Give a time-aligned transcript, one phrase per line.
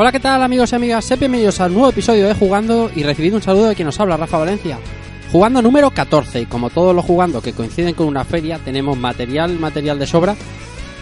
[0.00, 1.04] Hola, ¿qué tal amigos y amigas?
[1.04, 4.16] Sed bienvenidos al nuevo episodio de Jugando y recibid un saludo de quien nos habla,
[4.16, 4.78] Rafa Valencia.
[5.30, 9.58] Jugando número 14 y como todos los jugando que coinciden con una feria, tenemos material,
[9.58, 10.36] material de sobra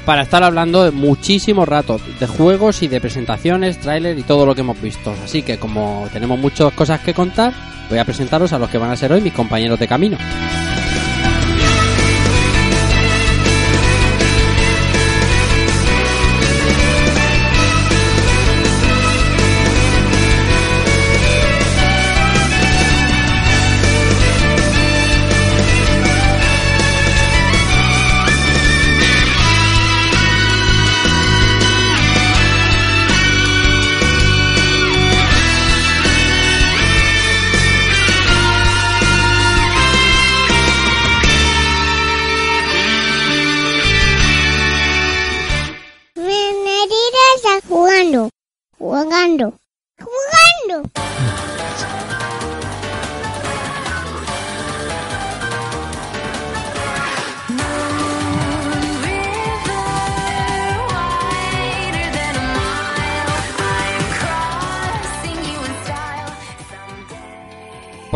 [0.05, 4.57] para estar hablando de muchísimo rato de juegos y de presentaciones, tráiler y todo lo
[4.57, 5.15] que hemos visto.
[5.23, 7.53] Así que como tenemos muchas cosas que contar,
[7.89, 10.19] voy a presentaros a los que van a ser hoy mis compañeros de camino.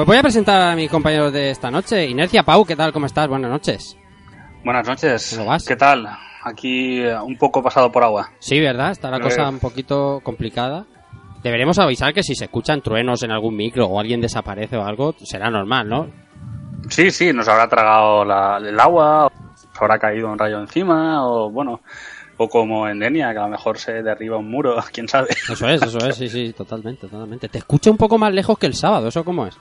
[0.03, 2.07] Pues voy a presentar a mis compañeros de esta noche.
[2.09, 2.93] Inercia Pau, ¿qué tal?
[2.93, 3.29] ¿Cómo estás?
[3.29, 3.97] Buenas noches.
[4.65, 5.35] Buenas noches.
[5.37, 5.65] ¿Cómo vas?
[5.65, 6.09] ¿Qué tal?
[6.43, 8.31] Aquí eh, un poco pasado por agua.
[8.41, 8.91] Sí, ¿verdad?
[8.91, 10.87] Está la Creo cosa que- un poquito complicada.
[11.45, 15.15] Deberemos avisar que si se escuchan truenos en algún micro o alguien desaparece o algo,
[15.23, 16.11] será normal, ¿no?
[16.89, 21.25] Sí, sí, nos habrá tragado la- el agua, o nos habrá caído un rayo encima,
[21.25, 21.81] o bueno,
[22.39, 25.29] o como en Denia, que a lo mejor se derriba un muro, quién sabe.
[25.31, 27.49] Eso es, eso es, sí, sí, totalmente, totalmente.
[27.49, 29.57] Te escucha un poco más lejos que el sábado, ¿eso cómo es?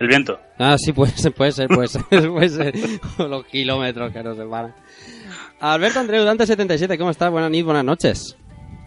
[0.00, 0.38] El viento.
[0.58, 2.74] Ah, sí, puede ser, puede ser, puede ser, puede ser.
[3.18, 4.74] Los kilómetros que nos separan.
[5.60, 7.30] Alberto Andreu, Dante77, ¿cómo estás?
[7.30, 8.36] Buenas noches, buenas noches.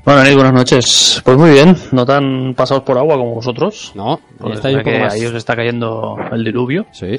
[0.05, 1.21] Bueno, Nick, buenas noches.
[1.25, 3.91] Pues muy bien, no tan pasados por agua como vosotros.
[3.95, 5.13] No, Porque estáis un sé que poco más...
[5.13, 6.85] ahí os está cayendo el diluvio.
[6.91, 7.17] Sí.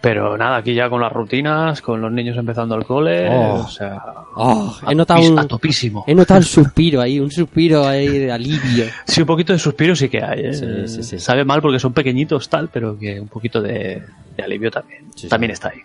[0.00, 3.54] Pero nada, aquí ya con las rutinas, con los niños empezando el cole, Oh.
[3.64, 4.00] o sea,
[4.36, 5.38] Oh, he notado un...
[5.38, 6.04] a topísimo.
[6.06, 8.84] He notado un suspiro ahí, un suspiro ahí de alivio.
[9.06, 10.40] Sí, un poquito de suspiro sí que hay.
[10.46, 10.54] ¿eh?
[10.54, 11.18] Sí, sí, sí.
[11.18, 14.02] Sabe mal porque son pequeñitos tal, pero que un poquito de,
[14.36, 15.06] de alivio también.
[15.16, 15.28] Sí, sí.
[15.28, 15.80] también está ahí.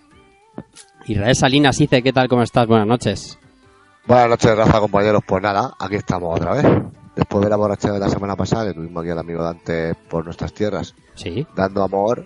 [1.08, 2.28] Israel Salinas dice, ¿qué tal?
[2.30, 2.68] ¿Cómo estás?
[2.68, 3.40] Buenas noches.
[4.06, 5.24] Buenas noches, Rafa, compañeros.
[5.26, 6.66] Pues nada, aquí estamos otra vez.
[7.16, 10.24] Después de la borrachera de la semana pasada, que tuvimos aquí al amigo Dante por
[10.26, 11.46] nuestras tierras, Sí.
[11.56, 12.26] dando amor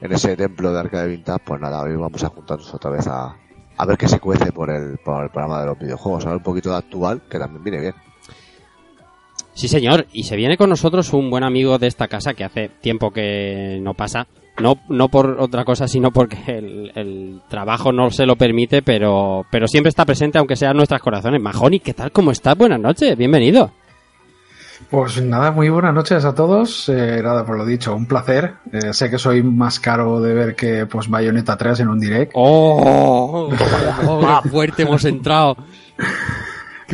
[0.00, 3.06] en ese templo de Arca de Vintage, pues nada, hoy vamos a juntarnos otra vez
[3.06, 3.36] a,
[3.76, 6.24] a ver qué se cuece por el, por el programa de los videojuegos.
[6.26, 7.94] A ver un poquito de actual, que también viene bien.
[9.54, 10.06] Sí, señor.
[10.12, 13.78] Y se viene con nosotros un buen amigo de esta casa que hace tiempo que
[13.82, 14.28] no pasa.
[14.60, 19.44] No, no por otra cosa, sino porque el, el trabajo no se lo permite, pero,
[19.50, 21.40] pero siempre está presente, aunque sea en nuestros corazones.
[21.40, 22.12] Majoni, ¿qué tal?
[22.12, 22.56] ¿Cómo estás?
[22.56, 23.72] Buenas noches, bienvenido.
[24.90, 26.88] Pues nada, muy buenas noches a todos.
[26.88, 28.54] Eh, nada, por lo dicho, un placer.
[28.72, 32.32] Eh, sé que soy más caro de ver que pues Bayonetta 3 en un direct.
[32.34, 33.50] ¡Oh!
[34.06, 35.56] oh qué fuerte hemos entrado!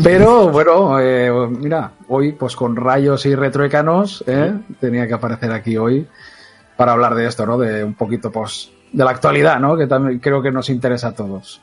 [0.02, 5.76] Pero bueno, eh, mira, hoy pues con rayos y retroecanos eh, tenía que aparecer aquí
[5.76, 6.08] hoy
[6.76, 7.58] para hablar de esto, ¿no?
[7.58, 9.76] De un poquito pues de la actualidad, ¿no?
[9.76, 11.60] Que también creo que nos interesa a todos.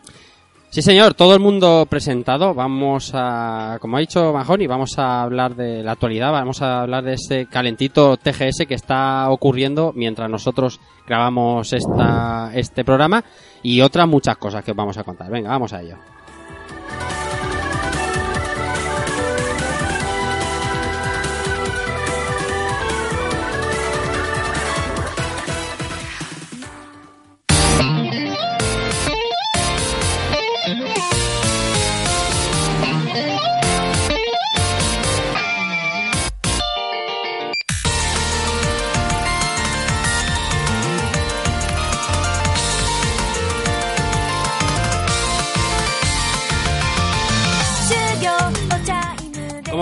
[0.71, 2.53] Sí, señor, todo el mundo presentado.
[2.53, 7.03] Vamos a, como ha dicho Majoni, vamos a hablar de la actualidad, vamos a hablar
[7.03, 13.21] de ese calentito TGS que está ocurriendo mientras nosotros grabamos esta, este programa
[13.61, 15.29] y otras muchas cosas que os vamos a contar.
[15.29, 15.97] Venga, vamos a ello.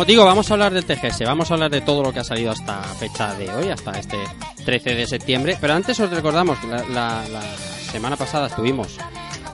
[0.10, 2.52] Digo, vamos a hablar del TGS, vamos a hablar de todo lo que ha salido
[2.52, 4.18] hasta fecha de hoy, hasta este
[4.66, 5.56] 13 de septiembre.
[5.62, 7.24] Pero antes os recordamos que la,
[7.92, 8.98] semana pasada estuvimos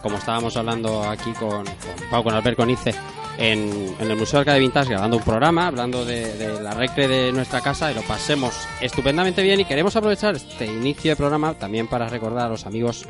[0.01, 2.93] como estábamos hablando aquí con, con Pau, con Albert Conice,
[3.37, 7.31] en, en el Museo Arcade Vintage grabando un programa, hablando de, de la recre de
[7.33, 11.87] nuestra casa y lo pasemos estupendamente bien y queremos aprovechar este inicio de programa también
[11.87, 13.05] para recordar a los amigos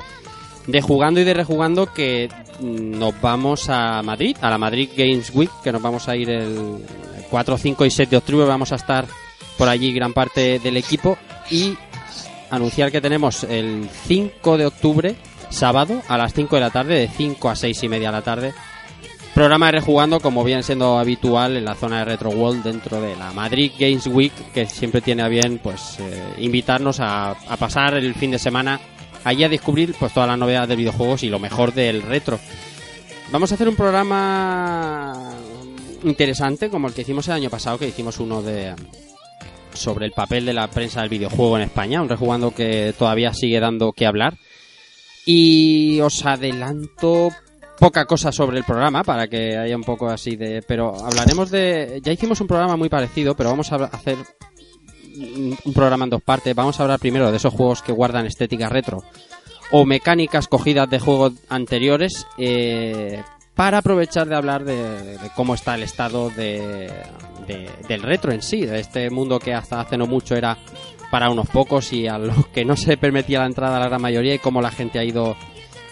[0.67, 2.29] de jugando y de rejugando que
[2.61, 6.79] nos vamos a Madrid, a la Madrid Games Week, que nos vamos a ir el
[7.35, 9.07] 4, 5 y 7 de octubre, vamos a estar
[9.57, 11.17] por allí gran parte del equipo
[11.51, 11.77] y
[12.49, 15.15] anunciar que tenemos el 5 de octubre,
[15.49, 18.21] sábado, a las 5 de la tarde, de 5 a 6 y media de la
[18.21, 18.53] tarde,
[19.33, 23.17] programa de rejugando como viene siendo habitual en la zona de Retro World dentro de
[23.17, 27.95] la Madrid Games Week, que siempre tiene a bien pues eh, invitarnos a, a pasar
[27.95, 28.79] el fin de semana
[29.25, 32.39] allí a descubrir pues todas las novedades de videojuegos y lo mejor del retro.
[33.29, 35.35] Vamos a hacer un programa
[36.05, 38.73] interesante como el que hicimos el año pasado, que hicimos uno de
[39.73, 43.59] sobre el papel de la prensa del videojuego en España, un rejugando que todavía sigue
[43.59, 44.37] dando que hablar.
[45.25, 47.29] Y os adelanto
[47.79, 50.63] poca cosa sobre el programa para que haya un poco así de...
[50.65, 51.99] Pero hablaremos de...
[52.03, 54.17] Ya hicimos un programa muy parecido, pero vamos a hacer
[55.17, 56.55] un programa en dos partes.
[56.55, 59.03] Vamos a hablar primero de esos juegos que guardan estética retro
[59.71, 63.23] o mecánicas cogidas de juegos anteriores eh,
[63.55, 66.91] para aprovechar de hablar de, de cómo está el estado de,
[67.47, 70.57] de- del retro en sí, de este mundo que hasta hace no mucho era
[71.11, 74.01] para unos pocos y a los que no se permitía la entrada a la gran
[74.01, 75.35] mayoría y cómo la gente ha ido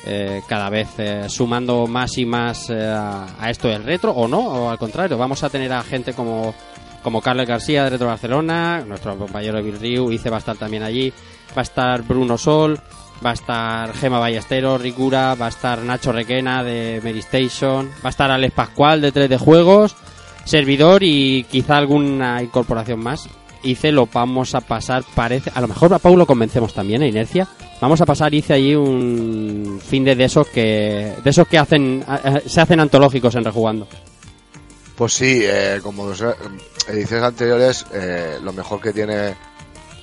[0.05, 4.39] eh, cada vez eh, sumando más y más eh, a, esto del retro o no,
[4.39, 6.53] o al contrario, vamos a tener a gente como
[7.01, 10.83] como Carlos García de Retro Barcelona, nuestro compañero Bill Riu, Ice va a estar también
[10.83, 11.11] allí,
[11.49, 12.79] va a estar Bruno Sol,
[13.25, 18.09] va a estar Gema Ballesteros, Ricura, va a estar Nacho Requena de Medistation, va a
[18.09, 19.95] estar Alex Pascual de 3D Juegos,
[20.45, 23.29] servidor y quizá alguna incorporación más.
[23.63, 27.07] Ice lo vamos a pasar, parece, a lo mejor a Pau lo convencemos también, a
[27.07, 27.47] Inercia.
[27.79, 32.05] Vamos a pasar Ice allí un fin de, de esos que de esos que hacen
[32.45, 33.87] se hacen antológicos en rejugando.
[34.95, 36.15] Pues sí, eh, como eh,
[36.87, 39.35] ediciones anteriores, eh, lo mejor que tiene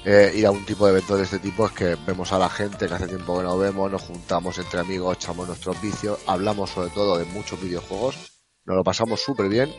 [0.04, 2.48] eh, ir a un tipo de evento de este tipo es que vemos a la
[2.48, 6.70] gente que hace tiempo que no vemos, nos juntamos entre amigos, echamos nuestros vicios, hablamos
[6.70, 9.70] sobre todo de muchos videojuegos, nos lo pasamos súper bien,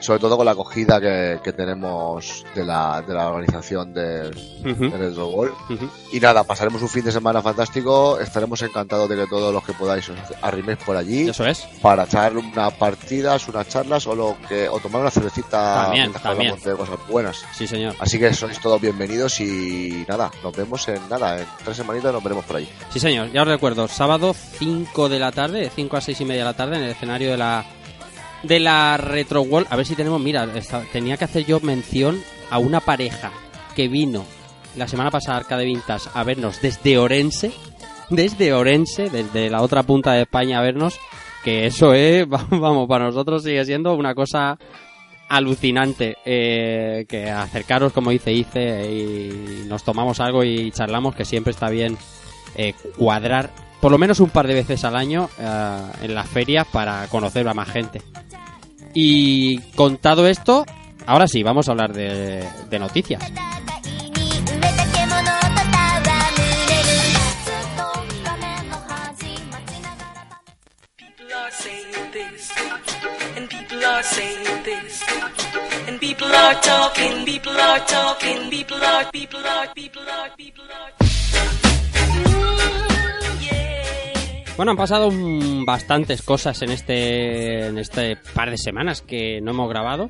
[0.00, 4.28] sobre todo con la acogida que, que tenemos de la, de la organización de,
[4.64, 5.54] Ujú, de Retro World.
[5.70, 5.88] ujú.
[6.12, 9.72] Y nada, pasaremos un fin de semana fantástico, estaremos encantados de que todos los que
[9.72, 11.60] podáis os arriméis por allí Eso es.
[11.82, 16.54] para echar unas partidas, unas charlas o lo que o tomar una cervecita También, también.
[16.62, 17.44] de cosas buenas.
[17.54, 17.94] Sí, señor.
[17.98, 22.22] Así que sois todos bienvenidos y nada, nos vemos en nada, en tres semanitas nos
[22.22, 22.68] veremos por allí.
[22.90, 23.30] Sí, señor.
[23.32, 26.46] Ya os recuerdo, sábado 5 de la tarde, de 5 a 6 y media de
[26.50, 27.64] la tarde, en el escenario de la
[28.42, 29.44] de la Retro.
[29.68, 30.48] A ver si tenemos, mira,
[30.92, 33.32] tenía que hacer yo mención a una pareja
[33.74, 34.24] que vino
[34.76, 37.52] la semana pasada a Arcade Vintage a vernos desde Orense,
[38.10, 40.98] desde Orense, desde la otra punta de España a vernos,
[41.44, 44.58] que eso es, vamos, para nosotros sigue siendo una cosa
[45.28, 51.50] alucinante eh, que acercaros como dice Ice y nos tomamos algo y charlamos que siempre
[51.50, 51.98] está bien
[52.54, 53.50] eh, cuadrar
[53.80, 57.46] por lo menos un par de veces al año eh, en las ferias para conocer
[57.46, 58.02] a más gente.
[58.98, 60.64] Y contado esto,
[61.04, 63.22] ahora sí, vamos a hablar de, noticias.
[84.56, 85.10] Bueno, han pasado
[85.66, 90.08] bastantes cosas en este, en este par de semanas que no hemos grabado.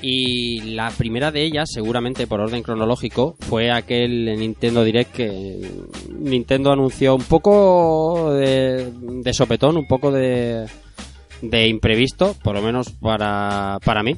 [0.00, 5.70] Y la primera de ellas, seguramente por orden cronológico, fue aquel Nintendo Direct que
[6.10, 10.66] Nintendo anunció un poco de, de sopetón, un poco de,
[11.42, 14.16] de imprevisto, por lo menos para, para mí.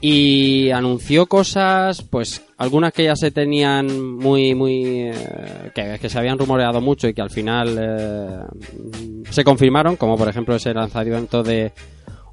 [0.00, 4.84] Y anunció cosas, pues algunas que ya se tenían muy, muy.
[4.84, 10.28] eh, que, se habían rumoreado mucho y que al final eh, se confirmaron, como por
[10.28, 11.72] ejemplo ese lanzamiento de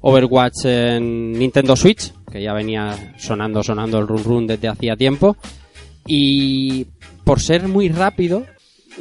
[0.00, 5.36] Overwatch en Nintendo Switch, que ya venía sonando, sonando el run run desde hacía tiempo.
[6.06, 6.86] Y
[7.24, 8.44] por ser muy rápido,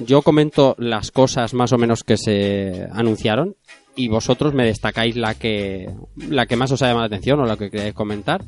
[0.03, 3.55] yo comento las cosas más o menos que se anunciaron
[3.95, 5.89] y vosotros me destacáis la que
[6.29, 8.43] la que más os ha llamado la atención o la que queréis comentar.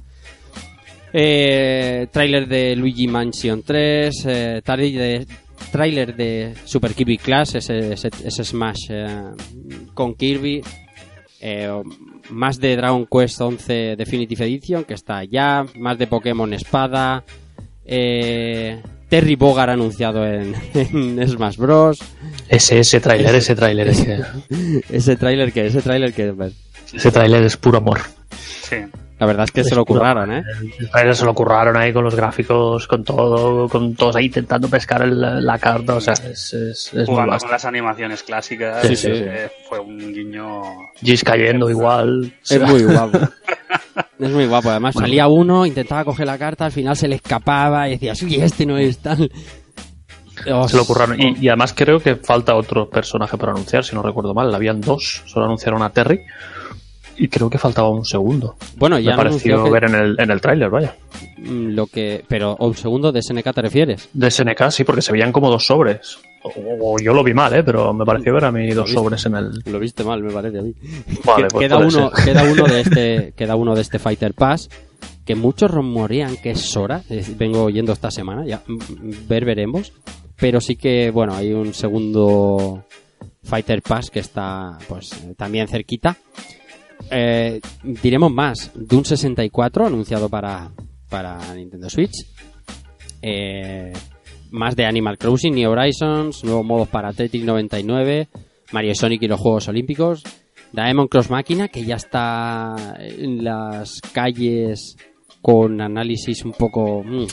[1.13, 5.27] Eh, trailer de Luigi Mansion 3, eh, trailer de
[5.72, 9.08] tráiler de Super Kirby Clash, ese, ese, ese Smash eh,
[9.94, 10.62] con Kirby,
[11.42, 11.82] eh,
[12.30, 17.24] más de Dragon Quest 11 Definitive Edition, que está ya, más de Pokémon Espada,
[17.86, 22.00] eh, Terry Bogard anunciado en, en Smash Bros.
[22.50, 24.24] Ese, ese tráiler, ese tráiler, ese,
[24.90, 26.34] Ese tráiler que, ese tráiler que,
[26.94, 28.02] ese tráiler es puro amor.
[28.38, 28.78] Sí.
[29.20, 30.44] La verdad es que se lo curraron, ¿eh?
[31.14, 35.46] Se lo curraron ahí con los gráficos, con todo, con todos ahí intentando pescar el-
[35.46, 39.10] la carta, o sea, es, es, es muy Jugando con las animaciones clásicas, Sí, sí.
[39.12, 40.62] eh, fue un guiño.
[41.02, 42.32] Gis cayendo igual.
[42.50, 43.20] Es muy guapo.
[44.20, 44.70] Es muy guapo.
[44.72, 48.36] Además, salía uno, intentaba coger la carta, al final se le escapaba y decías, uy,
[48.36, 49.32] este no es tal.
[50.52, 51.20] Os- Se lo curraron.
[51.20, 54.54] Y, y además creo que falta otro personaje para anunciar, si no recuerdo mal.
[54.54, 56.22] Habían dos, solo anunciaron a Terry.
[57.20, 58.56] Y creo que faltaba un segundo.
[58.78, 60.96] Bueno, ya Me pareció que- ver en el, en el tráiler, vaya.
[61.38, 62.24] mm, lo que.
[62.28, 64.10] Pero, un segundo, ¿de SNK te refieres?
[64.14, 66.20] De SNK, sí, porque se veían como dos sobres.
[66.44, 66.52] O,
[66.94, 67.64] o yo lo vi mal, ¿eh?
[67.64, 69.00] Pero me pareció ver a mí dos viste?
[69.00, 69.50] sobres en el...
[69.66, 70.74] Lo viste mal, me parece a mí.
[71.26, 72.26] Vale, pues queda, uno, ser.
[72.26, 74.70] queda uno de este queda uno de este Fighter Pass
[75.26, 77.02] que muchos rumorean que es Sora
[77.38, 79.92] vengo oyendo esta semana ya mm, mm, ver veremos
[80.38, 82.86] pero sí que bueno hay un segundo
[83.44, 86.16] Fighter Pass que está pues eh, también cerquita
[87.10, 90.72] Eh, diremos más Doom 64 anunciado para
[91.10, 92.25] para Nintendo Switch
[93.22, 93.94] Eh,
[94.51, 98.27] más de Animal Crossing New Horizons nuevos modos para Tetris 99
[98.72, 100.24] Mario Sonic y los Juegos Olímpicos
[100.72, 104.98] Diamond Cross Máquina, que ya está en las calles
[105.42, 107.04] con análisis un poco...
[107.04, 107.25] mm,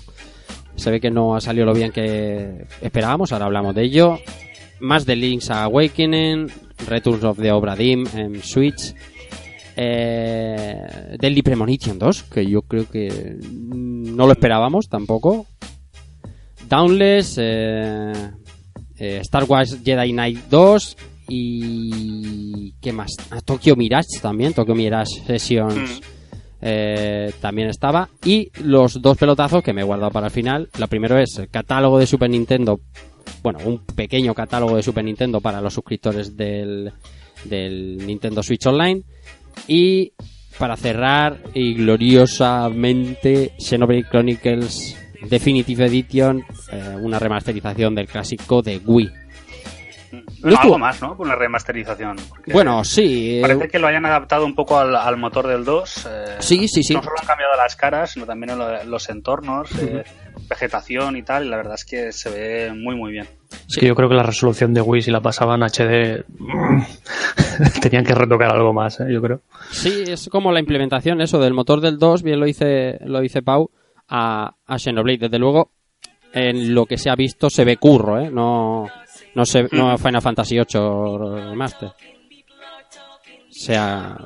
[0.76, 4.18] se ve que no ha salido lo bien que esperábamos, ahora hablamos de ello.
[4.80, 6.48] Más de Link's Awakening,
[6.88, 8.94] Returns of the Obra Dinn en Switch.
[9.76, 15.46] Eh, Deadly Premonition 2, que yo creo que mm, no lo esperábamos tampoco.
[16.68, 18.12] Downless, eh,
[18.96, 20.96] eh, Star Wars Jedi Knight 2
[21.28, 22.72] y...
[22.80, 23.16] ¿Qué más?
[23.30, 26.02] Ah, Tokyo Mirage también, Tokyo Mirage Sessions
[26.66, 28.08] eh, también estaba.
[28.24, 30.70] Y los dos pelotazos que me he guardado para el final.
[30.78, 32.80] Lo primero es el catálogo de Super Nintendo.
[33.42, 36.90] Bueno, un pequeño catálogo de Super Nintendo para los suscriptores del,
[37.44, 39.02] del Nintendo Switch Online.
[39.66, 40.12] Y
[40.58, 44.96] para cerrar, y gloriosamente, Xenoblade Chronicles
[45.28, 49.10] Definitive Edition, eh, una remasterización del clásico de Wii.
[50.28, 51.16] Estuvo- algo más, ¿no?
[51.16, 52.16] Por una remasterización.
[52.52, 53.38] Bueno, sí.
[53.38, 56.06] eh, Parece que lo hayan adaptado un poco al, al motor del 2.
[56.10, 56.94] eh, Sí, sí, sí.
[56.94, 60.04] No solo han cambiado las caras, sino también en lo- los entornos, eh,
[60.48, 61.46] vegetación y tal.
[61.46, 63.26] Y la verdad es que se ve muy, muy bien.
[63.68, 66.24] Es que yo creo que la resolución de Wii, si la pasaban HD,
[67.82, 69.06] tenían que retocar algo más, ¿eh?
[69.10, 69.40] yo creo.
[69.70, 73.42] Sí, es como la implementación eso del motor del 2, bien lo dice, lo dice
[73.42, 73.70] Pau,
[74.08, 75.18] a, a Xenoblade.
[75.18, 75.70] Desde luego,
[76.32, 78.30] en lo que se ha visto se ve curro, ¿eh?
[78.30, 78.86] No,
[79.34, 81.18] no, se, no Final Fantasy VIII
[81.50, 81.88] Remaster.
[81.88, 81.94] O
[83.50, 84.16] sea,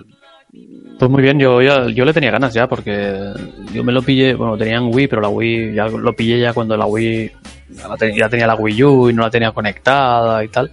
[0.98, 3.32] Pues muy bien, yo, ya- yo le tenía ganas ya, porque
[3.72, 6.52] yo me lo pillé, bueno, tenía en Wii, pero la Wii ya lo pillé ya
[6.54, 7.30] cuando la Wii
[7.70, 10.70] ya, la te- ya tenía la Wii U y no la tenía conectada y tal.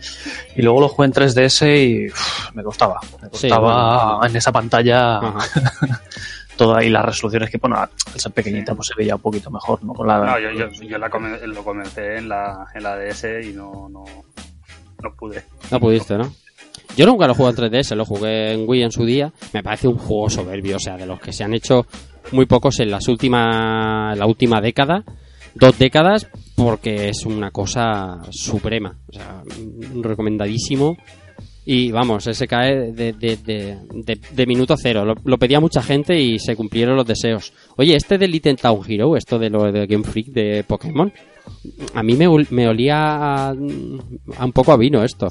[0.56, 3.00] Y luego lo jugué en 3DS y uf, me costaba.
[3.22, 4.25] Me Sí, costaba bueno.
[4.25, 5.39] en esa pantalla Ajá.
[6.55, 9.83] toda y las resoluciones que, bueno, al ser pequeñita pues se veía un poquito mejor,
[9.83, 9.93] ¿no?
[9.93, 13.53] Con la, No, yo, yo, yo la lo comencé en la, en la DS y
[13.53, 14.03] no, no,
[15.03, 15.43] no pude.
[15.71, 16.31] no pudiste, ¿no?
[16.97, 19.33] Yo nunca lo jugué en 3DS, lo jugué en Wii en su día.
[19.53, 21.85] Me parece un juego soberbio, o sea, de los que se han hecho
[22.31, 25.03] muy pocos en las últimas, la última década,
[25.55, 28.97] dos décadas, porque es una cosa suprema.
[29.09, 29.43] O sea,
[30.01, 30.97] recomendadísimo.
[31.67, 35.03] Y vamos, ese cae de, de, de, de- de minuto cero.
[35.03, 37.53] Lo, lo pedía mucha gente y se cumplieron los deseos.
[37.77, 41.12] Oye, este de Little Town Hero, esto de lo de Game Freak de Pokémon,
[41.95, 43.53] a mí me, me olía a, a
[44.45, 45.27] un poco a vino esto.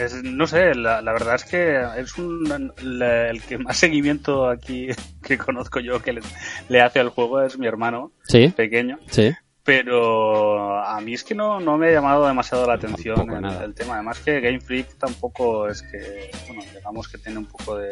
[0.00, 4.48] Es, no sé, la, la verdad es que es un, la- el que más seguimiento
[4.48, 4.88] aquí
[5.22, 6.20] que conozco yo que le,
[6.68, 8.98] le hace al juego es mi hermano Sí, pequeño.
[9.10, 9.30] sí.
[9.70, 13.30] Pero a mí es que no, no me ha llamado demasiado la atención
[13.62, 13.94] el, tema.
[13.94, 17.88] Además que Game Freak tampoco es que, bueno, digamos que tiene un poco de,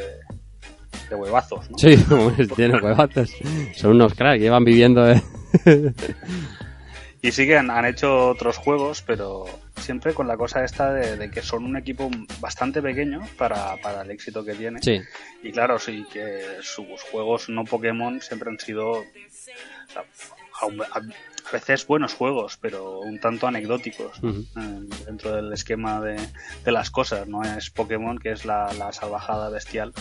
[1.08, 1.78] de huevazos, ¿no?
[1.78, 1.96] Sí,
[2.56, 3.32] tiene huevates.
[3.76, 5.06] Son unos cracks, llevan viviendo.
[7.22, 9.44] Y sí que han, han hecho otros juegos, pero
[9.76, 14.02] siempre con la cosa esta de, de que son un equipo bastante pequeño para, para
[14.02, 14.82] el éxito que tiene.
[14.82, 15.00] Sí,
[15.44, 20.04] Y claro, sí que sus juegos no Pokémon siempre han sido o sea,
[21.48, 26.16] a, a veces buenos juegos, pero un tanto anecdóticos eh, dentro del esquema de,
[26.64, 27.26] de las cosas.
[27.28, 29.92] No es Pokémon, que es la, la salvajada bestial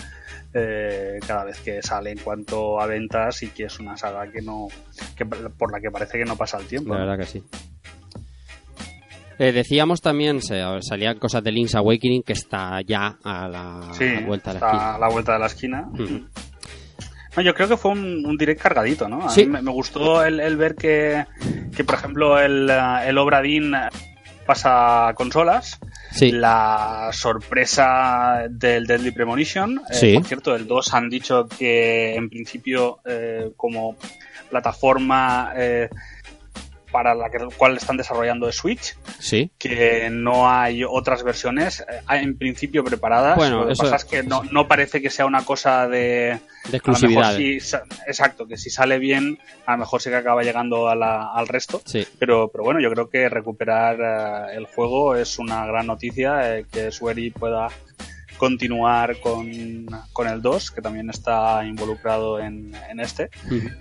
[0.53, 4.41] eh, cada vez que sale en cuanto a ventas y que es una saga que
[4.41, 4.67] no
[5.15, 6.93] que por la que parece que no pasa el tiempo.
[6.93, 7.05] la ¿no?
[7.07, 7.43] verdad que sí.
[9.39, 14.05] Eh, decíamos también, se, salían cosas de Link's Awakening que está ya a la Sí,
[14.25, 14.95] vuelta de la esquina.
[14.95, 15.87] a la vuelta de la esquina.
[17.37, 19.27] No, yo creo que fue un, un direct cargadito, ¿no?
[19.27, 19.45] A Sí.
[19.45, 21.23] mí me, me gustó el, el ver que,
[21.75, 22.79] que, por ejemplo, el, eh,
[23.09, 23.73] el Obradín
[24.45, 25.79] pasa a consolas.
[26.11, 26.31] Sí.
[26.31, 29.81] La sorpresa del Deadly Premonition.
[29.89, 30.13] eh, Sí.
[30.15, 33.95] por cierto, el 2 han dicho que en principio eh, como
[34.49, 35.89] plataforma eh,
[36.97, 39.51] para la que- cual están desarrollando es Switch, Sí.
[39.59, 43.35] que no hay otras versiones eh, en principio preparadas.
[43.35, 45.99] Bueno, Lo que pasa es que no, no parece que sea una cosa de...
[45.99, 46.39] De A lo
[46.71, 47.35] mejor exclusividad.
[47.35, 47.57] si
[48.07, 49.37] exacto, que si sale bien,
[49.67, 51.83] a lo mejor sí que acaba llegando a la- al resto.
[51.85, 52.03] Sí.
[52.17, 56.65] Pero, pero bueno, yo creo que recuperar eh, el juego es una gran noticia, eh,
[56.71, 57.67] que Sueri pueda
[58.37, 63.29] continuar con, con el 2, que también está involucrado en, en este.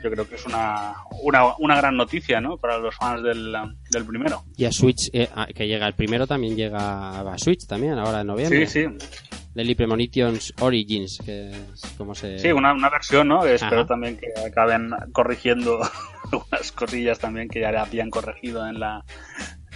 [0.02, 2.56] Yo creo que es una, una, una gran noticia ¿no?
[2.56, 3.54] para los fans del,
[3.90, 4.44] del primero.
[4.56, 8.26] Y a Switch, eh, que llega el primero, también llega a Switch también, ahora en
[8.26, 8.66] noviembre.
[8.66, 9.06] Sí, sí.
[9.56, 12.38] Deadly Premonitions Origins, que es como se...
[12.38, 13.46] Sí, una, una versión, ¿no?
[13.46, 13.86] Espero Ajá.
[13.86, 15.80] también que acaben corrigiendo
[16.25, 19.02] algunas cosillas también que ya habían corregido en la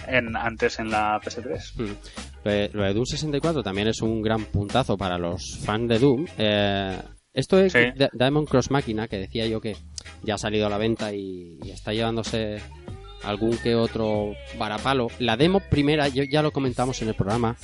[0.07, 1.95] en antes en la PS3.
[2.43, 6.25] Lo de, Doom 64 también es un gran puntazo para los fans de Doom.
[6.37, 6.97] Eh,
[7.33, 7.79] esto es Sí.
[8.13, 9.75] Diamond Cross Máquina, que decía yo que
[10.23, 12.57] ya ha salido a la venta y, y está llevándose
[13.23, 15.07] algún que otro varapalo.
[15.19, 17.55] La demo primera, yo ya lo comentamos en el programa,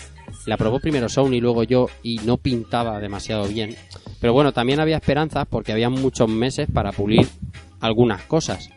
[0.46, 3.76] la probó primero Sony, luego yo, y no pintaba demasiado bien.
[4.20, 7.28] Pero bueno, también había esperanzas porque había muchos meses para pulir
[7.80, 8.70] algunas cosas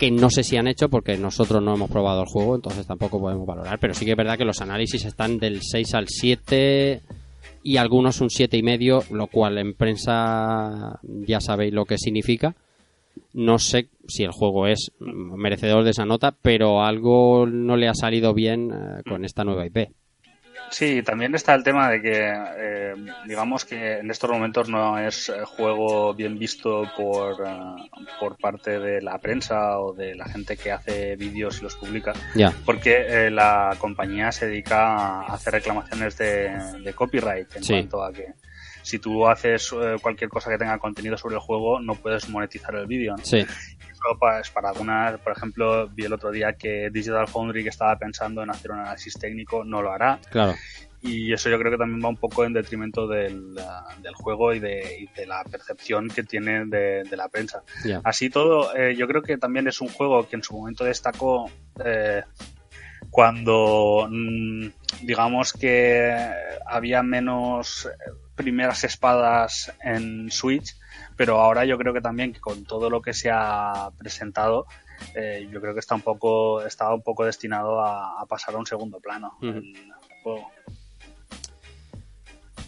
[0.00, 3.20] que no sé si han hecho porque nosotros no hemos probado el juego, entonces tampoco
[3.20, 7.02] podemos valorar, pero sí que es verdad que los análisis están del 6 al 7
[7.62, 12.56] y algunos un 7 y medio, lo cual en prensa ya sabéis lo que significa.
[13.34, 17.94] No sé si el juego es merecedor de esa nota, pero algo no le ha
[17.94, 19.90] salido bien eh, con esta nueva IP.
[20.70, 22.94] Sí, también está el tema de que, eh,
[23.26, 28.78] digamos que en estos momentos no es eh, juego bien visto por, eh, por parte
[28.78, 32.12] de la prensa o de la gente que hace vídeos y los publica,
[32.64, 36.50] porque eh, la compañía se dedica a hacer reclamaciones de,
[36.84, 37.72] de copyright en Sí.
[37.74, 38.26] cuanto a que
[38.82, 42.74] si tú haces eh, cualquier cosa que tenga contenido sobre el juego, no puedes monetizar
[42.76, 43.16] el vídeo.
[43.16, 43.24] ¿no?
[43.24, 43.44] sí,
[44.00, 47.96] Eso, pues, para algunas, por ejemplo, vi el otro día que Digital Foundry, que estaba
[47.98, 50.18] pensando en hacer un análisis técnico, no lo hará.
[50.30, 50.54] claro.
[51.02, 54.52] Y eso yo creo que también va un poco en detrimento del, ah, del juego
[54.52, 57.62] y de, y de la percepción que tiene de, de la prensa.
[58.04, 61.50] Así todo, eh, yo creo que también es un juego que en su momento destacó
[61.82, 62.22] eh,
[63.08, 64.66] cuando, mm,
[65.02, 66.14] digamos que
[66.66, 70.76] había menos eh, primeras espadas en Switch,
[71.20, 74.64] pero ahora yo creo que también que con todo lo que se ha presentado,
[75.14, 78.58] eh, yo creo que está un poco, estaba un poco destinado a, a pasar a
[78.58, 79.74] un segundo plano el
[80.22, 80.48] juego.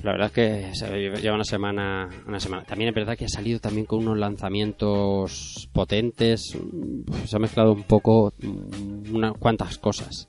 [0.02, 2.64] La verdad es que lleva una semana, una semana.
[2.64, 6.54] También es verdad que ha salido también con unos lanzamientos potentes.
[7.24, 10.28] Se ha mezclado un poco mm, unas cuantas cosas.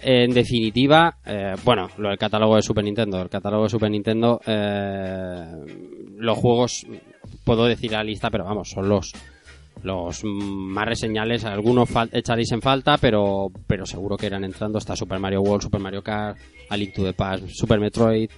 [0.00, 3.20] En definitiva, eh, bueno, lo del catálogo de Super Nintendo.
[3.20, 5.44] El catálogo de Super Nintendo, eh,
[6.18, 6.86] los juegos,
[7.48, 9.10] puedo decir la lista, pero vamos, son los
[9.82, 11.46] los más reseñables.
[11.46, 14.76] Algunos echaréis en falta, pero, pero seguro que irán entrando.
[14.76, 16.36] Está Super Mario World, Super Mario Kart,
[16.68, 18.28] A Link to the Past, Super Metroid,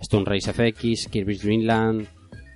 [0.00, 2.06] Stone Race FX, Kirby's Dream Land,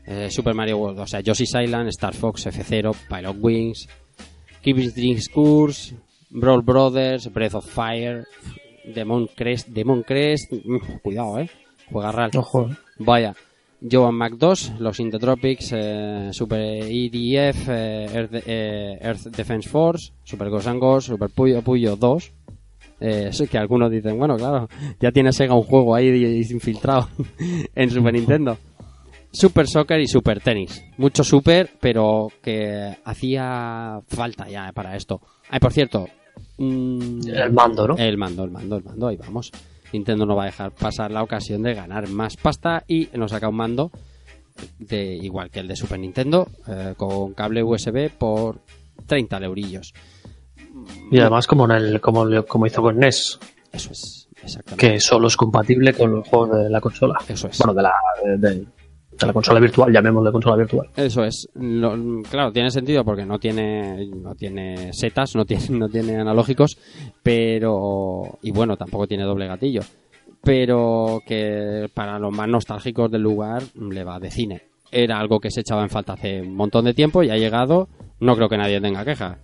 [0.07, 3.89] eh, Super Mario World, o sea, Yoshi's Island, Star Fox F0, Pilot Wings,
[4.61, 5.95] Kirby's Dream Course,
[6.29, 8.27] Brawl Brothers, Breath of Fire,
[8.85, 11.49] Demon Crest, Demon Crest, mm, cuidado, eh,
[11.91, 12.31] juega real.
[12.37, 12.69] Ojo.
[12.99, 13.35] Vaya.
[13.91, 19.69] Joan Mac 2, Los In the Tropics, eh, Super EDF, eh, Earth, eh, Earth Defense
[19.69, 22.33] Force, Super Ghost, Super Puyo, Puyo 2.
[23.01, 24.69] Eh, eso que algunos dicen, bueno, claro,
[25.01, 26.09] ya tiene Sega un juego ahí
[26.51, 27.09] infiltrado
[27.75, 28.57] en Super Nintendo.
[29.33, 30.85] Super Soccer y Super Tennis.
[30.99, 35.21] Mucho Super, pero que hacía falta ya para esto.
[35.49, 36.07] Ay, por cierto.
[36.59, 37.97] mm, El mando, ¿no?
[37.97, 39.51] el mando, el mando, el mando, ahí vamos.
[39.93, 43.49] Nintendo no va a dejar pasar la ocasión de ganar más pasta y nos saca
[43.49, 43.91] un mando
[44.79, 48.61] de igual que el de Super Nintendo eh, con cable USB por
[49.07, 49.93] 30 eurillos.
[51.11, 53.39] Y además como en el, como, como hizo con NES,
[53.73, 54.89] Eso es, exactamente.
[54.95, 57.19] que solo es compatible con los juegos de la consola.
[57.29, 57.59] Eso es.
[57.59, 57.93] Bueno, de la,
[58.25, 58.67] de, de-
[59.27, 60.89] la consola virtual, llamémosle consola virtual.
[60.97, 61.49] Eso es.
[61.55, 66.77] Lo- claro, tiene sentido porque no tiene no tiene setas, no tiene no tiene analógicos,
[67.23, 69.83] pero y bueno, tampoco tiene doble gatillo.
[70.43, 74.63] Pero que para los más nostálgicos del lugar le va de cine.
[74.91, 77.89] Era algo que se echaba en falta hace un montón de tiempo y ha llegado.
[78.21, 79.39] No creo que nadie tenga queja.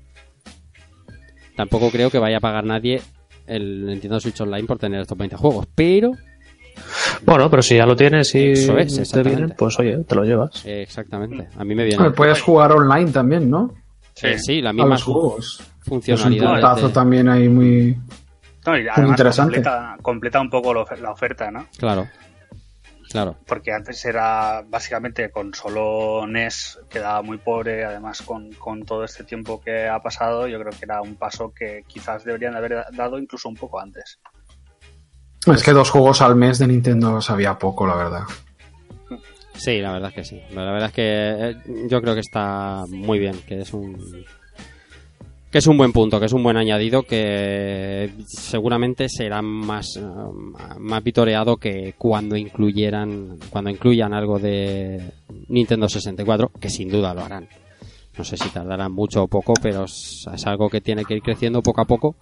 [1.57, 3.01] Tampoco creo que vaya a pagar nadie
[3.47, 6.13] el Nintendo Switch Online por tener estos 20 juegos, pero
[7.25, 9.37] Bueno, pero si ya lo tienes y Eso es, te exactamente.
[9.41, 10.65] viene, pues oye, te lo llevas.
[10.65, 11.49] Exactamente.
[11.57, 12.11] A mí me viene.
[12.11, 13.75] Puedes jugar online también, ¿no?
[14.23, 15.61] Eh, sí, la A misma los juegos.
[15.61, 16.53] Es un funcionalidad.
[16.53, 17.97] puntazo también ahí muy...
[18.67, 19.55] No, y además interesante.
[19.63, 21.67] Completa, completa un poco lo- la oferta, ¿no?
[21.79, 22.09] Claro.
[23.11, 23.37] Claro.
[23.47, 29.25] Porque antes era básicamente con solo NES, quedaba muy pobre, además con, con todo este
[29.25, 33.19] tiempo que ha pasado, yo creo que era un paso que quizás deberían haber dado
[33.19, 34.19] incluso un poco antes.
[35.47, 38.23] Es que dos juegos al mes de Nintendo sabía poco, la verdad.
[39.55, 40.41] Sí, la verdad es que sí.
[40.55, 41.57] La verdad es que eh,
[41.89, 43.97] yo creo que está muy bien, que es un
[45.51, 50.03] que es un buen punto, que es un buen añadido que seguramente será más eh,
[50.79, 55.13] más vitoreado que cuando incluyeran cuando incluyan algo de
[55.49, 57.49] Nintendo 64, que sin duda lo harán.
[58.17, 61.23] No sé si tardarán mucho o poco, pero es, es algo que tiene que ir
[61.23, 62.17] creciendo poco a poco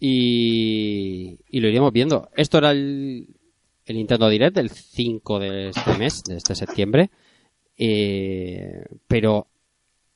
[0.00, 2.28] y, lo iremos viendo.
[2.36, 3.26] Esto era el,
[3.84, 7.10] el Nintendo Direct del 5 de este mes, de este septiembre.
[7.76, 9.46] Eh, pero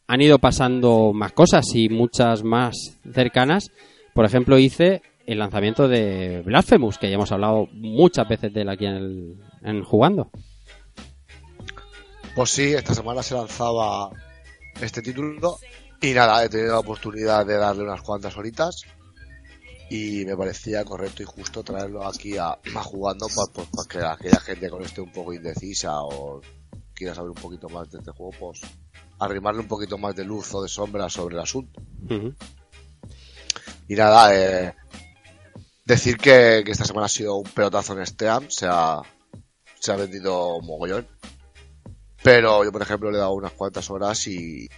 [0.06, 3.70] han ido pasando más cosas y muchas más cercanas.
[4.14, 8.68] Por ejemplo, hice el lanzamiento de Blasphemous, que ya hemos hablado muchas veces de él
[8.68, 10.30] aquí en, el, en Jugando.
[12.34, 14.10] Pues sí, esta semana se lanzaba
[14.80, 15.58] este título
[16.00, 18.84] y nada, he tenido la oportunidad de darle unas cuantas horitas
[19.92, 24.70] y me parecía correcto y justo traerlo aquí a, a jugando para, que aquella gente
[24.70, 26.40] que esté un poco indecisa o
[26.94, 28.62] quiera saber un poquito más de este juego, pues
[29.18, 31.82] arrimarle un poquito más de luz o de sombra sobre el asunto.
[33.86, 34.74] Y nada, eh,
[35.84, 39.02] decir que, que esta semana ha sido un pelotazo en Steam, se ha,
[39.78, 41.06] se ha vendido un mogollón.
[42.22, 44.70] Pero yo, por ejemplo, le he dado unas cuantas horas y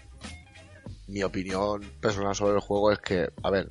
[1.07, 3.68] mi opinión personal sobre el juego es que, a ver,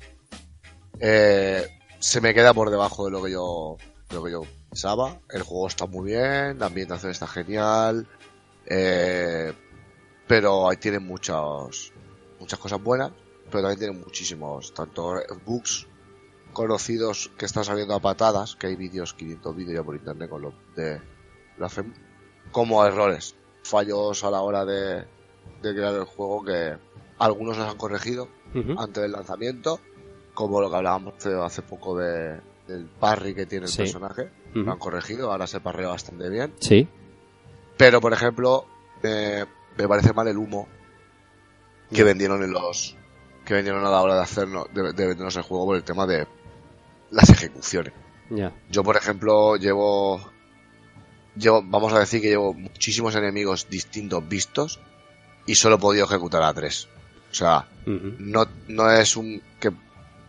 [1.00, 1.66] eh,
[1.98, 3.76] se me queda por debajo de lo que yo,
[4.08, 5.20] de lo que yo pensaba.
[5.30, 8.06] El juego está muy bien, la ambientación está genial,
[8.66, 9.52] eh,
[10.26, 11.92] pero ahí tienen muchas,
[12.40, 13.10] muchas cosas buenas,
[13.50, 15.86] pero también tienen muchísimos, tanto bugs
[16.52, 20.42] conocidos que están saliendo a patadas, que hay vídeos, 500 vídeos ya por internet con
[20.42, 21.00] lo de
[21.58, 21.92] la FEM,
[22.52, 25.04] como errores, fallos a la hora de,
[25.62, 26.76] de crear el juego que
[27.18, 28.28] algunos los han corregido
[28.78, 29.80] antes del lanzamiento,
[30.34, 33.78] como lo que hablábamos hace, poco de, del parry que tiene el Sí.
[33.78, 34.60] personaje, Ujú.
[34.60, 36.52] lo han corregido, ahora se parrea bastante bien.
[36.60, 36.88] Sí.
[37.76, 38.66] Pero, por ejemplo,
[39.02, 39.44] eh,
[39.76, 40.68] me parece mal el humo
[41.92, 42.96] que vendieron en los
[43.44, 46.06] que vendieron a la hora de hacernos de, de vendernos el juego por el tema
[46.06, 46.26] de
[47.10, 47.92] las ejecuciones.
[48.70, 50.18] Yo, por ejemplo, llevo
[51.36, 54.80] llevo vamos a decir que llevo muchísimos enemigos distintos vistos
[55.46, 56.88] y solo he podido ejecutar a tres.
[57.30, 59.70] O sea, no, no es un que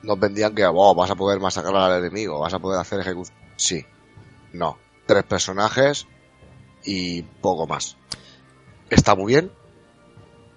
[0.06, 3.38] nos vendían que oh, vas a poder masacrar al enemigo, vas a poder hacer ejecución.
[3.56, 3.86] Sí,
[4.54, 4.78] no.
[5.06, 6.08] Tres personajes
[6.84, 7.98] y poco más.
[8.90, 9.52] Está muy bien,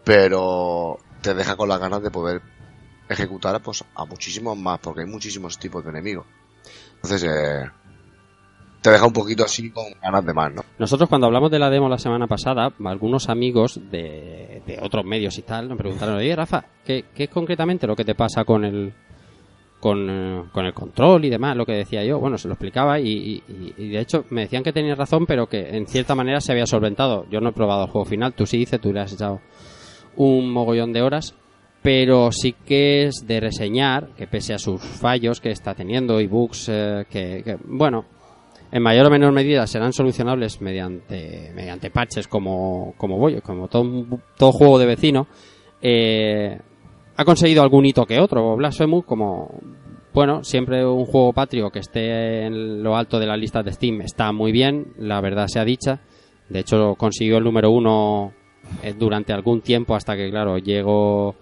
[0.05, 2.43] pero te deja con las ganas de poder
[3.09, 6.27] ejecutar pues, a muchísimos más, porque hay muchísimos tipos de enemigos.
[6.97, 7.71] Entonces, eh,
[8.83, 10.63] te deja un poquito así con ganas de más, ¿no?
[10.79, 15.37] Nosotros cuando hablamos de la demo la semana pasada, algunos amigos de, de otros medios
[15.39, 18.65] y tal nos preguntaron, oye Rafa, ¿qué, qué es concretamente lo que te pasa con
[18.65, 18.95] el
[19.81, 21.57] con, eh, con el control y demás?
[21.57, 23.09] Lo que decía yo, bueno, se lo explicaba y,
[23.49, 26.53] y- y- de hecho me decían que tenía razón, pero que en cierta manera se
[26.53, 27.27] había solventado.
[27.31, 29.41] Yo no he probado el juego final, tú sí dices, tú le has echado
[30.17, 31.35] un mogollón de horas,
[31.83, 36.27] pero sí que es de reseñar que pese a sus fallos que está teniendo y
[36.27, 38.05] bugs eh, que, bueno,
[38.73, 44.05] en mayor o menor medida serán solucionables mediante mediante parches como como voy como todo
[44.37, 45.27] todo juego de vecino
[45.81, 46.59] eh,
[47.19, 49.61] ha conseguido algún hito que otro Blasphemous como
[50.15, 54.03] bueno siempre un juego patrio que esté en lo alto de las listas de Steam
[54.03, 56.01] está muy bien la verdad sea dicha
[56.49, 58.33] de hecho consiguió el número uno
[58.85, 61.35] eh, durante algún tiempo hasta que claro llegó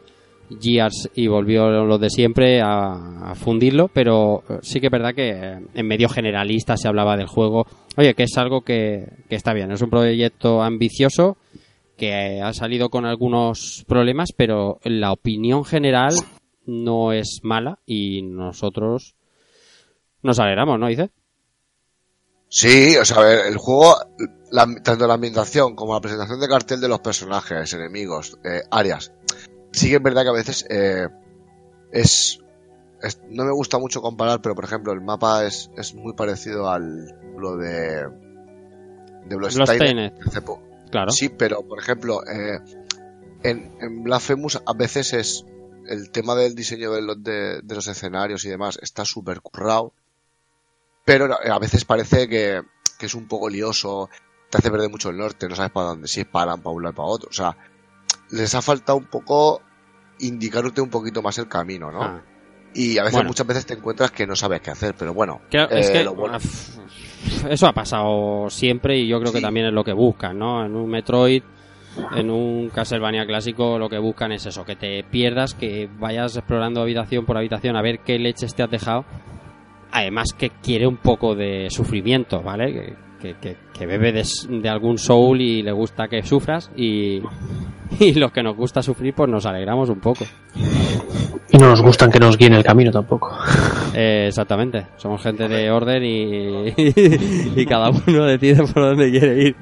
[0.61, 5.13] Gears y volvió lo de siempre a, a fundirlo, pero eh, sí que es verdad
[5.13, 7.67] que eh, en medio generalista se hablaba del juego.
[7.97, 11.37] Oye, que es algo que, que está bien, es un proyecto ambicioso
[11.97, 16.15] que ha salido con algunos problemas, pero la opinión general
[16.67, 19.15] no es mala y nosotros
[20.23, 21.11] nos alegramos, ¿no, dice?
[22.49, 23.97] Sí, o sea, a ver, el juego,
[24.51, 29.13] la- tanto la ambientación como la presentación de cartel de los personajes, enemigos, eh, áreas,
[29.73, 31.09] sí que es verdad que a veces eh,
[31.93, 32.39] es,
[33.03, 36.69] es- No me gusta mucho comparar, pero por ejemplo, el mapa es, es muy parecido
[36.71, 37.07] al
[37.37, 38.09] lo de.
[39.27, 40.13] de Bloodstained.
[40.13, 40.13] Bloodstained.
[40.91, 41.11] Claro.
[41.11, 42.61] Sí, pero por ejemplo, eh,
[43.43, 45.45] en, en Blasphemous a veces es.
[45.89, 49.93] El tema del diseño de los, de, de los escenarios y demás está súper currado
[51.05, 52.61] pero a veces parece que
[52.99, 54.09] que es un poco lioso,
[54.51, 56.83] te hace perder mucho el norte, no sabes para dónde, si es para, para un
[56.83, 57.29] lado para otro.
[57.29, 57.57] O sea,
[58.31, 59.61] les ha faltado un poco
[60.19, 62.03] indicarte un poquito más el camino, ¿no?
[62.03, 62.23] Ah.
[62.75, 63.29] Y a veces, Bueno.
[63.29, 65.43] muchas veces te encuentras que no sabes qué hacer, pero bueno.
[65.51, 66.39] Es eh, que lo bueno-
[67.51, 70.65] eso ha pasado siempre y yo creo que también es lo que buscan, ¿no?
[70.65, 71.43] En un Metroid,
[72.15, 76.83] en un Castlevania clásico, lo que buscan es eso, que te pierdas, que vayas explorando
[76.83, 79.05] habitación por habitación a ver qué leches te has dejado.
[79.93, 82.97] Además que quiere un poco de sufrimiento, ¿vale?
[83.21, 87.21] Que, que- que- bebe de, de algún soul y le gusta que sufras y,
[88.01, 90.25] y los que nos gusta sufrir pues nos alegramos un poco.
[91.51, 93.33] Y no nos gustan que nos guíen el camino tampoco.
[93.95, 96.75] Eh, exactamente, somos gente de orden y,
[97.61, 99.57] y cada uno decide por dónde quiere ir.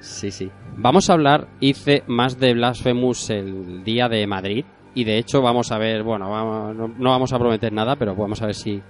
[0.00, 0.50] Sí, sí.
[0.76, 5.72] Vamos a hablar, hice más de Blasphemous el día de Madrid y de hecho vamos
[5.72, 8.82] a ver, bueno, vamos- no, no vamos a prometer nada, pero vamos a ver si,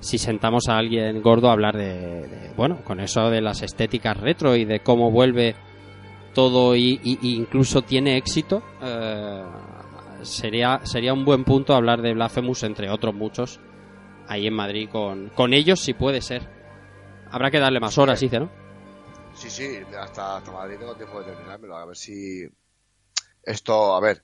[0.00, 4.16] si sentamos a alguien gordo a hablar de, de, bueno, con eso de las estéticas
[4.16, 5.54] retro y de cómo vuelve
[6.34, 8.62] todo y, y- y incluso tiene éxito.
[8.82, 9.42] eh,
[10.22, 13.60] sería, sería un buen punto hablar de Blasphemous entre otros muchos
[14.28, 16.42] ahí en Madrid con, con ellos si puede ser.
[17.30, 18.50] Habrá que darle más horas, dice, ¿no?
[19.34, 21.76] Sí, sí, hasta, hasta Madrid tengo tiempo de terminármelo.
[21.76, 22.46] A ver si.
[23.44, 24.22] Esto, a ver.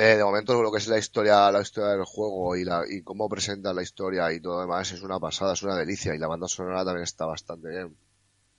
[0.00, 3.02] Eh, de momento, lo que es la historia, la historia del juego y, la, y
[3.02, 6.14] cómo presenta la historia y todo lo demás es una pasada, es una delicia.
[6.14, 7.96] Y la banda sonora también está bastante bien.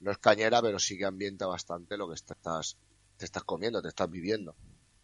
[0.02, 2.78] No es cañera, pero sí que ambienta bastante lo que estás,
[3.15, 4.54] te estás comiendo, te estás viviendo.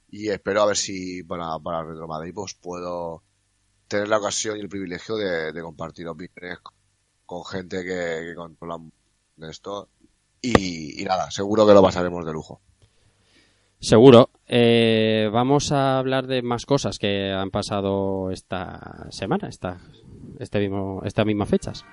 [0.10, 3.24] Y espero a ver si para, para Retro Madrid pues puedo
[3.88, 6.76] tener la ocasión y el privilegio de, de compartir opiniones con,
[7.26, 8.82] con gente que, que controla
[9.50, 9.88] esto
[10.42, 12.60] y, y nada, seguro que lo pasaremos de lujo.
[13.80, 14.30] Seguro.
[14.48, 19.80] Eh, vamos a hablar de más cosas que han pasado esta semana, esta,
[20.40, 21.86] este mismo, estas mismas fechas.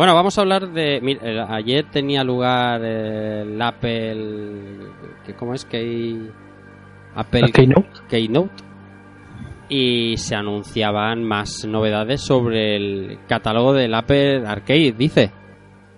[0.00, 0.98] Bueno, vamos a hablar de.
[1.02, 4.78] mira, ayer tenía lugar el Apple.
[5.26, 5.66] que- ¿Cómo es?
[5.66, 6.30] que
[7.14, 7.90] Apple ¿La Keynote?
[8.08, 8.64] Keynote.
[9.68, 15.32] Y se anunciaban más novedades sobre el catálogo del Apple Arcade, dice.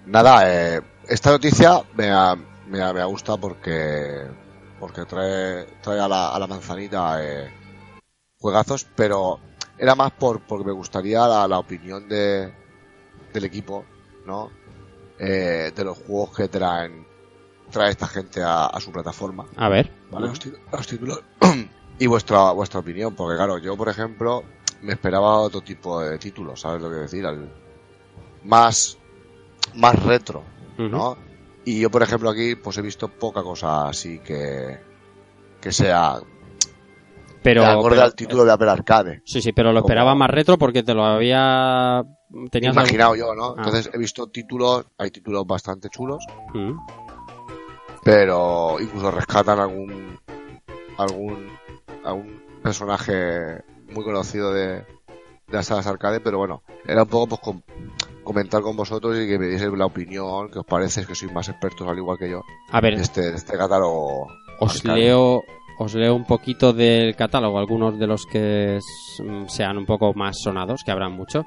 [0.06, 2.34] Nada, eh, esta noticia me ha,
[2.66, 4.26] me ha, me ha gustado porque
[4.80, 7.48] porque trae, trae a, la, a la manzanita eh,
[8.40, 9.38] juegazos, pero
[9.78, 12.52] era más por porque me gustaría la, la opinión de,
[13.32, 13.84] del equipo,
[14.26, 14.50] ¿no?
[15.18, 17.06] Eh, de los juegos que traen
[17.70, 19.46] trae esta gente a, a su plataforma.
[19.56, 19.90] A ver.
[20.10, 20.28] ¿vale?
[20.28, 20.38] Los,
[20.88, 21.22] títulos.
[21.98, 24.42] y vuestra, vuestra opinión, porque claro, yo por ejemplo
[24.82, 27.24] me esperaba otro tipo de títulos, ¿sabes lo que decir?
[27.24, 27.50] Al-
[28.44, 28.98] más,
[29.74, 30.42] más retro.
[30.78, 31.16] ¿no?
[31.64, 34.80] Y yo por ejemplo aquí pues he visto poca cosa así que,
[35.60, 36.18] que sea
[37.42, 37.62] Pero.
[37.62, 39.22] de acorde pero- al título de Apple Arcade.
[39.24, 42.02] Sí, sí, pero lo esperaba más retro porque te lo había.
[42.50, 43.48] Tenías Imaginado yo, ¿no?
[43.50, 43.54] Ah.
[43.58, 46.24] Entonces he visto títulos, hay títulos bastante chulos,
[46.54, 46.72] Mm.
[48.04, 50.18] pero incluso rescatan algún
[50.98, 51.48] algún
[52.04, 54.84] algún personaje muy conocido de, de
[55.48, 57.62] las sagas arcade pero bueno era un poco pues com-
[58.24, 61.48] comentar con vosotros y que me dieseis la opinión que os parece que sois más
[61.48, 64.26] expertos al igual que yo A ver, de este, este catálogo
[64.60, 64.98] Os arcade.
[65.00, 65.42] leo,
[65.78, 68.78] os leo un poquito del catálogo, algunos de los que
[69.18, 71.44] mm, sean un poco más sonados, que habrán mucho.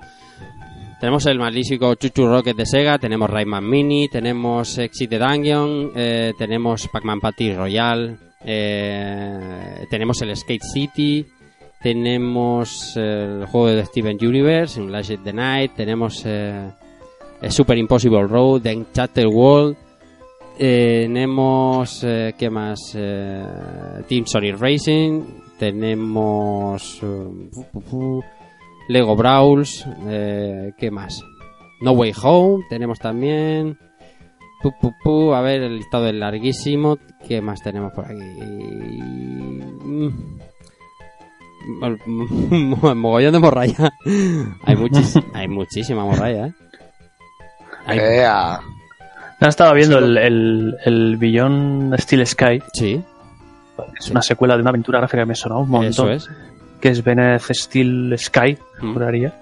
[1.00, 6.34] Tenemos el malísico Chuchu Rocket de Sega, tenemos Rayman Mini, tenemos Exit the Dungeon, eh,
[6.38, 11.26] tenemos Pac-Man Party Royale, eh, tenemos el Skate City,
[11.82, 16.72] tenemos eh, el juego de Steven Universe, Unleashed the Night, tenemos eh,
[17.50, 19.76] Super Impossible Road, The Enchanted World,
[20.58, 22.80] tenemos, eh, ¿qué más?
[22.96, 23.46] Eh,
[24.08, 25.22] Team Sonic Racing.
[25.60, 27.50] Tenemos eh,
[28.90, 29.86] Lego Brawls.
[30.08, 31.22] Eh, ¿Qué más?
[31.82, 32.64] No Way Home.
[32.70, 33.78] Tenemos también.
[35.36, 36.98] A ver, el listado es larguísimo.
[37.28, 38.16] ¿Qué más tenemos por aquí?
[39.84, 40.10] Mm.
[41.80, 43.92] Mo- Mogollón de morralla.
[44.64, 44.76] hay,
[45.34, 46.54] hay muchísima morralla, ¿eh?
[49.46, 52.64] Ya estaba viendo el, el, el Beyond Steel Sky.
[52.74, 53.00] Sí,
[54.00, 56.10] Es una secuela de una aventura gráfica que me sonó un montón.
[56.10, 56.30] eso es.
[56.82, 58.94] Que es Beneth Steel Sky, Mm.
[58.94, 59.34] juraría.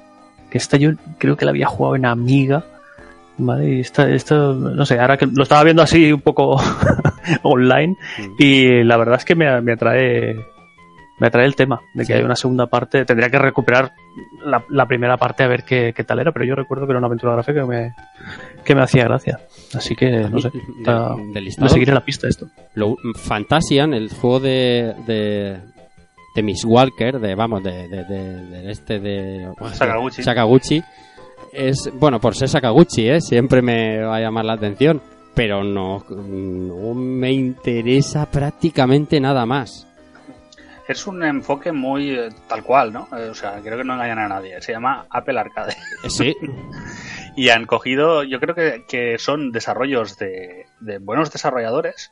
[0.51, 2.65] Que esta yo creo que la había jugado en Amiga.
[3.37, 6.61] Vale, y esta, esto, no sé, ahora que lo estaba viendo así un poco
[7.43, 7.95] online.
[8.19, 8.33] Mm.
[8.39, 10.35] Y la verdad es que me, me atrae.
[11.19, 12.13] Me atrae el tema de que Sí.
[12.13, 13.05] hay una segunda parte.
[13.05, 13.93] Tendría que recuperar
[14.45, 16.99] la, la primera parte a ver qué, qué tal era, pero yo recuerdo que era
[16.99, 17.93] una aventura gráfica que me,
[18.63, 19.39] que me hacía gracia.
[19.73, 20.49] Así que, no sé,
[20.79, 22.47] está- Del- del me seguiré la pista esto.
[22.75, 25.57] Lo, Fantasian, el juego de, de,
[26.35, 30.23] de Miss Walker, de, vamos, de, de, de- de este de Sakaguchi.
[30.23, 30.81] Sakaguchi,
[31.51, 33.21] es, bueno, por ser Sakaguchi, ¿eh?
[33.21, 35.01] siempre me va a llamar la atención,
[35.35, 39.87] pero no, no me interesa prácticamente nada más.
[40.87, 43.07] Es un enfoque muy eh, tal cual, ¿no?
[43.17, 44.61] Eh, o sea, creo que no engañan a nadie.
[44.61, 45.73] Se llama Apple Arcade.
[46.03, 46.35] Eh, Sí,
[47.35, 52.11] y han cogido, yo creo que, que son desarrollos de, de buenos desarrolladores,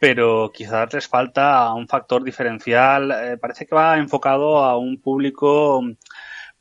[0.00, 3.12] pero quizás les falta un factor diferencial.
[3.12, 5.82] Eh, parece que va enfocado a un público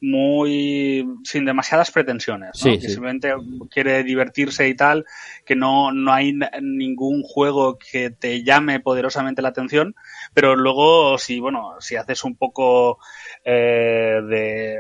[0.04, 2.72] muy sin demasiadas pretensiones, ¿no?
[2.72, 2.94] Sí, que sí.
[2.94, 3.34] simplemente
[3.72, 5.06] quiere divertirse y tal,
[5.46, 9.96] que no, no hay ningún juego que te llame poderosamente la atención,
[10.34, 13.00] pero luego si bueno, si haces un poco
[13.44, 14.80] eh, de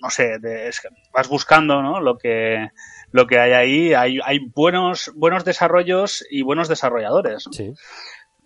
[0.00, 0.70] no sé, de-
[1.12, 2.00] vas buscando, ¿no?
[2.00, 2.68] Lo que
[3.12, 7.52] lo que hay ahí, hay, hay buenos buenos desarrollos y buenos desarrolladores, ¿no?
[7.52, 7.72] sí.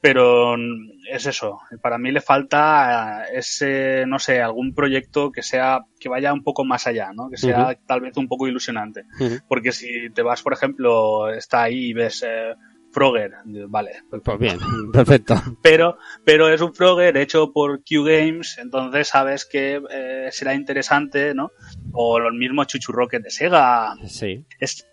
[0.00, 1.58] pero mm, es eso.
[1.82, 6.44] Para mí le falta eh, ese, no sé, algún proyecto que sea que vaya un
[6.44, 7.28] poco más allá, ¿no?
[7.30, 9.04] Que sea tal vez un poco ilusionante,
[9.48, 12.54] porque si te vas, por ejemplo, está ahí y ves eh,
[12.92, 13.32] Frogger,
[13.68, 14.58] vale, Pues bien,
[14.92, 15.34] perfecto.
[15.62, 21.34] pero pero es un Frogger hecho por Q Games, entonces sabes que eh, será interesante,
[21.34, 21.50] ¿no?
[21.92, 23.94] O el mismo Chuchu Rocket de Sega.
[24.06, 24.44] Sí.
[24.58, 24.86] Es,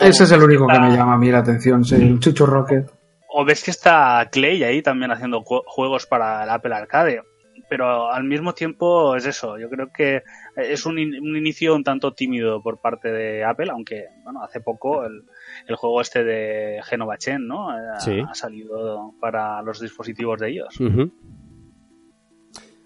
[0.00, 2.46] Ese es el único que está- me llama a mí la atención, sí, el Chucho
[2.46, 2.90] Rocket.
[3.32, 7.22] O ves que está Clay ahí también haciendo ju- juegos para el Apple Arcade.
[7.70, 9.56] Pero al mismo tiempo es eso.
[9.56, 10.22] Yo creo que
[10.56, 14.60] es un, in- un inicio un tanto tímido por parte de Apple, aunque bueno, hace
[14.60, 15.22] poco el,
[15.68, 17.72] el juego este de Genova Chen, ¿no?
[17.72, 18.20] Eh, Sí.
[18.28, 20.76] Ha salido para los dispositivos de ellos.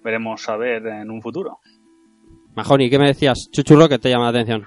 [0.05, 1.61] Veremos a ver en un futuro.
[2.55, 3.49] Majoni, ¿qué me decías?
[3.51, 4.64] Chuchulo, que te llama la atención.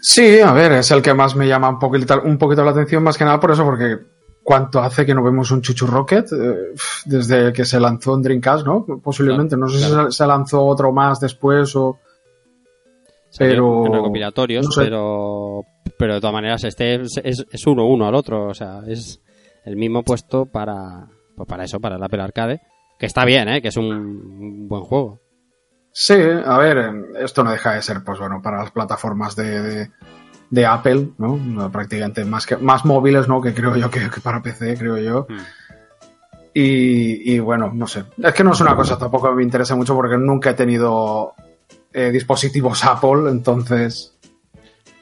[0.00, 3.02] Sí, a ver, es el que más me llama un poquito, un poquito la atención,
[3.02, 3.98] más que nada por eso, porque
[4.46, 6.32] ¿cuánto hace que no vemos un Chuchu Rocket?
[6.32, 6.72] Eh,
[7.04, 8.86] desde que se lanzó en Dreamcast, ¿no?
[9.02, 10.10] Posiblemente, no sé claro.
[10.12, 11.98] si se- lanzó otro más después o...
[13.38, 14.84] Pero- recopilatorios, no sé.
[14.84, 15.62] pero
[15.98, 19.20] pero de todas maneras este es, es, es uno uno al otro, o sea, es
[19.64, 22.60] el mismo puesto para pues para eso, para el Apple Arcade,
[22.98, 23.60] que está bien, ¿eh?
[23.60, 25.20] que es un, un buen juego.
[25.92, 29.90] Sí, a ver, esto no deja de ser, pues bueno, para las plataformas de, de,
[30.50, 31.70] de Apple, ¿no?
[31.70, 33.40] Prácticamente más que más móviles, ¿no?
[33.40, 35.26] Que creo yo que, que para PC, creo yo.
[35.28, 35.38] Hmm.
[36.54, 38.04] Y, y bueno, no sé.
[38.16, 41.34] Es que no es una cosa tampoco me interesa mucho porque nunca he tenido
[41.92, 44.16] eh, dispositivos Apple, entonces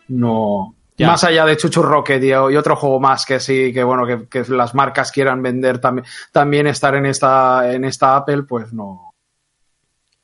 [0.09, 0.75] no.
[0.97, 1.09] Ya.
[1.09, 4.29] Más allá de Chuchu Rocket y, y otro juego más que sí, que bueno, que,
[4.29, 9.13] que las marcas quieran vender también, también estar en esta, en esta Apple, pues no,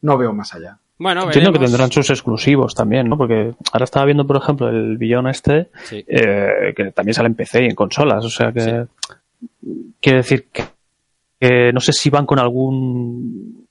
[0.02, 0.78] no veo más allá.
[1.02, 1.70] Bueno, Entiendo que veremos.
[1.72, 3.16] tendrán sus exclusivos también, ¿no?
[3.16, 6.04] Porque ahora estaba viendo, por ejemplo, el billón este, Sí.
[6.06, 8.24] eh, que también sale en PC y en consolas.
[8.24, 8.86] O sea que.
[10.00, 10.64] Quiere decir que,
[11.40, 13.66] que no sé si van con algún.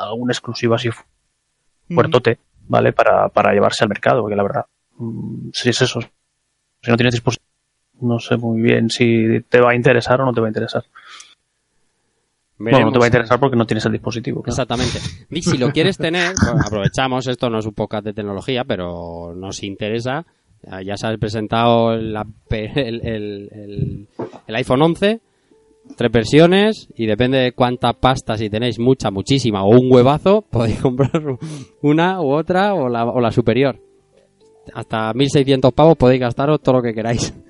[0.00, 0.90] algún exclusivo así
[1.90, 2.92] fuertote, ¿vale?
[2.92, 4.66] Para, para llevarse al mercado, porque la verdad.
[4.96, 6.00] mm, Si es eso.
[6.00, 7.44] Si no tienes disposición.
[8.00, 10.84] No sé muy bien si te va a interesar o no te va a interesar.
[12.58, 14.42] Bueno, no te va a interesar porque no tienes el dispositivo.
[14.42, 14.52] claro.
[14.52, 14.98] Exactamente.
[15.42, 16.32] Si lo quieres tener,
[16.66, 20.26] aprovechamos, esto no es un podcast de tecnología, pero nos interesa.
[20.84, 24.08] Ya- se ha presentado el, ape- el, el- el-
[24.48, 25.20] el iPhone 11,
[25.96, 30.80] tres versiones, y depende de cuánta pasta, si tenéis mucha, muchísima o un huevazo, podéis
[30.80, 31.10] comprar
[31.80, 33.78] una u otra o la, o la superior.
[34.74, 37.32] Hasta 1600 pavos podéis gastaros todo lo que queráis.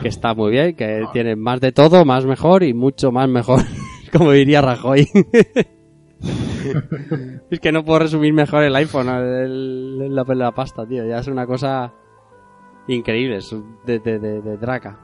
[0.00, 3.62] Que está muy bien, que tiene más de todo, más mejor y mucho más mejor,
[4.12, 5.08] como diría Rajoy.
[7.50, 11.04] es que no puedo resumir mejor el iPhone, el, el- la, la pasta, tío.
[11.06, 11.92] Ya es una cosa
[12.88, 13.38] increíble,
[13.86, 14.98] de, de, traca.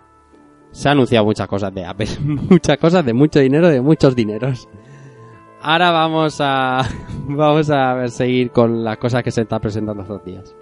[0.71, 4.69] Se han anunciado muchas cosas de Apple, muchas cosas de mucho dinero, de muchos dineros.
[5.61, 6.83] Ahora vamos a
[7.27, 10.55] vamos a seguir con las cosas que se están presentando estos días.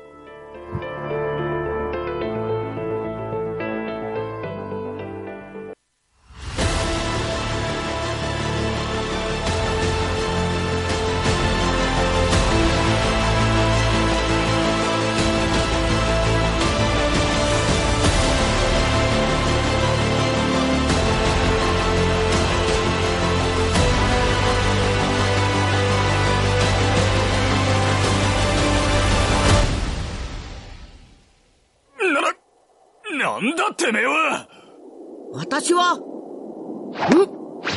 [35.34, 36.02] 私は、ん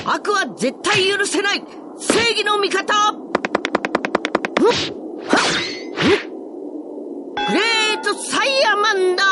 [0.06, 1.62] 悪は絶対許せない
[1.98, 3.30] 正義の味方ん グ
[7.52, 9.24] レートサイヤマンだ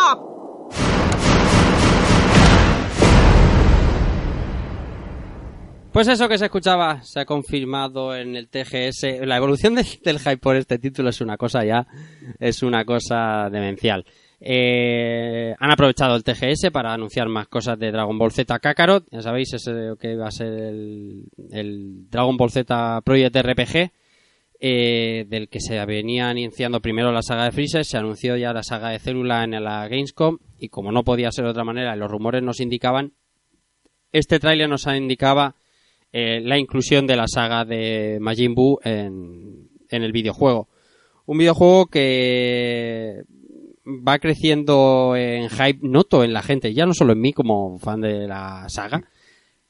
[5.93, 9.26] Pues eso que se escuchaba se ha confirmado en el TGS.
[9.26, 11.86] La evolución de- del hype por este título es una cosa ya,
[12.39, 14.05] es una cosa demencial.
[14.46, 19.06] Eh, han aprovechado el TGS para anunciar más cosas de Dragon Ball Z Kakarot.
[19.10, 23.91] Ya sabéis, ese que va a ser el, Dragon Ball Z Project RPG,
[24.60, 28.64] eh, del que se venía anunciando primero la saga de Freezer, se anunció ya la
[28.64, 32.12] saga de Célula en la Gamescom, y como no podía ser de otra manera, los
[32.12, 33.14] rumores nos indicaban,
[34.12, 35.56] este tráiler nos indicaba
[36.12, 40.68] eh, la inclusión de la saga de Majin Buu en el videojuego.
[41.26, 43.24] Un videojuego que
[43.86, 48.01] va creciendo en hype, noto en la gente, ya no solo en mí como fan
[48.01, 49.03] de la saga,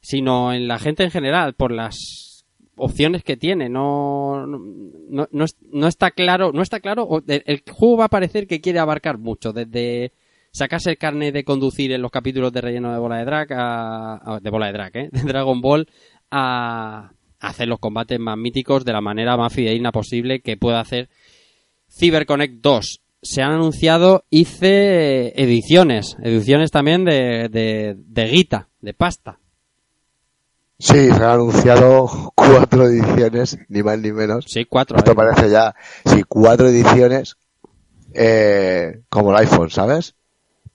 [0.02, 2.46] sino en la gente en general, por las
[2.76, 3.70] opciones que tiene.
[3.70, 8.48] No, no, no, es- no está claro, no está claro, el, juego va a parecer
[8.48, 10.12] que quiere abarcar mucho, desde
[10.52, 14.40] sacarse el carnet de conducir en los capítulos de relleno de bola de drag a-
[14.42, 15.10] de bola de drag, ¿eh?
[15.12, 15.88] de Dragon Ball
[16.30, 21.10] a hacer los combates más míticos de la manera más fidedigna posible que pueda hacer
[21.90, 23.00] CyberConnect 2.
[23.24, 29.40] Se han anunciado ICE ediciones, ediciones también de, de, de guita, de pasta.
[30.78, 34.46] Sí, se han anunciado cuatro ediciones, ni más ni menos.
[34.50, 34.98] Sí, cuatro.
[34.98, 37.38] Esto parece ya, sí, cuatro ediciones,
[38.14, 40.16] eh, como el iPhone, ¿sabes?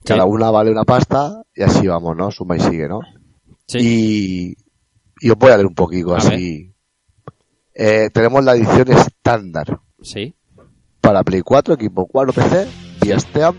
[0.03, 2.31] Cada una vale una pasta y así vamos, ¿no?
[2.31, 3.01] Suma y sigue, ¿no?
[3.75, 4.55] Y,
[5.19, 6.73] y os voy a leer un poquito A así.
[7.75, 9.79] Eh, tenemos la edición estándar.
[10.01, 10.33] Sí.
[11.01, 12.67] Para Play 4, Equipo 4, PC,
[13.01, 13.55] vía Steam,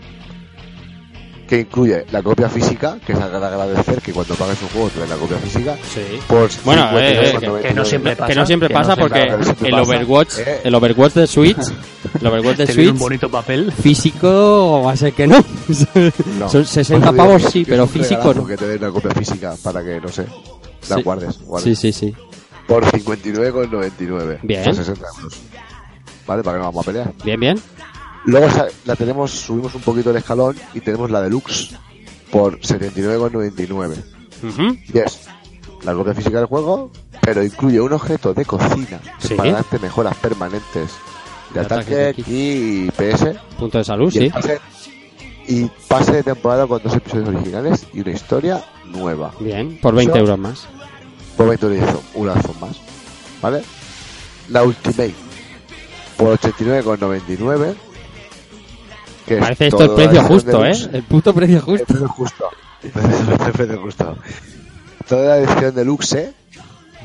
[1.47, 4.99] que incluye la copia física, que es de agradecer que cuando pagues un juego te
[5.01, 5.75] den la copia física.
[6.27, 7.61] Por Bueno, eh, eh, 59,99.
[7.61, 9.83] que no siempre pasa, que no siempre Que pasa siempre- porque que siempre el pasa.
[9.89, 11.57] Overwatch, Eh, el Overwatch de Switch,
[12.21, 13.71] el Overwatch de viene un Switch bonito papel.
[13.73, 15.43] físico va a ser que no.
[16.39, 16.47] No.
[16.47, 18.45] Son 60 Pues digo pavos que- sí, que pero físico no.
[18.45, 20.25] que te den una copia física para que, no sé,
[20.89, 21.01] la Sí.
[21.03, 21.41] guardes.
[21.41, 21.77] guardes.
[21.79, 22.15] Sí, sí, sí.
[22.67, 24.39] Por 59,99.
[24.43, 24.63] Bien.
[24.63, 25.33] Son 60 euros.
[26.31, 27.13] Vale, para que no vamos a pelear.
[27.25, 27.61] Bien, bien.
[28.23, 28.47] Luego
[28.85, 31.75] la tenemos, subimos un poquito el escalón y tenemos la deluxe
[32.31, 34.03] por 79,99.
[34.43, 34.77] Ujú.
[34.93, 35.27] Y es
[35.83, 36.89] la copia física del juego,
[37.21, 39.33] pero incluye un objeto de cocina Sí.
[39.35, 40.91] para darte mejoras permanentes
[41.53, 43.35] de ataque, y PS.
[43.59, 44.29] Punto de salud, y sí.
[44.29, 44.59] pase-
[45.49, 49.31] y pase de temporada con dos episodios originales y una historia nueva.
[49.41, 50.65] Bien, por 20 Eso- euros más.
[51.35, 52.77] Por 20 euros un lazo más.
[53.41, 53.63] ¿Vale?
[54.49, 55.13] La Ultimate
[56.21, 57.73] por 89,99.
[59.27, 60.71] que es Parece esto el precio justo, ¿eh?
[60.93, 61.85] El puto precio El justo.
[61.87, 62.49] precio justo.
[62.83, 64.17] El precio justo.
[65.07, 66.33] Toda la edición deluxe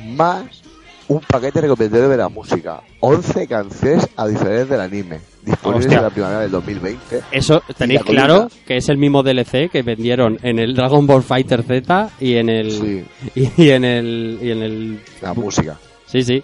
[0.09, 0.45] más
[1.09, 2.83] un paquete recopilatorio de la música.
[3.01, 5.21] 11 canciones adicionales del anime.
[5.45, 5.99] Disponibles Hostia.
[5.99, 7.23] en la primavera del 2020.
[7.31, 11.63] Eso tenéis claro que es el mismo DLC que vendieron en el Dragon Ball Fighter
[11.63, 13.05] Z y en el Sí.
[13.57, 15.77] y, en el y en el La música.
[16.07, 16.43] Sí, sí.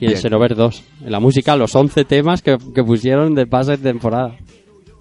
[0.00, 0.16] Y en Bien.
[0.20, 0.84] Xenoverse 2.
[1.06, 4.36] En la música, los 11 temas que, que pusieron de pase de temporada.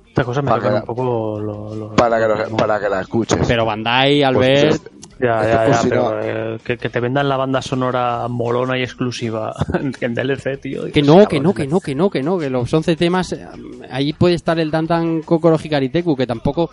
[0.07, 1.03] Estas cosas me Para que- un poco
[1.41, 3.39] lo, lo- Para que, lo- para que la escuches.
[3.47, 4.91] Pero Bandai, Pues, Albert.
[5.19, 8.77] Ya, ya, pues ya, si pero eh, que, que te vendan la banda sonora molona
[8.77, 9.53] y exclusiva
[10.01, 10.91] en DLC, tío.
[10.91, 13.45] Que no, que no, que no, que no, que no, que los 11 temas, eh,
[13.89, 16.69] ahí puede estar el Dantan Kokoro Hikariteku, que tampoco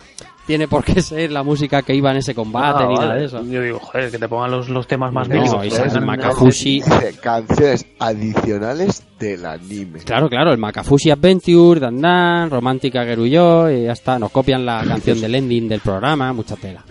[0.47, 3.25] tiene por qué ser la música que iba en ese combate Ah, ni nada de
[3.25, 3.43] eso.
[3.45, 6.81] Yo digo, joder, que te pongan los, los temas más No, vengan- Makafushi.
[7.21, 9.99] Canciones adicionales del anime.
[9.99, 15.21] Claro, claro, el Makafushi Adventure, Dandan, Romántica Geruyo, y ya está, nos copian la canción
[15.21, 16.83] del ending del programa, mucha tela.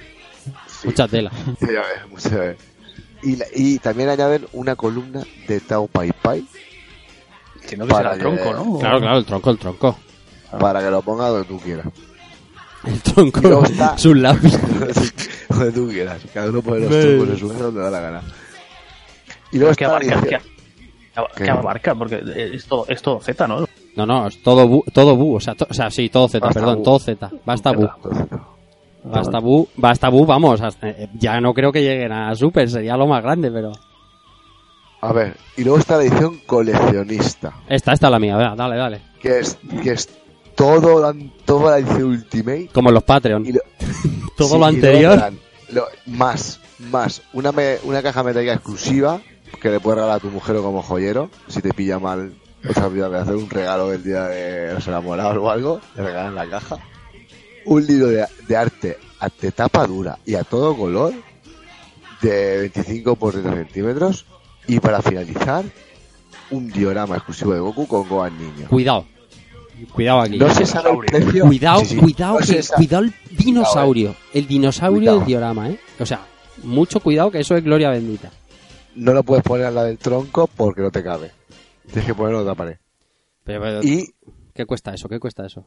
[0.84, 1.30] Mucha tela.
[1.60, 2.56] Ya ves, muchas veces.
[3.22, 6.44] Y, la- y también añaden una columna de Tao Pai Pai
[7.68, 8.78] que será el tronco, ¿no?
[8.78, 9.98] Claro, claro, el tronco, el tronco.
[10.58, 11.86] para que lo ponga donde tú quieras.
[12.84, 14.58] El tronco, está- sus lápiz.
[15.50, 16.20] donde tú quieras.
[16.32, 18.22] Cada uno pone los troncos en su casa donde da la gana.
[19.52, 20.20] Y luego ¿Qué está abarca?
[20.22, 20.28] ¿Qué,
[21.36, 21.44] ¿Qué?
[21.44, 21.94] qué abarca?
[21.94, 22.22] Porque
[22.54, 23.66] es todo, es todo Z, ¿no?
[23.96, 26.38] No, no, es todo bu, todo bu, o sea, to- o sea, sí, todo Z,
[26.46, 26.82] Basta perdón, bu.
[26.84, 27.30] todo Z.
[27.44, 27.82] Basta bu.
[28.02, 28.38] Basta
[29.40, 33.06] bu, basta bu, vamos, hasta- eh, ya no creo que lleguen a Super, sería lo
[33.06, 33.72] más grande, pero...
[35.02, 37.54] A ver, y luego está la edición coleccionista.
[37.68, 39.00] Esta, esta es la mía, vea, dale, dale.
[39.20, 40.08] Que es, que es
[40.54, 41.14] todo, la-
[41.46, 42.68] toda la edición Ultimate.
[42.72, 43.44] Como los Patreon.
[43.44, 43.60] Lo-
[44.36, 45.14] todo Sí, lo anterior.
[45.14, 45.38] te dan
[45.70, 47.22] lo- más, más.
[47.32, 49.20] Una, me- una caja metálica exclusiva
[49.62, 51.30] que le puedes regalar a tu mujer o como joyero.
[51.48, 52.34] Si te pilla mal,
[52.68, 52.84] o sea,
[53.20, 56.76] hacer un regalo del día de los enamorados o algo, le regalan la caja.
[57.70, 61.12] Un libro de, de arte a- de tapa dura y a todo color
[62.22, 64.26] de 25 por 30 centímetros.
[64.66, 65.64] Y para finalizar,
[66.50, 68.68] un diorama exclusivo de Goku con Gohan niño.
[68.68, 69.06] Cuidado.
[69.92, 70.36] Cuidado aquí.
[70.36, 71.46] No se sabe el precio.
[71.46, 71.96] Cuidado, Sí, sí.
[71.96, 74.14] cuidado, No que- cuidado el dinosaurio.
[74.34, 75.18] El dinosaurio Cuidado.
[75.18, 75.80] del diorama, ¿eh?
[75.98, 76.26] O sea,
[76.64, 78.30] mucho cuidado que eso es gloria bendita.
[78.96, 81.30] No lo puedes poner a la del tronco porque no te cabe.
[81.86, 82.76] Tienes que ponerlo en otra pared.
[83.44, 84.12] Pero, pero, Y
[84.52, 85.08] ¿Qué cuesta eso?
[85.08, 85.66] ¿Qué cuesta eso?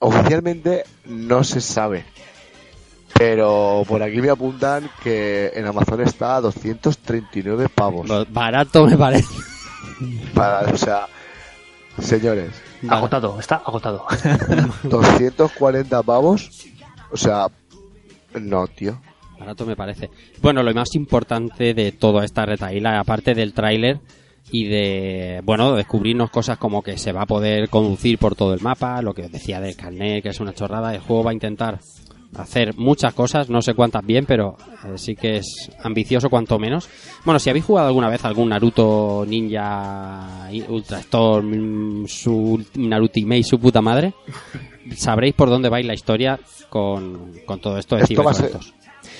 [0.00, 2.04] Oficialmente no se sabe.
[3.14, 8.08] Pero por aquí me apuntan que en Amazon está a 239 pavos.
[8.30, 9.34] Barato me parece.
[10.34, 11.06] Para, o sea,
[12.00, 12.50] señores,
[12.88, 14.04] Agotado, está agotado.
[14.84, 16.50] 240 pavos.
[17.10, 17.46] O sea,
[18.40, 19.00] no, tío.
[19.38, 20.10] Barato me parece.
[20.40, 24.00] Bueno, lo más importante de toda esta retaíla, aparte del tráiler
[24.50, 28.60] y de, bueno, descubrirnos cosas como que se va a poder conducir por todo el
[28.60, 31.34] mapa, lo que os decía del carnet, que es una chorrada, el juego va a
[31.34, 31.80] intentar
[32.36, 36.88] hacer muchas cosas, no sé cuántas bien, pero eh, sí que es ambicioso cuanto menos.
[37.24, 43.58] Bueno, si habéis jugado alguna vez algún Naruto Ninja Ultra Storm, su Naruto y su
[43.58, 44.14] puta madre,
[44.96, 46.38] sabréis por dónde va a ir la historia
[46.68, 48.52] con, con todo esto de Esto va, a ser.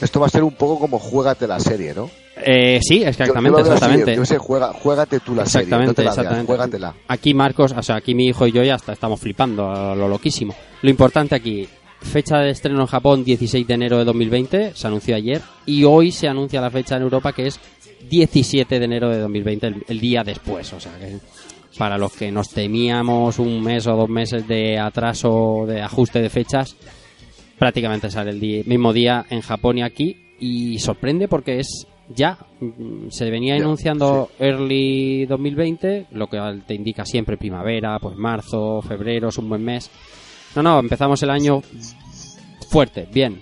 [0.03, 2.11] Esto va a ser un poco como juégate la serie, ¿no?
[2.37, 4.17] Eh, sí, exactamente, yo exactamente.
[4.17, 6.47] yo sé, juega, juégate tú la serie, no Exactamente, te la veas, exactamente.
[6.47, 6.95] juégatela.
[7.09, 10.09] Aquí Marcos, o sea, aquí mi hijo y yo ya hasta estamos flipando a lo
[10.09, 10.55] loquísimo.
[10.83, 11.69] Lo importante aquí,
[12.01, 16.11] fecha de estreno en Japón 16 de enero de 2020, se anunció ayer, y hoy
[16.11, 17.61] se anuncia la fecha en Europa que es
[18.09, 21.19] 17 de enero de 2020, el, el día después, o sea que
[21.79, 26.29] para los que nos temíamos un mes o dos meses de atraso, de ajuste de
[26.29, 26.77] fechas,
[27.59, 32.37] prácticamente sale el di- mismo día en Japón y aquí y sorprende porque es ya
[32.61, 39.29] mm, se venía anunciando early 2020 lo que te indica siempre primavera pues marzo febrero
[39.29, 39.91] es un buen mes
[40.57, 41.63] no no empezamos el año
[42.71, 43.41] fuerte bien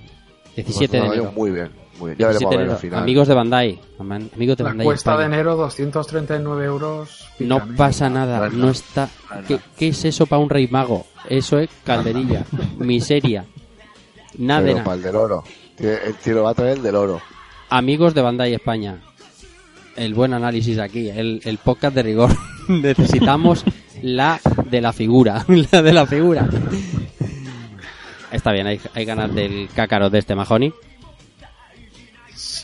[0.57, 2.19] 17 de Pues, enero Muy bien, muy bien.
[2.19, 3.03] Ya 17 veremos ver al final.
[3.03, 7.27] amigos de Bandai amigos de La Bandai cuesta de enero, 239 euros.
[7.39, 8.51] no pasa nada, Nada.
[8.53, 9.09] no está.
[9.47, 11.07] ¿Qué, qué es eso para un rey mago?
[11.29, 12.45] Eso es calderilla,
[12.79, 13.45] miseria.
[14.39, 14.85] Nada de nada.
[14.85, 15.45] para el del oro.
[15.77, 17.21] Tiene- El tiro va a traer el del oro.
[17.69, 19.01] Amigos de Bandai España,
[19.97, 22.31] el buen análisis aquí, el, el podcast de rigor.
[22.69, 23.65] Necesitamos
[24.03, 26.49] la de la figura, la de la figura.
[28.33, 30.73] Está bien, hay, hay ganas del cácaro de este Mahoney.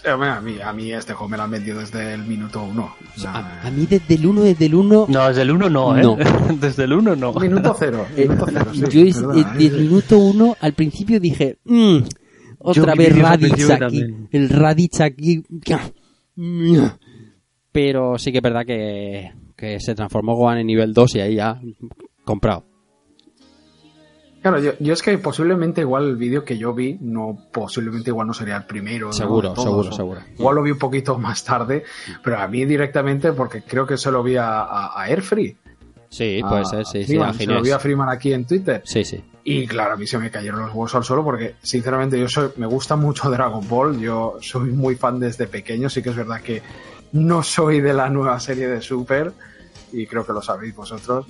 [0.06, 2.94] Eh, A mí, a mí este juego me lo han vendido desde el minuto uno.
[3.16, 5.06] O sea, A, a mí desde el 1, desde el 1...
[5.08, 6.02] No, desde el 1 no, ¿eh?
[6.02, 6.16] No.
[6.60, 7.32] desde el 1 no.
[7.34, 8.06] Minuto cero.
[8.16, 9.20] Minuto cero, sí, yo es-
[9.56, 11.98] desde el minuto 1 al principio dije, "Mm,
[12.58, 14.28] otra vez Raditz principio aquí, también.
[14.32, 15.42] el Raditz aquí.
[17.72, 21.34] Pero sí que es verdad que, que se transformó Gohan en nivel 2 y ahí
[21.36, 21.60] ya
[22.24, 22.65] comprado.
[24.46, 28.28] Claro, yo, yo es que posiblemente igual el vídeo que yo vi, no posiblemente igual
[28.28, 29.12] no sería el primero.
[29.12, 30.20] Seguro, todos, seguro, seguro.
[30.38, 31.82] Igual lo vi un poquito más tarde,
[32.22, 35.56] pero a mí directamente porque creo que se lo vi a, a, a Airfree.
[36.08, 37.80] Sí, puede ser, sí, Freeman, se lo vi a.
[37.80, 38.82] Freeman aquí en Twitter.
[38.84, 39.20] Sí, sí.
[39.42, 42.50] Y claro, a mí se me cayeron los huevos al suelo porque, sinceramente, yo soy,
[42.56, 43.98] me gusta mucho Dragon Ball.
[43.98, 45.90] Yo soy muy fan desde pequeño.
[45.90, 46.62] Sí que es verdad que
[47.10, 49.32] no soy de la nueva serie de Super,
[49.92, 51.26] y creo que lo sabéis vosotros.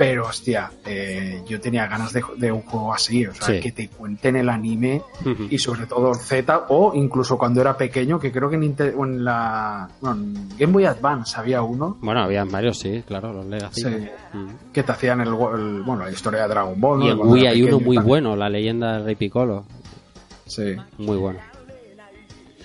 [0.00, 3.60] Pero, hostia, eh, yo tenía ganas de, de un juego así, o sea, Sí.
[3.60, 5.02] que te cuenten el anime
[5.50, 9.90] y sobre todo Z, o incluso cuando era pequeño, que creo que en, en la
[10.00, 13.82] bueno, en Game Boy Advance había uno Bueno, había varios, sí, claro, los Legacy.
[13.82, 13.88] Sí.
[14.32, 14.72] Mm.
[14.72, 16.98] que te hacían el, el- bueno, la historia de Dragon Ball.
[17.00, 17.04] ¿no?
[17.06, 18.06] Y en Wii hay uno muy también.
[18.08, 19.66] bueno, la leyenda del Rey Piccolo.
[20.46, 20.76] Sí.
[20.96, 21.40] Muy bueno.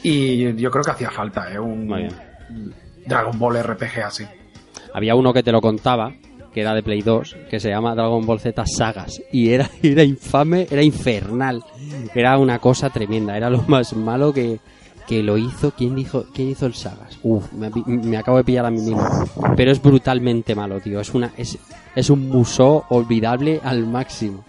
[0.04, 1.60] Y yo creo que hacía falta, ¿eh?
[1.60, 1.94] Un.
[3.06, 4.26] Dragon Ball RPG así.
[4.94, 6.14] Había uno que te lo contaba,
[6.56, 9.22] que era de Play 2, que se llama Dragon Ball Z Sagas.
[9.30, 11.62] Y era, era infame, era infernal.
[12.16, 14.60] Era una cosa tremenda, era lo más malo que,
[15.06, 15.72] que lo hizo.
[15.72, 17.20] ¿Quién dijo, quién hizo el Sagas?
[17.24, 19.06] Uf, me, acabo de pillar a mí mismo.
[19.58, 21.01] Pero es brutalmente malo, tío.
[21.01, 21.58] Es una, es,
[21.93, 24.45] es un musó olvidable al máximo.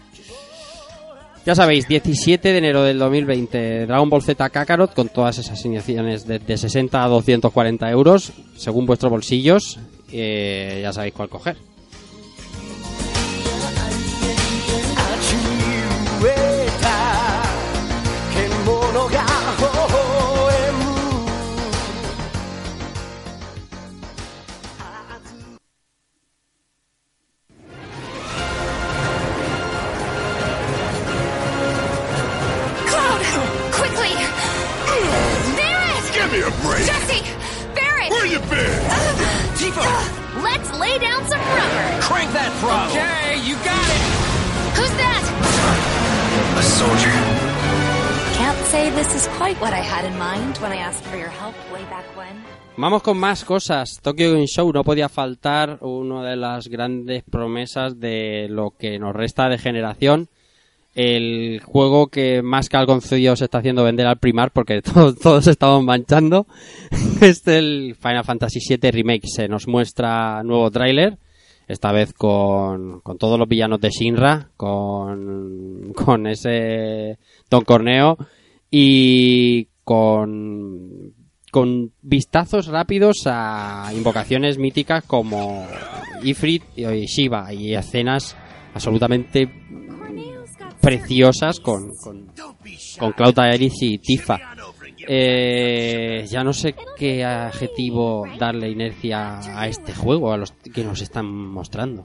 [1.45, 6.25] Ya sabéis, 17 de enero del 2020, Dragon Ball Z Kakarot con todas esas asignaciones
[6.25, 9.81] de, de 60 a 240 euros, según vuestros bolsillos.
[10.13, 11.57] eh, ya sabéis cuál coger.
[52.79, 54.01] Vamos con más cosas.
[54.03, 59.17] Tokyo Game Show no podía faltar una de las grandes promesas de lo que nos
[59.17, 60.29] resta de generación.
[60.95, 65.47] El juego que más que algo se está haciendo vender al primar porque todos, todos
[65.47, 66.47] estamos manchando.
[67.23, 69.27] Es el Final Fantasy VII Remake.
[69.27, 71.17] Se nos muestra nuevo tráiler.
[71.69, 74.51] Esta vez con, con todos los villanos de Shinra.
[74.59, 77.19] Con, con ese
[77.49, 78.19] Don Corneo.
[78.71, 81.16] Y con
[81.57, 85.67] con vistazos rápidos a invocaciones míticas como
[86.23, 88.37] Ifrit y Shiva y escenas
[88.75, 89.49] absolutamente
[90.83, 92.31] preciosas con, con,
[92.99, 94.39] con Aerith y Tifa.
[95.09, 101.01] Eh, ya no sé qué adjetivo darle inercia a este juego, a los que nos
[101.01, 102.05] están mostrando.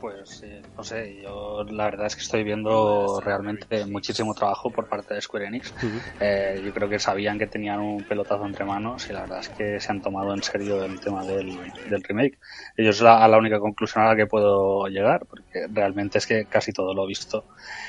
[0.00, 0.43] Pues
[0.76, 5.20] no sé, yo la verdad es que estoy viendo realmente muchísimo trabajo por parte de
[5.20, 5.72] Square Enix.
[6.18, 9.50] Eh, yo creo que sabían que tenían un pelotazo entre manos y la verdad es
[9.50, 12.38] que se han tomado en serio el tema del, del remake.
[12.76, 16.46] Ellos es la, la única conclusión a la que puedo llegar, porque realmente es que
[16.46, 17.46] casi todo lo visto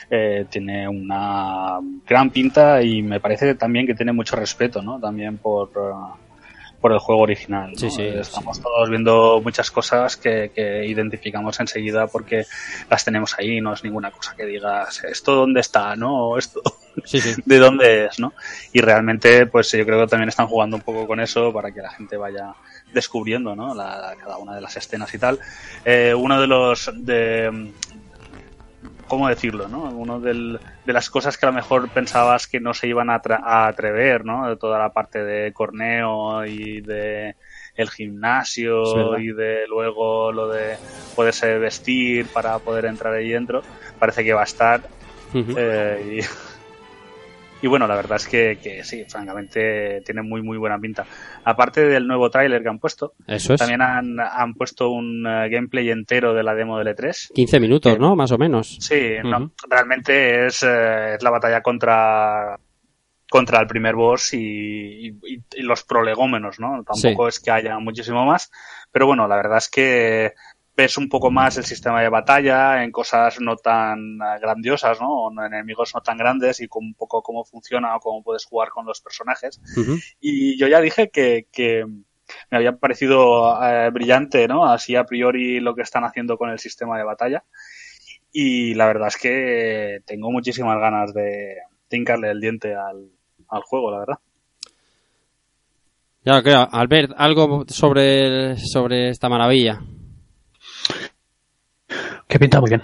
[0.09, 4.99] eh, tiene una gran pinta y me parece también que tiene mucho respeto, ¿no?
[4.99, 5.69] También por...
[5.77, 6.24] uh,
[6.85, 7.71] por el juego original.
[7.71, 7.79] ¿no?
[7.79, 12.45] Sí, sí, Estamos todos viendo muchas cosas que, que identificamos enseguida porque
[12.87, 15.95] las tenemos ahí, no es ninguna cosa que digas, ¿esto dónde está?
[15.95, 16.27] ¿No?
[16.27, 16.61] ¿O ¿Esto
[17.45, 18.19] de dónde es?
[18.19, 18.33] ¿no?
[18.71, 21.81] Y realmente, pues yo creo que también están jugando un poco con eso para que
[21.81, 22.53] la gente vaya
[22.93, 23.73] descubriendo ¿no?
[23.73, 25.39] la, cada una de las escenas y tal.
[25.83, 27.71] Eh, uno de los de
[29.07, 30.19] cómo decirlo, ¿no?
[30.19, 33.67] Del, de las cosas que a lo mejor pensabas que no se iban a, a
[33.67, 34.49] atrever, ¿no?
[34.49, 37.35] De toda la parte de corneo y de
[37.75, 40.77] el gimnasio y de luego lo de
[41.15, 43.63] poderse vestir para poder entrar ahí dentro,
[43.99, 44.81] parece que va a estar.
[45.33, 46.25] Eh, y,
[47.61, 51.05] y bueno, la verdad es que, que sí, francamente tiene muy muy buena pinta.
[51.43, 53.59] Aparte del nuevo tráiler que han puesto, Eso es.
[53.59, 57.31] también han, han puesto un eh, gameplay entero de la demo del E3.
[57.33, 58.15] 15 minutos, ¿no?
[58.15, 58.77] Más o menos.
[58.81, 62.59] Sí, no, realmente es, eh, es la batalla contra
[63.27, 65.19] contra el primer boss y, y-
[65.55, 66.83] y los prolegómenos, ¿no?
[66.85, 68.51] Tampoco es que haya muchísimo más,
[68.91, 70.33] pero bueno, la verdad es que
[70.75, 75.07] ves un poco más el sistema de batalla en cosas no tan eh, grandiosas, ¿no?
[75.09, 78.45] O en enemigos no tan grandes y con un poco cómo funciona o cómo puedes
[78.45, 79.61] jugar con los personajes.
[80.19, 81.85] Y yo ya dije que, que
[82.49, 84.65] me había parecido eh, brillante, ¿no?
[84.65, 87.43] Así a priori lo que están haciendo con el sistema de batalla.
[88.31, 91.55] Y la verdad es que tengo muchísimas ganas de,
[91.89, 93.09] hincarle el diente al,
[93.47, 94.19] al juego, la verdad.
[96.25, 96.67] Ya creo.
[96.69, 99.79] Albert, algo sobre, sobre esta maravilla.
[102.27, 102.81] Que pinta muy bien.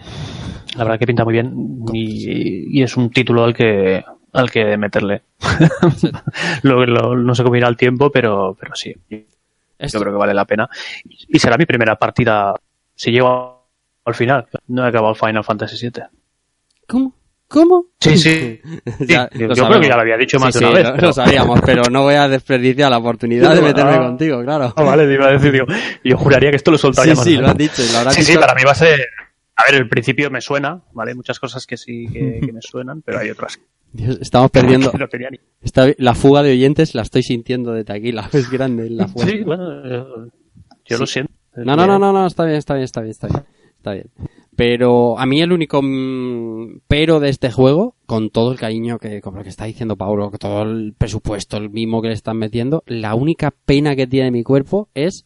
[0.77, 1.53] La verdad que pinta muy bien.
[1.93, 5.23] Y, y es un título al que al que meterle.
[6.63, 8.95] Lo- lo- no sé cómo irá el tiempo, pero, pero sí.
[9.77, 10.69] Esto- Yo creo que vale la pena.
[11.27, 12.53] Y será mi primera partida
[12.95, 13.67] si llego
[14.05, 14.47] al final.
[14.67, 16.03] No he acabado Final Fantasy VII.
[16.87, 17.15] ¿Cómo?
[17.47, 17.85] ¿Cómo?
[17.99, 18.61] Sí, sí.
[19.01, 20.85] Ya, yo creo que ya lo había dicho más Sí, de una sí, vez.
[20.85, 23.99] Lo, pero- lo sabíamos, pero no voy a desperdiciar la oportunidad de meterme Ah.
[23.99, 24.73] contigo, claro.
[24.75, 25.65] Ah, vale, te iba a decir, digo,
[26.05, 28.23] yo juraría que esto lo soltaría Sí, más sí, o lo has dicho, lo Sí,
[28.23, 29.05] sí, para mí va a ser...
[29.55, 31.11] A ver, el principio me suena, ¿vale?
[31.11, 33.59] Hay muchas cosas que sí que, que me suenan, pero hay otras
[33.93, 34.91] Dios, estamos perdiendo.
[34.97, 35.07] no.
[35.61, 39.25] Esta- la fuga de oyentes la estoy sintiendo desde aquí, la es grande la fuga.
[39.27, 40.27] Sí, bueno, yo,
[40.85, 41.33] yo lo siento.
[41.55, 43.43] No, no, no, no, no, está bien, está bien, está bien, está bien.
[43.77, 44.05] Está bien.
[44.55, 49.19] Pero a mí el único mm, pero de este juego, con todo el cariño que,
[49.21, 52.37] con lo que está diciendo Paulo, con todo el presupuesto, el mismo que le están
[52.37, 55.25] metiendo, la única pena que tiene mi cuerpo es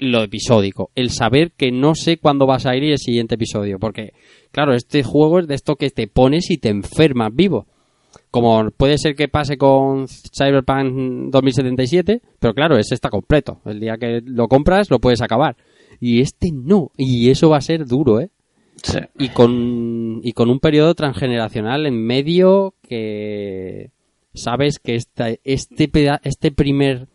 [0.00, 0.90] lo episódico.
[0.94, 3.78] El saber que no sé cuándo va a salir el siguiente episodio.
[3.78, 4.12] Porque,
[4.50, 7.66] claro, este juego es de esto que te pones y te enfermas vivo.
[8.30, 13.60] Como puede ser que pase con Cyberpunk 2077, pero claro, ese está completo.
[13.64, 15.56] El día que lo compras lo puedes acabar.
[16.00, 16.90] Y este no.
[16.96, 18.30] Y eso va a ser duro, ¿eh?
[18.82, 18.98] Sí.
[19.18, 23.90] Y con, y con un periodo transgeneracional en medio que
[24.32, 25.90] sabes que esta, este,
[26.22, 27.08] este primer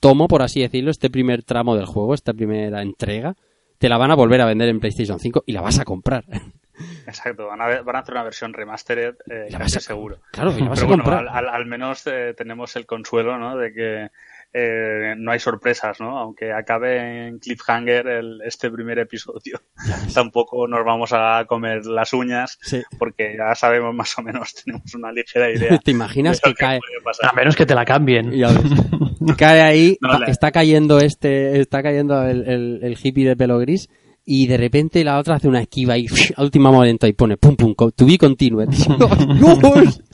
[0.00, 3.34] tomo, por así decirlo, este primer tramo del juego, esta primera entrega,
[3.78, 6.24] te la van a volver a vender en PlayStation 5 y la vas a comprar.
[7.06, 10.18] Exacto, van a, van a hacer una versión remastered eh, La vas a- seguro.
[10.30, 11.26] Claro, la vas Pero a bueno, comprar.
[11.28, 13.56] al, al- al menos eh, tenemos el consuelo, ¿no?
[13.56, 14.10] De que
[14.58, 16.16] eh, no hay sorpresas, ¿no?
[16.18, 19.60] Aunque acabe en cliffhanger el, este primer episodio,
[20.14, 22.82] tampoco nos vamos a comer las uñas, Sí.
[22.98, 25.78] porque ya sabemos más o menos, tenemos una ligera idea.
[25.84, 26.80] ¿Te imaginas lo que cae?
[27.22, 28.30] A menos que te la cambien.
[28.32, 29.36] Ya ves.
[29.36, 33.36] Cae ahí, No, va- la- está cayendo este, está cayendo el, el- el hippie de
[33.36, 33.88] pelo gris
[34.28, 36.06] y de repente la otra hace una esquiva y
[36.36, 38.68] a último momento y pone pum pum, to be continued.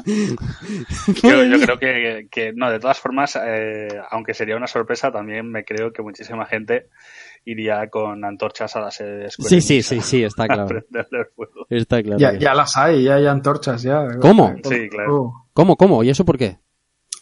[1.23, 5.49] Yo, yo creo que, que, no, de todas formas, eh, aunque sería una sorpresa, también
[5.49, 6.89] me creo que muchísima gente
[7.45, 10.83] iría con antorchas a la sede de Square Sí, sí, sí, sí, está claro.
[11.71, 12.19] Está claro.
[12.19, 14.09] Ya, ya las hay, ya hay antorchas, ya.
[14.21, 14.57] ¿Cómo?
[14.65, 15.47] Sí, claro.
[15.53, 16.03] ¿Cómo, cómo?
[16.03, 16.59] ¿Y eso por qué?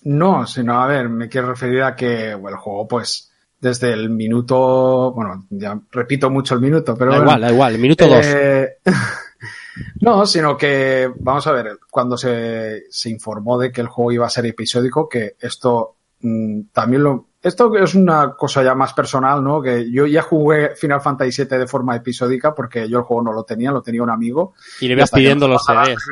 [0.04, 3.29] No, sino, a ver, me quiero referir a que bueno, el juego, pues,
[3.60, 7.74] desde el minuto, bueno, ya repito mucho el minuto, pero Da bueno, igual, da igual,
[7.74, 8.26] el minuto dos.
[8.26, 8.78] Eh,
[10.00, 14.26] no, sino que, vamos a ver, cuando se, se informó de que el juego iba
[14.26, 17.29] a ser episódico, que esto mm, también lo...
[17.42, 19.62] Esto es una cosa ya más personal, ¿no?
[19.62, 23.32] Que yo ya jugué Final Fantasy VII de forma episódica porque yo el juego no
[23.32, 24.52] lo tenía, lo tenía un amigo.
[24.80, 26.04] Y le ibas pidiendo los CDs.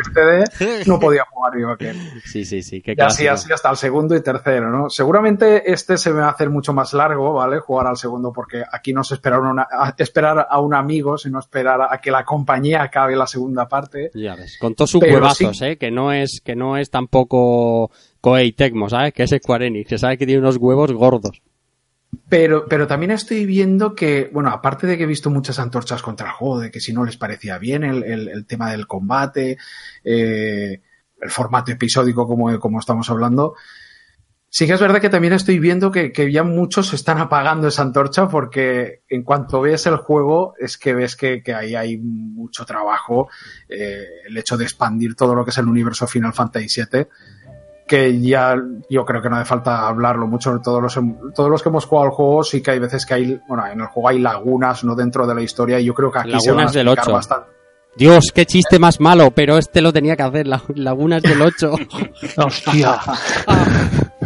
[0.56, 1.96] CD, no podía jugar yo aquel.
[2.24, 4.88] Sí, sí, sí, qué Y así, así hasta el segundo y tercero, ¿no?
[4.88, 7.58] Seguramente este se me va a hacer mucho más largo, ¿vale?
[7.58, 11.38] Jugar al segundo, porque aquí no es esperar, una, a, esperar a un amigo, sino
[11.38, 14.10] esperar a que la compañía acabe la segunda parte.
[14.14, 15.76] Ya ves, con todos sus huevazos, sí- ¿eh?
[15.76, 17.90] Que no es, que no es tampoco
[18.20, 19.12] Koei Tecmo, ¿sabes?
[19.12, 21.40] Que es Square Enix, que sabe que tiene unos huevos gordos.
[22.28, 26.28] Pero, pero también estoy viendo que, bueno, aparte de que he visto muchas antorchas contra
[26.28, 29.58] el juego, de que si no les parecía bien el, el- tema del combate,
[30.04, 30.80] eh,
[31.20, 33.54] el formato episódico como, como estamos hablando,
[34.48, 37.82] sí que es verdad que también estoy viendo que, que ya muchos están apagando esa
[37.82, 42.64] antorcha porque en cuanto ves el juego es que ves que, que ahí hay mucho
[42.64, 43.28] trabajo,
[43.68, 47.06] eh, el hecho de expandir todo lo que es el universo Final Fantasy VII
[47.88, 48.54] que ya
[48.88, 50.60] yo creo que no hace falta hablarlo mucho.
[50.62, 51.00] Todos los,
[51.34, 53.80] todos los que hemos jugado al juego sí que hay veces que hay, bueno, en
[53.80, 56.50] el juego hay lagunas no dentro de la historia y yo creo que aquí se
[56.52, 57.12] van a Lagunas del explicar 8.
[57.14, 57.48] bastante.
[57.96, 61.72] Dios, qué chiste más malo, pero este lo tenía que hacer, la- Lagunas del 8.
[62.36, 63.00] Hostia.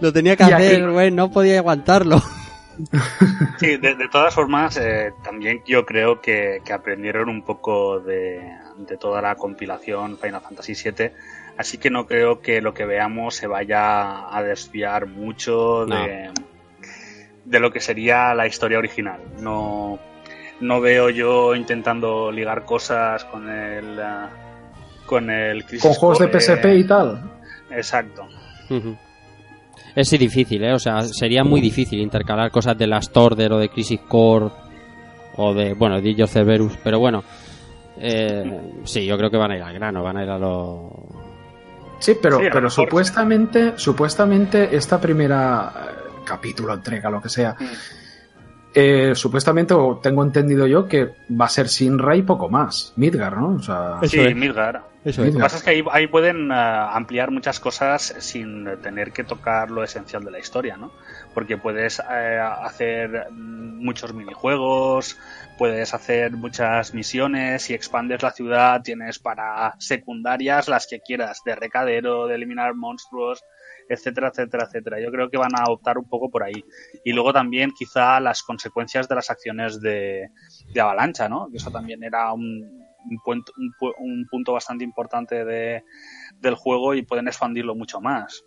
[0.00, 2.20] lo tenía que Y aquí- hacer, güey, no podía aguantarlo.
[3.60, 8.40] Sí, de, de todas formas, eh, también yo creo que, que aprendieron un poco de,
[8.78, 11.12] de toda la compilación Final Fantasy VII,
[11.56, 16.30] así que no creo que lo que veamos se vaya a desviar mucho de,
[17.44, 19.20] de lo que sería la historia original.
[19.40, 19.98] No,
[20.60, 24.30] no veo yo intentando ligar cosas con el ah,
[25.06, 26.40] con el Crisis Con juegos de.
[26.40, 27.30] PSP y tal.
[27.70, 28.26] Exacto.
[29.94, 30.72] Es difícil, ¿eh?
[30.72, 34.50] O sea, sería muy difícil intercalar cosas de Last Order o de Crisis Core
[35.36, 37.22] o de, bueno, de pero bueno,
[37.98, 41.23] eh, sí, yo creo que van a ir al grano, van a ir a lo...
[42.04, 42.70] Sí, pero, Sí, pero mejor.
[42.70, 47.56] supuestamente, supuestamente esta primera eh, capítulo, entrega, lo que sea,
[48.74, 52.92] eh, supuestamente, o tengo entendido yo, que va a ser Sinra y poco más.
[52.96, 53.54] Midgar, ¿no?
[53.54, 54.34] O sea, sí, es.
[54.36, 54.82] Midgar.
[55.04, 55.34] Eso Lo es.
[55.34, 59.70] que pasa es que ahí, ahí pueden ah, ampliar muchas cosas sin tener que tocar
[59.70, 60.92] lo esencial de la historia, ¿no?
[61.34, 65.18] Porque puedes eh, hacer muchos minijuegos,
[65.58, 71.56] puedes hacer muchas misiones y expandes la ciudad, tienes para secundarias las que quieras, de
[71.56, 73.42] recadero, de eliminar monstruos,
[73.88, 75.00] etcétera, etcétera, etcétera.
[75.00, 76.64] Yo creo que van a optar un poco por ahí.
[77.04, 80.30] Y luego también quizá las consecuencias de las acciones de,
[80.80, 81.48] avalancha, ¿no?
[81.52, 82.42] Eso también era un,
[83.10, 85.82] un, puento- un pu- un punto bastante importante de,
[86.40, 88.42] del juego y pueden expandirlo mucho más.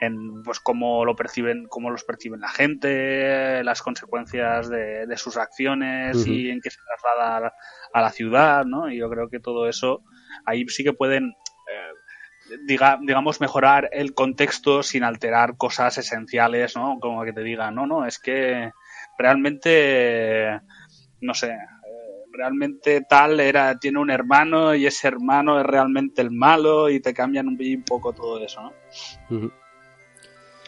[0.00, 5.36] En pues cómo lo perciben, cómo los perciben la gente, las consecuencias de, de sus
[5.36, 7.54] acciones y en qué se traslada a la,
[7.92, 8.90] a la ciudad, ¿no?
[8.90, 10.02] Y yo creo que todo eso
[10.44, 11.34] ahí sí que pueden
[11.68, 16.98] eh, diga, digamos, mejorar el contexto sin alterar cosas esenciales, ¿no?
[17.00, 18.72] Como que te digan, no, no, es que
[19.18, 20.60] realmente,
[21.20, 21.56] no sé, eh,
[22.32, 27.12] realmente tal era, tiene un hermano y ese hermano es realmente el malo y te
[27.12, 28.72] cambian un, poco todo eso, ¿no?
[29.30, 29.52] Ujú.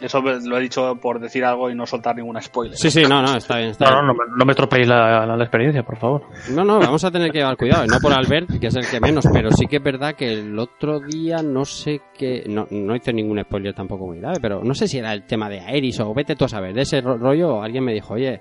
[0.01, 2.77] Eso lo he dicho por decir algo y no soltar ningún spoiler.
[2.77, 4.07] Sí, sí, no, no, está bien, está No, bien.
[4.07, 6.23] no, no, me- no me estropeéis la, la- la experiencia, por favor.
[6.51, 7.85] No, no, vamos a tener que llevar cuidado.
[7.87, 10.59] No por Albert, que es el que menos, pero sí que es verdad que el
[10.59, 12.45] otro día no sé qué.
[12.49, 15.49] No, no hice ningún spoiler tampoco muy grave, pero no sé si era el tema
[15.51, 16.73] de Aeris o vete tú a saber.
[16.75, 18.41] De ese ro- rollo, alguien me dijo, oye,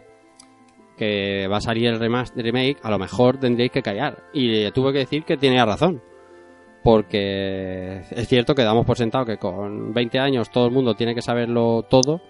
[0.97, 4.23] que va a salir el remake, a lo mejor tendréis que callar.
[4.33, 6.01] Y le tuve que decir que tenía razón.
[6.83, 11.13] Porque es cierto que damos por sentado que con 20 años todo el mundo tiene
[11.13, 12.21] que saberlo todo,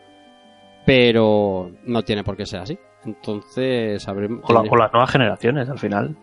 [0.86, 2.78] pero no tiene por qué ser así.
[3.06, 4.42] Entonces, sabremos.
[4.44, 6.16] O, la- o las nuevas generaciones, al final.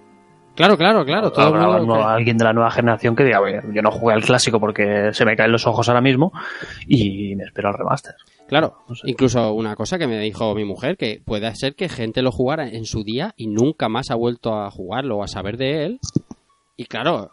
[0.55, 1.31] Claro, claro, claro.
[1.33, 4.23] Todo Habrá mundo alguien de la nueva generación que diga, "Oye, yo no jugué al
[4.25, 6.33] clásico porque se me caen los ojos ahora mismo
[6.87, 8.15] y me espero al remaster.
[8.49, 9.03] Claro, No sé.
[9.11, 12.69] incluso una cosa que me dijo mi mujer, que puede ser que gente lo jugara
[12.69, 16.01] en su día y nunca más ha vuelto a jugarlo o a saber de él.
[16.79, 17.33] Y claro,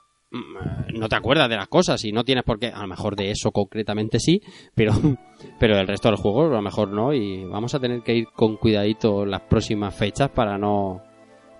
[0.93, 3.31] no te acuerdas de las cosas y no tienes por qué, a lo mejor de
[3.31, 4.41] eso concretamente sí,
[4.73, 4.93] pero,
[5.59, 8.27] pero el resto del juego a lo mejor no y vamos a tener que ir
[8.35, 11.01] con cuidadito las próximas fechas para no,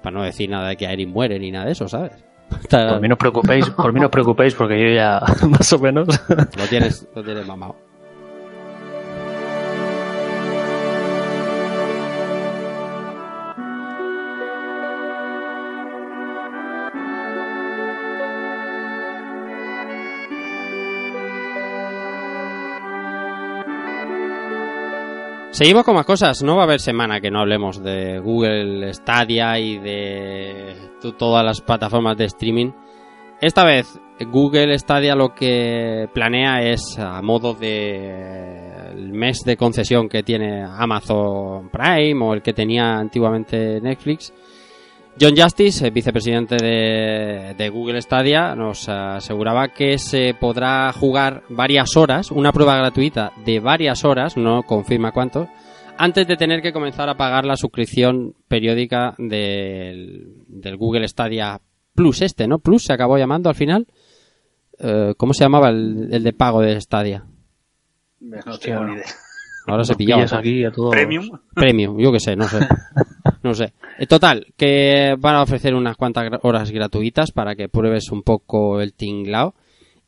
[0.02, 2.14] para no decir nada de que Aerin muere ni nada de eso, ¿sabes?
[2.70, 5.80] Por mí no os preocupéis, por mí no os preocupéis porque yo ya más o
[5.80, 6.08] menos.
[6.56, 7.76] Lo tienes, lo tienes mamado.
[25.54, 26.42] Seguimos con más cosas.
[26.42, 31.46] No va a haber semana que no hablemos de Google Stadia y de to- todas
[31.46, 32.72] las plataformas de streaming.
[33.40, 34.00] Esta vez
[34.32, 40.64] Google Stadia lo que planea es a modo de el mes de concesión que tiene
[40.64, 44.34] Amazon Prime o el que tenía antiguamente Netflix.
[45.20, 51.96] John Justice, el vicepresidente de, de Google Stadia, nos aseguraba que se podrá jugar varias
[51.96, 55.48] horas, una prueba gratuita de varias horas, no confirma cuánto,
[55.98, 61.62] antes de tener que comenzar a pagar la suscripción periódica del, del Google Stadia
[61.94, 62.60] Plus este, ¿no?
[62.60, 63.88] Plus se acabó llamando al final.
[64.80, 67.26] Eh, ¿Cómo se llamaba el, el de pago de Stadia?
[68.20, 69.06] No tengo ni idea.
[69.68, 70.24] Ahora se pillaba.
[70.24, 70.90] aquí a todo.
[70.90, 71.30] Premium.
[71.54, 72.60] Premium, yo que sé, no sé.
[73.44, 73.74] No sé.
[74.00, 78.80] Eh, Total, que van a ofrecer unas cuantas horas gratuitas para que pruebes un poco
[78.80, 79.54] el tinglao.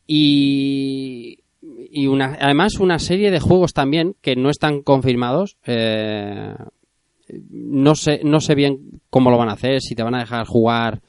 [0.08, 1.40] Y,
[1.92, 5.58] y una, además una serie de juegos también que no están confirmados.
[5.66, 6.56] Eh,
[7.50, 10.46] no sé, no sé bien cómo lo van a hacer, si te van a dejar
[10.46, 11.02] jugar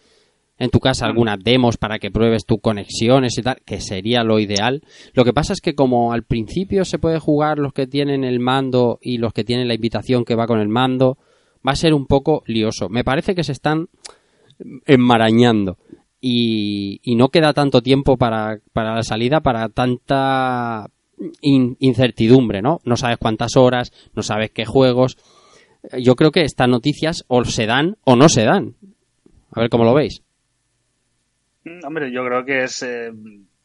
[0.59, 4.39] en tu casa algunas demos para que pruebes tus conexiones y tal, que sería lo
[4.39, 4.83] ideal.
[5.13, 8.41] Lo que pasa es que como al principio se puede jugar los que tienen el
[8.41, 11.19] mando y los que tienen la invitación que va con el mando,
[11.67, 12.89] va a ser un poco lioso.
[12.89, 13.89] Me parece que se están
[14.87, 15.77] enmarañando
[16.21, 20.89] y, y no queda tanto tiempo para, para la salida, para tanta
[21.43, 22.81] in- incertidumbre, ¿no?
[22.85, 25.19] No sabes cuántas horas, no sabes qué juegos.
[25.99, 28.75] Yo creo que estas noticias o se dan o no se dan.
[29.53, 30.23] A ver cómo lo veis.
[31.67, 33.11] Mm, Hombre, yo creo que es eh,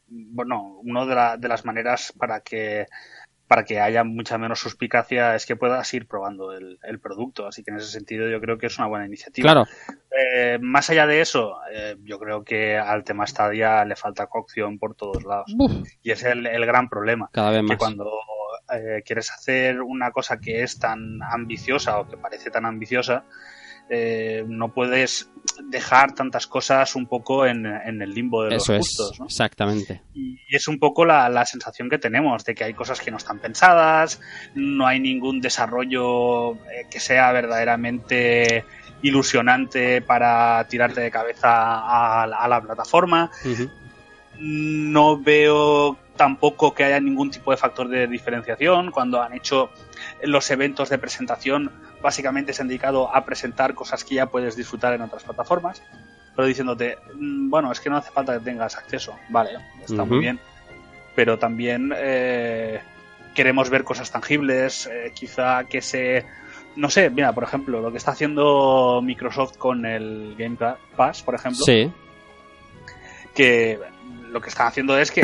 [0.08, 2.86] bueno, una de, la- de las maneras para que
[3.48, 7.46] para que haya mucha menos suspicacia es que puedas ir probando el, el producto.
[7.46, 9.44] Así que en ese sentido yo creo que es una buena iniciativa.
[9.44, 9.66] Claro.
[10.10, 14.78] Eh, más allá de eso, eh, yo creo que al tema Stadia le falta cocción
[14.78, 15.54] por todos lados.
[15.58, 15.70] Uf.
[16.02, 17.28] Y es el, el gran problema.
[17.30, 17.76] Cada vez Que más.
[17.76, 18.10] cuando
[18.72, 23.24] eh, quieres hacer una cosa que es tan ambiciosa o que parece tan ambiciosa,
[23.94, 25.28] eh, no puedes
[25.64, 29.20] dejar tantas cosas un poco en, en el limbo de Eso los es, justos.
[29.20, 29.26] ¿no?
[29.26, 30.00] exactamente.
[30.14, 33.18] Y es un poco la, la sensación que tenemos de que hay cosas que no
[33.18, 34.18] están pensadas,
[34.54, 38.64] no hay ningún desarrollo eh, que sea verdaderamente
[39.02, 43.30] ilusionante para tirarte de cabeza a la plataforma.
[44.38, 48.90] No veo tampoco que haya ningún tipo de factor de diferenciación.
[48.90, 49.70] Cuando han hecho
[50.22, 51.70] los eventos de presentación,
[52.02, 55.82] básicamente se han dedicado a presentar cosas que ya puedes disfrutar en otras plataformas.
[56.34, 59.14] Pero diciéndote, "Mm, bueno, es que no hace falta que tengas acceso.
[59.28, 59.50] Vale,
[59.84, 60.38] está muy bien.
[61.14, 62.80] Pero también eh,
[63.34, 64.86] queremos ver cosas tangibles.
[64.86, 66.24] eh, quizá que se.
[66.74, 70.56] No sé, mira, por ejemplo, lo que está haciendo Microsoft con el Game
[70.96, 71.92] Pass, por ejemplo Sí,
[73.34, 73.78] que
[74.30, 75.22] lo que están haciendo es que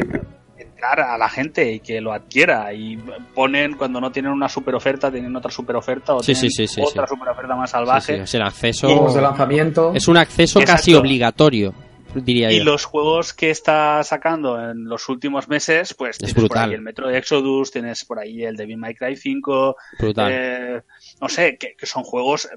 [0.83, 2.97] a la gente y que lo adquiera y
[3.35, 6.67] ponen cuando no tienen una super oferta tienen otra super oferta o Sí, tienen sí,
[6.67, 7.15] sí, sí, otra sí.
[7.15, 8.87] super oferta más salvaje sí, es el acceso.
[8.89, 9.93] Juegos de lanzamiento.
[9.95, 11.75] Es un acceso casi obligatorio,
[12.15, 12.65] diría y yo.
[12.65, 16.69] los juegos que está sacando en los últimos meses pues Es tienes por brutal.
[16.71, 20.33] ahí el Metro de Exodus tienes por ahí el Devil May Cry 5 Brutal.
[20.33, 20.83] eh,
[21.21, 22.49] no sé que, que son juegos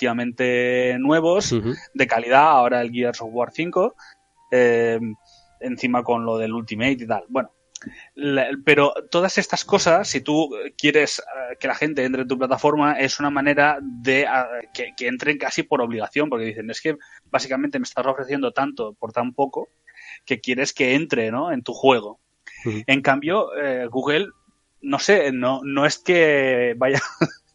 [0.00, 1.54] relativamente nuevos
[1.94, 3.94] de calidad ahora el Gears of War 5
[4.52, 4.98] eh,
[5.60, 7.50] encima con lo del Ultimate y tal bueno
[8.14, 12.38] la- pero todas estas cosas, si tú quieres eh, que la gente entre en tu
[12.38, 14.28] plataforma, es una manera de eh,
[14.74, 16.96] que, que entren casi por obligación, porque dicen, es que
[17.26, 19.68] básicamente me estás ofreciendo tanto por tan poco
[20.24, 21.52] que quieres que entre ¿no?
[21.52, 22.20] en tu juego.
[22.86, 24.28] En cambio, eh, Google,
[24.80, 27.00] no sé, no, no es que vaya,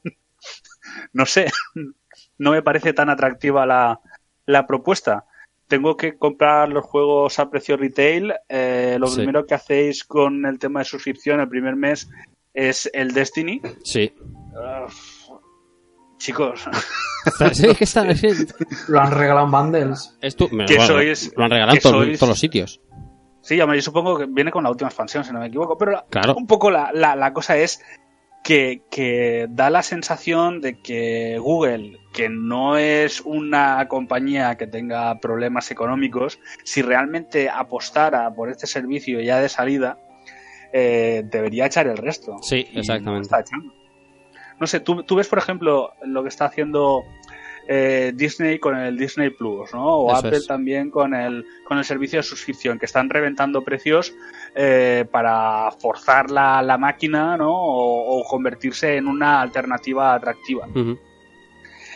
[1.13, 1.47] no sé,
[2.38, 3.99] no me parece tan atractiva la,
[4.45, 5.26] la propuesta.
[5.72, 8.34] Tengo que comprar los juegos a precio retail.
[8.49, 9.15] eh, lo Sí.
[9.19, 12.09] primero que hacéis con el tema de suscripción el primer mes
[12.53, 13.61] es el Destiny.
[13.82, 14.13] Sí.
[16.17, 16.65] Chicos,
[17.53, 18.34] Sí, es que está- es que-
[18.89, 20.17] Lo han regalado en bundles.
[20.22, 22.82] es tu- me- Que bueno, sois- lo han regalado en todos- sois- todos los sitios.
[23.41, 25.78] sí, yo supongo que viene con la última expansión, si no me equivoco.
[25.78, 26.36] Pero Claro.
[26.36, 27.82] un poco la, la, la cosa es
[28.43, 35.19] que, que da la sensación de que Google, que no es una compañía que tenga
[35.19, 39.99] problemas económicos, si realmente apostara por este servicio ya de salida,
[40.73, 42.37] eh, debería echar el resto.
[42.41, 43.29] Sí, no exactamente.
[44.59, 47.03] No sé, tú, tú ves, por ejemplo, lo que está haciendo
[47.67, 49.85] eh, Disney con el Disney Plus, ¿no?
[49.85, 50.47] O Eso Apple es.
[50.47, 54.13] también con el, con el servicio de suscripción, que están reventando precios
[54.55, 57.51] eh, para forzar la, la máquina, ¿no?
[57.51, 60.67] O, o convertirse en una alternativa atractiva.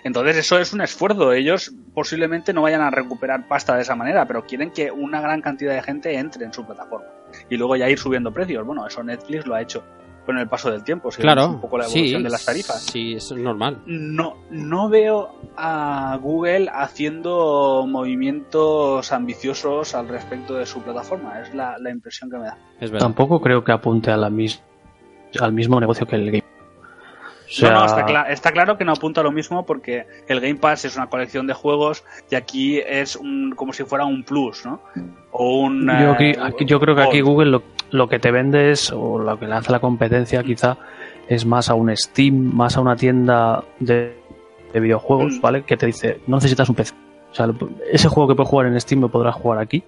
[0.03, 1.33] Entonces eso es un esfuerzo.
[1.33, 5.41] Ellos posiblemente no vayan a recuperar pasta de esa manera, pero quieren que una gran
[5.41, 7.07] cantidad de gente entre en su plataforma.
[7.49, 8.65] Y luego ya ir subiendo precios.
[8.65, 9.83] Bueno, eso Netflix lo ha hecho
[10.25, 11.11] con el paso del tiempo.
[11.11, 12.81] si Claro, un poco la evolución sí, de las tarifas.
[12.83, 13.81] Sí, eso es normal.
[13.85, 21.41] No, no veo a Google haciendo movimientos ambiciosos al respecto de su plataforma.
[21.41, 22.57] Es la, la impresión que me da.
[22.79, 23.05] Es verdad.
[23.07, 24.61] Tampoco creo que apunte a la mis-
[25.39, 26.43] al mismo negocio que el game.
[27.55, 30.05] O sea, No, no, está, cla- está claro que no apunta a lo mismo porque
[30.27, 34.03] el Game Pass es una colección de juegos y aquí es un, como si fuera
[34.05, 34.81] un plus, ¿no?
[35.31, 35.85] O un...
[35.87, 37.21] yo, aquí- eh, aquí- yo creo que aquí.
[37.21, 40.77] Google lo, lo que te vende es, o lo que le hace la competencia quizá,
[41.29, 44.17] es más a un Steam, más a una tienda de,
[44.73, 45.41] de videojuegos, Mm.
[45.41, 45.63] ¿vale?
[45.63, 46.93] Que te dice, no necesitas un PC.
[47.31, 47.55] O sea, lo-
[47.89, 49.81] ese juego que puedes jugar en Steam lo podrás jugar aquí,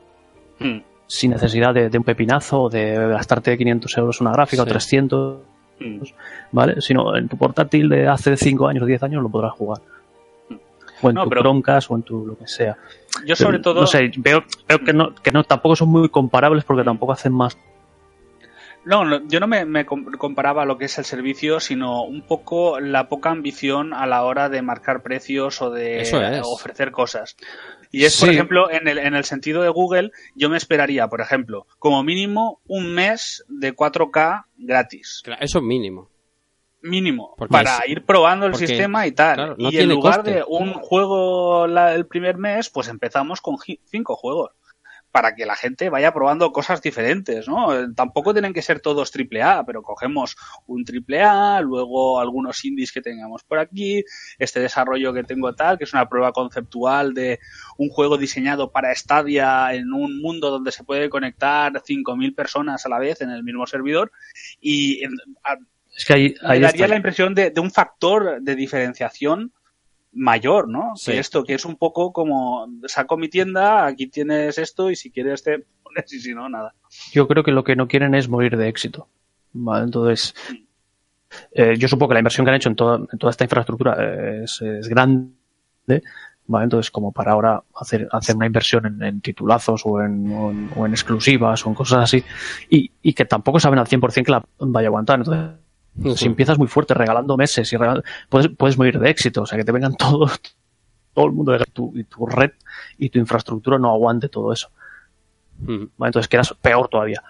[0.59, 4.65] Mm, sin necesidad de, de un pepinazo o de gastarte 500 euros una gráfica o
[4.65, 4.71] Sí.
[4.71, 5.56] 300, mm.
[6.51, 6.81] ¿Vale?
[6.81, 9.81] Sino en tu portátil de hace 5 años o 10 años lo podrás jugar.
[11.01, 12.77] O en No, tu pero- Chromecast o en tu lo que sea.
[13.25, 13.81] Yo sobre todo...
[13.81, 17.33] No sé, veo, veo que, no, que no, tampoco son muy comparables porque tampoco hacen
[17.33, 17.57] más.
[18.85, 22.21] No, yo no me, me com- comparaba a lo que es el servicio, sino un
[22.21, 26.13] poco la poca ambición a la hora de marcar precios o de es.
[26.45, 27.35] ofrecer cosas.
[27.91, 31.21] Y es, por ejemplo, en el, en el sentido de Google, yo me esperaría, por
[31.21, 35.21] ejemplo, como mínimo un mes de 4K gratis.
[35.23, 36.09] Claro, Eso es mínimo.
[36.81, 37.33] Mínimo.
[37.37, 39.35] Porque para es- ir probando el porque, sistema y tal.
[39.35, 40.31] claro, no y en lugar coste.
[40.35, 44.51] de un juego la- el primer mes, pues empezamos con cinco juegos.
[45.11, 47.73] Para que la gente vaya probando cosas diferentes, ¿no?
[47.73, 50.35] Eh, Tampoco tienen que ser todos triple A, pero cogemos
[50.67, 54.03] un triple A, luego algunos indies que tengamos por aquí,
[54.37, 57.39] este desarrollo que tengo tal, que es una prueba conceptual de
[57.77, 62.89] un juego diseñado para Stadia en un mundo donde se puede conectar 5.000 personas a
[62.89, 64.11] la vez en el mismo servidor
[64.61, 65.57] y en- a-
[65.95, 66.87] Es que ahí, me ahí daría está.
[66.89, 69.51] la impresión de, de un factor de diferenciación
[70.17, 70.95] mayor, ¿no?
[70.95, 71.11] Sí.
[71.11, 75.11] Que esto, que es un poco como saco mi tienda, aquí tienes esto y si
[75.11, 76.73] quieres te pones y si no, nada.
[77.11, 79.07] Yo creo que lo que no quieren es morir de éxito.
[79.53, 80.35] Vale, entonces,
[81.51, 84.43] eh, yo supongo que la inversión que han hecho en toda, en toda esta infraestructura
[84.43, 85.31] es, es grande.
[86.49, 90.51] Vale, entonces, como para ahora hacer, hacer una inversión en, en titulazos o en, o
[90.51, 92.23] en, o en exclusivas o en cosas así,
[92.69, 95.19] y, y que tampoco saben al 100% que la vaya a aguantar.
[95.19, 95.59] Entonces,
[96.15, 99.57] si empiezas muy fuerte regalando meses y regal- puedes, puedes morir de éxito, o sea,
[99.57, 100.39] que te vengan todos,
[101.13, 102.51] todo el mundo de tu, y tu red
[102.97, 104.69] y tu infraestructura no aguante todo eso.
[105.63, 105.89] Ujú.
[105.97, 106.09] ¿vale?
[106.09, 107.23] Entonces quedas peor todavía.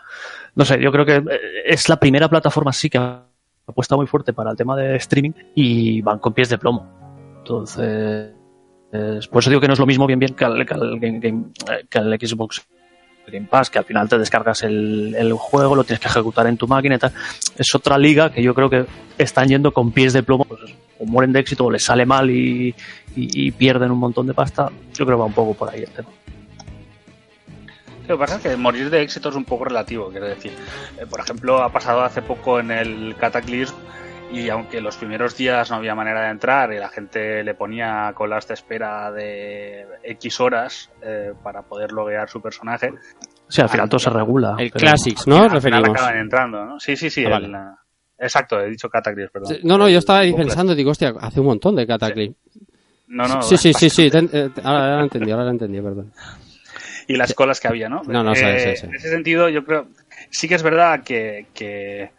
[0.55, 2.97] No sé, yo creo que eh, es la primera plataforma sí que
[3.67, 6.85] apuesta muy fuerte para el tema de streaming y van con pies de plomo.
[7.39, 8.33] Entonces,
[8.91, 11.97] es- por eso digo que no es lo mismo bien bien que que eh, que
[11.97, 12.67] al Xbox
[13.49, 16.97] Pass, que al final te descargas el, juego, lo tienes que ejecutar en tu máquina.
[17.57, 18.85] Es otra liga que yo creo que
[19.17, 20.61] están yendo con pies de plomo, pues,
[20.99, 22.69] o mueren de éxito o les sale mal y,
[23.15, 24.69] y- y pierden un montón de pasta.
[24.93, 26.09] Yo creo que va un poco por ahí el tema.
[28.07, 30.53] Lo que pasa es que morir de éxito es un poco relativo, quiero decir.
[30.97, 33.75] Eh, por ejemplo, ha pasado hace poco en el Cataclysm
[34.31, 38.11] y aunque los primeros días no había manera de entrar y la gente le ponía
[38.13, 42.91] colas de espera de X horas eh, para poder loguear su personaje,
[43.49, 44.55] Sí, al final todo se regula.
[44.59, 45.43] El pero- Classics, ¿no?
[45.43, 46.79] al final acaban entrando, ¿no?
[46.81, 47.23] Sí, sí, sí.
[47.25, 47.57] Ah, el, eh,
[48.19, 49.57] Exacto, he dicho Cataclysm, perdón.
[49.63, 52.33] No, no, yo estaba ahí pensando, digo, hostia, hace un montón de Cataclysm.
[53.07, 56.11] No, no, Sí, sí, sí, sí, eh, ahora, lo entendí, ahora lo entendí, perdón.
[57.07, 58.01] y las colas que había, ¿no?
[58.05, 58.85] No, no, sí, Eh, sí, sí.
[58.87, 59.87] En ese sentido, yo creo,
[60.29, 62.11] sí que es verdad que, que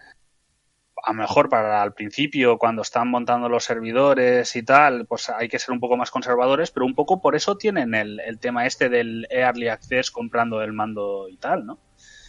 [1.05, 5.49] a lo mejor para al principio, cuando están montando los servidores y tal, pues hay
[5.49, 8.67] que ser un poco más conservadores, pero un poco por eso tienen el, el tema
[8.67, 11.79] este del Early Access comprando el mando y tal, ¿no?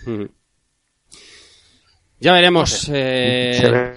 [0.05, 0.29] Ujú.
[2.19, 2.89] Ya veremos.
[2.93, 3.93] eh, Se ve-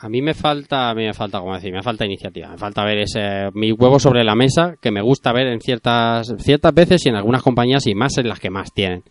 [0.00, 2.48] a mí me falta, a mí me falta, como decir, me falta iniciativa.
[2.50, 6.32] Me falta ver ese mi huevo sobre la mesa, que me gusta ver en ciertas,
[6.38, 9.02] ciertas veces y en algunas compañías y más en las que más tienen.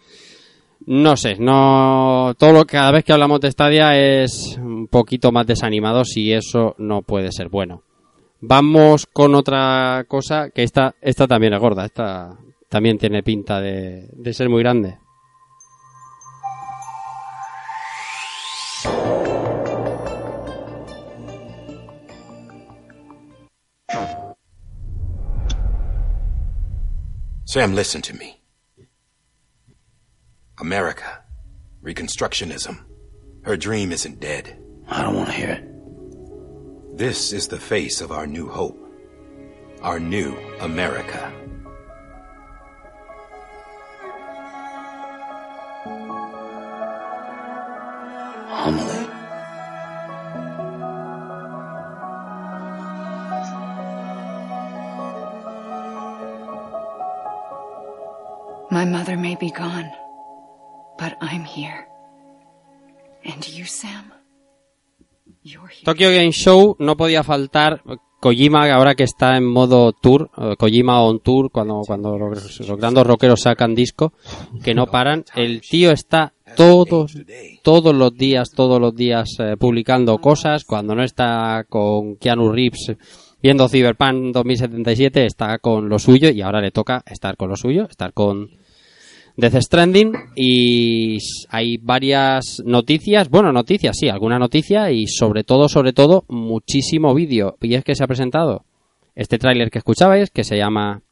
[0.89, 5.45] No sé, no todo lo cada vez que hablamos de Stadia es un poquito más
[5.45, 7.83] desanimado y eso no puede ser bueno.
[8.39, 12.37] Vamos con otra cosa que esta esta también es gorda, esta
[12.69, 14.97] también tiene pinta de, de ser muy grande.
[27.43, 28.36] Sam, listen to me.
[30.59, 31.23] America.
[31.83, 32.83] Reconstructionism.
[33.43, 34.59] Her dream isn't dead.
[34.87, 36.97] I don't want to hear it.
[36.97, 38.77] This is the face of our new hope.
[39.81, 41.31] Our new America.
[48.49, 49.07] Homily.
[58.71, 59.89] My mother may be gone,
[65.83, 67.81] Tokyo Game Show no podía faltar
[68.19, 73.05] Kojima ahora que está en modo tour, eh, Kojima on tour cuando cuando los, grandes
[73.05, 74.13] rockeros sacan disco
[74.63, 77.13] que no paran, el tío está todos
[77.61, 82.97] todos los días, todos los días eh, publicando cosas, cuando no está con Keanu Reeves
[83.41, 87.87] viendo Cyberpunk 2077 está con lo suyo y ahora le toca estar con lo suyo,
[87.87, 88.49] estar con
[89.37, 91.19] Death Stranding y
[91.49, 97.55] hay varias noticias, bueno, noticias, sí, alguna noticia y sobre todo, sobre todo, muchísimo vídeo.
[97.61, 98.65] Y es que se ha presentado
[99.13, 101.03] este tráiler que escuchabais, que se llama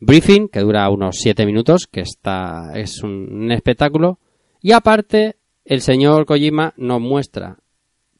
[0.00, 4.18] Briefing, que dura unos 7 minutos, que está, es un, espectáculo.
[4.62, 5.36] Y aparte,
[5.66, 7.58] el señor Kojima nos muestra,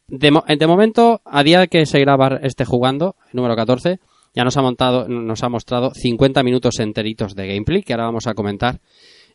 [0.07, 4.01] de, de momento, a día que se graba este jugando, número 14,
[4.34, 8.26] ya nos ha montado, nos ha mostrado 50 minutos enteritos de gameplay, que ahora vamos
[8.26, 8.80] a comentar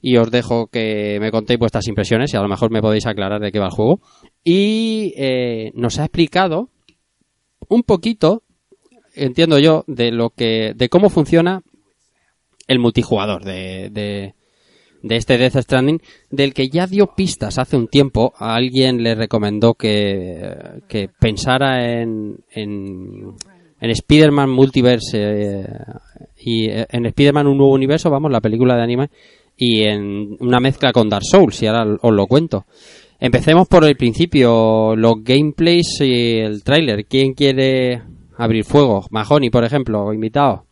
[0.06, 3.42] y os dejo que me contéis vuestras impresiones y a lo mejor me podéis aclarar
[3.42, 4.02] de qué va el juego.
[4.44, 6.70] Y eh, nos ha explicado
[7.70, 8.44] un poquito,
[9.16, 11.64] entiendo yo, de lo que, de cómo funciona
[12.68, 14.36] el multijugador de, de,
[15.02, 16.00] de este Death Stranding,
[16.30, 18.32] del que ya dio pistas hace un tiempo.
[18.38, 23.34] A alguien le recomendó que, que pensara en, en,
[23.80, 25.68] en Spider-Man Multiverse eh,
[26.38, 29.10] y eh, en Spider-Man Un Nuevo Universo, vamos, la película de anime,
[29.58, 32.66] y en una mezcla con Dark Souls, y ahora os lo cuento.
[33.20, 37.06] Empecemos por el principio, los gameplays y el tráiler.
[37.06, 38.02] ¿Quién quiere
[38.38, 39.06] abrir fuego?
[39.10, 40.66] Mahoney, por ejemplo, invitado.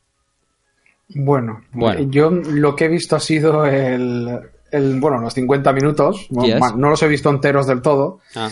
[1.15, 2.09] Bueno, Bueno.
[2.09, 4.27] yo lo que he visto ha sido el,
[4.71, 6.27] el- bueno, los 50 minutos.
[6.31, 8.19] No, los he visto enteros del todo.
[8.35, 8.49] Ah.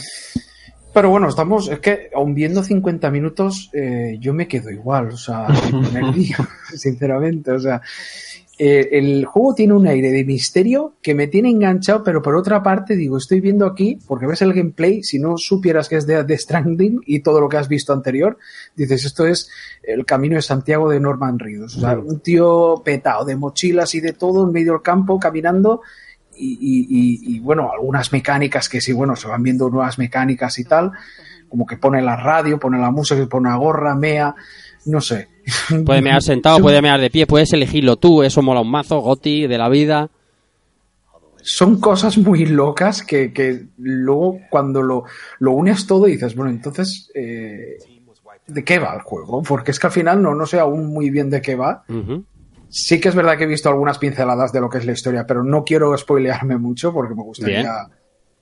[0.94, 5.18] Pero bueno, estamos, es que aun viendo 50 minutos, eh, yo me quedo igual, o
[5.18, 6.36] sea, poner lío,
[6.76, 7.82] sinceramente, o sea,
[8.64, 12.62] eh, el juego tiene un aire de misterio que me tiene enganchado, pero por otra
[12.62, 16.24] parte, digo, estoy viendo aquí, porque ves el gameplay, si no supieras que es de
[16.24, 18.38] The Stranding y todo lo que has visto anterior,
[18.76, 19.50] dices, esto es
[19.82, 24.00] el camino de Santiago de Norman Reedus, o sea, un tío petado de mochilas y
[24.00, 25.82] de todo en medio del campo, caminando,
[26.38, 30.60] y, y- y- y, bueno, algunas mecánicas que sí, bueno, se van viendo nuevas mecánicas
[30.60, 30.92] y tal,
[31.50, 34.36] como que pone la radio, pone la música, pone la gorra, mea,
[34.86, 35.28] no sé.
[35.86, 39.48] Puede mear sentado, puede mear de pie, puedes elegirlo tú, eso mola un mazo, Goti,
[39.48, 40.10] de la vida.
[41.42, 45.06] Son cosas muy locas que, que luego cuando lo,
[45.40, 47.78] lo unes todo dices, bueno, entonces, eh,
[48.46, 49.42] ¿de qué va el juego?
[49.42, 51.84] Porque es que al final no, no sé aún muy bien de qué va.
[52.70, 55.26] Sí que es verdad que he visto algunas pinceladas de lo que es la historia,
[55.26, 57.76] pero no quiero spoilearme mucho porque me gustaría Bien.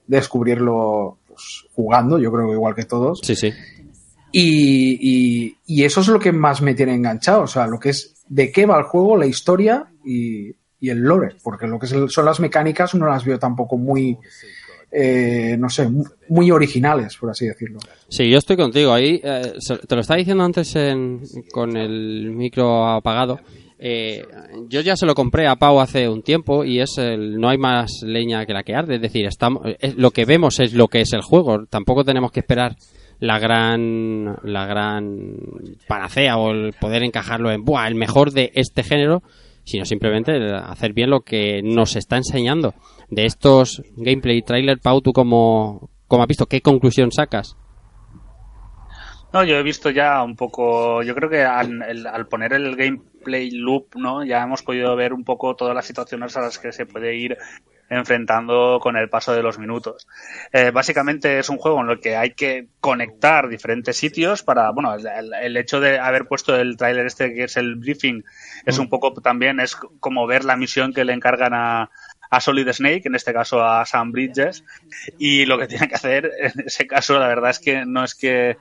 [0.06, 3.20] descubrirlo pues, jugando, yo creo que igual que todos.
[3.22, 3.52] Sí, sí.
[4.32, 7.90] Y, y- y eso es lo que más me tiene enganchado, o sea, lo que
[7.90, 10.50] es de qué va el juego, la historia y,
[10.82, 14.16] el lore, porque lo que son las mecánicas no las veo tampoco muy,
[14.92, 17.78] eh, no sé, mu- muy originales, por así decirlo.
[18.08, 18.92] Sí, yo estoy contigo.
[18.92, 19.52] Ahí eh,
[19.86, 21.20] te lo estaba diciendo antes en-
[21.52, 23.40] con el micro apagado.
[23.78, 24.24] Eh,
[24.68, 27.58] yo ya se lo compré a Pau hace un tiempo y es el, no hay
[27.58, 28.96] más leña que la que arde.
[28.96, 31.66] Es decir, estamos, es- lo que vemos es lo que es el juego.
[31.66, 32.76] Tampoco tenemos que esperar
[33.20, 35.36] la gran, la gran
[35.86, 39.22] panacea o el poder encajarlo en Buah, el mejor de este género,
[39.64, 42.74] sino simplemente hacer bien lo que nos está enseñando.
[43.10, 46.46] De estos gameplay trailer, Pau, ¿tú cómo, cómo has visto?
[46.46, 47.56] ¿Qué conclusión sacas?
[49.32, 53.50] No, yo he visto ya un poco, yo creo que al, al poner el gameplay
[53.52, 54.24] loop, ¿no?
[54.24, 57.36] Ya hemos podido ver un poco todas las situaciones a las que se puede ir
[57.90, 60.06] enfrentando con el paso de los minutos.
[60.52, 64.94] Eh, básicamente es un juego en el que hay que conectar diferentes sitios para, bueno,
[64.94, 68.24] el, hecho de haber puesto el tráiler este que es el briefing
[68.64, 71.90] es un poco también es como ver la misión que le encargan a,
[72.30, 74.64] a Solid Snake, en este caso a Sam Bridges,
[75.18, 78.14] y lo que tiene que hacer en ese caso, la verdad es que no es
[78.14, 78.56] que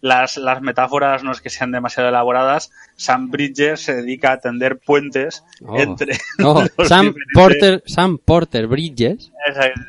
[0.00, 2.70] las, las metáforas no es que sean demasiado elaboradas.
[2.96, 5.78] Sam Bridges se dedica a tender puentes Oh.
[5.78, 6.16] entre.
[6.44, 9.30] Oh, los Sam diferentes- Porter, Sam Porter Bridges.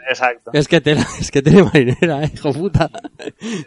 [0.10, 0.52] Exacto.
[0.54, 0.82] Es que
[1.20, 2.90] es que tiene marinera, eh, hijo puta.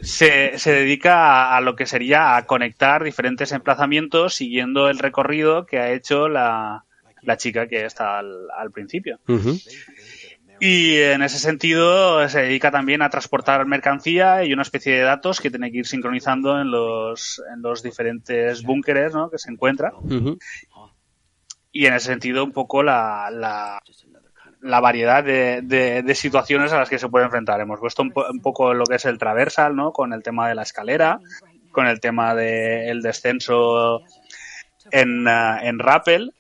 [0.03, 1.15] Se, se dedica
[1.53, 6.29] a, a lo que sería a conectar diferentes emplazamientos siguiendo el recorrido que ha hecho
[6.29, 6.85] la,
[7.23, 9.19] la chica que está al, al principio.
[10.61, 15.41] Y en ese sentido se dedica también a transportar mercancía y una especie de datos
[15.41, 19.31] que tiene que ir sincronizando en los, en los diferentes búnkeres ¿no?
[19.31, 19.93] que se encuentra.
[21.71, 23.81] Y en ese sentido un poco la, la,
[24.63, 27.61] la variedad de, de- de situaciones a las que se puede enfrentar.
[27.61, 29.93] Hemos puesto un, po- un poco lo que es el traversal, ¿no?
[29.93, 31.21] Con el tema de la escalera,
[31.71, 34.01] con el tema del descenso
[34.91, 36.33] en, ah, en rappel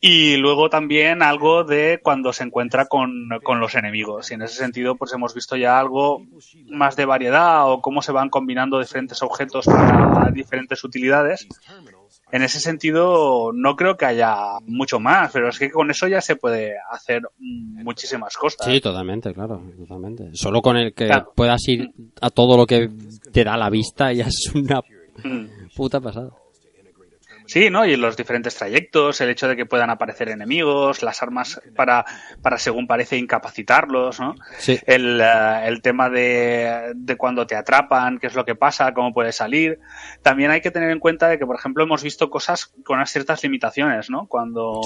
[0.00, 4.30] y luego también algo de cuando se encuentra con, con los enemigos.
[4.30, 6.22] Y en ese sentido, pues hemos visto ya algo
[6.68, 11.46] más de variedad o cómo se van combinando diferentes objetos para diferentes utilidades.
[12.32, 16.20] En ese sentido, no creo que haya mucho más, pero es que con eso ya
[16.20, 18.66] se puede hacer muchísimas cosas.
[18.66, 20.30] Sí, totalmente, claro, totalmente.
[20.34, 21.32] Solo con el que Claro.
[21.34, 21.90] puedas ir
[22.20, 22.90] a todo lo que
[23.32, 24.80] te da la vista ya es una
[25.24, 25.68] Mm.
[25.74, 26.30] puta pasada.
[27.46, 27.86] Sí, ¿no?
[27.86, 32.04] Y los diferentes trayectos, el hecho de que puedan aparecer enemigos, las armas para,
[32.42, 34.34] para según parece, incapacitarlos, ¿no?
[34.58, 34.78] Sí.
[34.86, 39.14] El, eh, el tema de, de cuando te atrapan, qué es lo que pasa, cómo
[39.14, 39.78] puedes salir.
[40.22, 43.10] También hay que tener en cuenta de que, por ejemplo, hemos visto cosas con unas
[43.10, 44.26] ciertas limitaciones, ¿no?
[44.26, 44.80] Cuando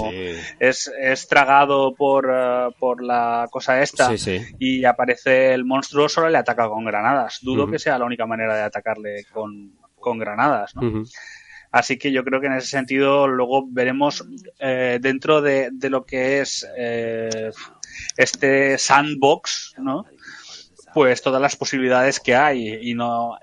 [0.59, 6.29] es, es tragado por, eh, por la cosa esta Sí, y aparece el monstruo, solo
[6.29, 7.39] le ataca con granadas.
[7.43, 11.05] Dudo que sea la única manera de atacarle con, con granadas, ¿no?
[11.71, 14.25] Así que yo creo que en ese sentido luego veremos
[14.59, 17.51] eh, dentro de, de lo que es eh,
[18.17, 20.05] este sandbox, ¿no?
[20.93, 23.39] Pues todas las posibilidades que hay y no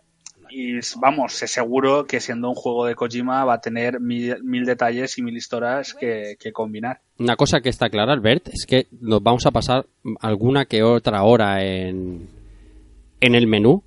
[0.49, 5.17] y vamos, seguro que siendo un juego de Kojima va a tener mil, mil detalles
[5.17, 7.01] y mil historias que, que combinar.
[7.19, 9.85] Una cosa que está clara, Albert, es que nos vamos a pasar
[10.19, 12.29] alguna que otra hora en,
[13.19, 13.83] en el menú.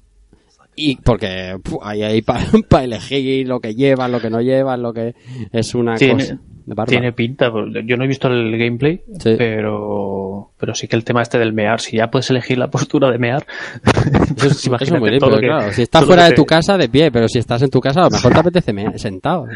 [0.77, 2.41] Y porque pu, ahí hay para
[2.85, 5.15] elegir lo que llevan, lo que no llevan, lo que
[5.53, 6.85] es una Tiene, cosa.
[6.87, 9.35] tiene pinta, pues, yo no he visto el gameplay, Sí.
[9.37, 13.11] pero, pero sí que el tema este del mear, si ya puedes elegir la postura
[13.11, 13.45] de mear,
[14.37, 15.73] Eso es, eso imagínate es muy limpio, todo lo que- claro.
[15.73, 18.01] Si estás fuera de tu te- casa, de pie, pero si estás en tu casa,
[18.01, 19.47] a lo mejor te apetece me- sentado.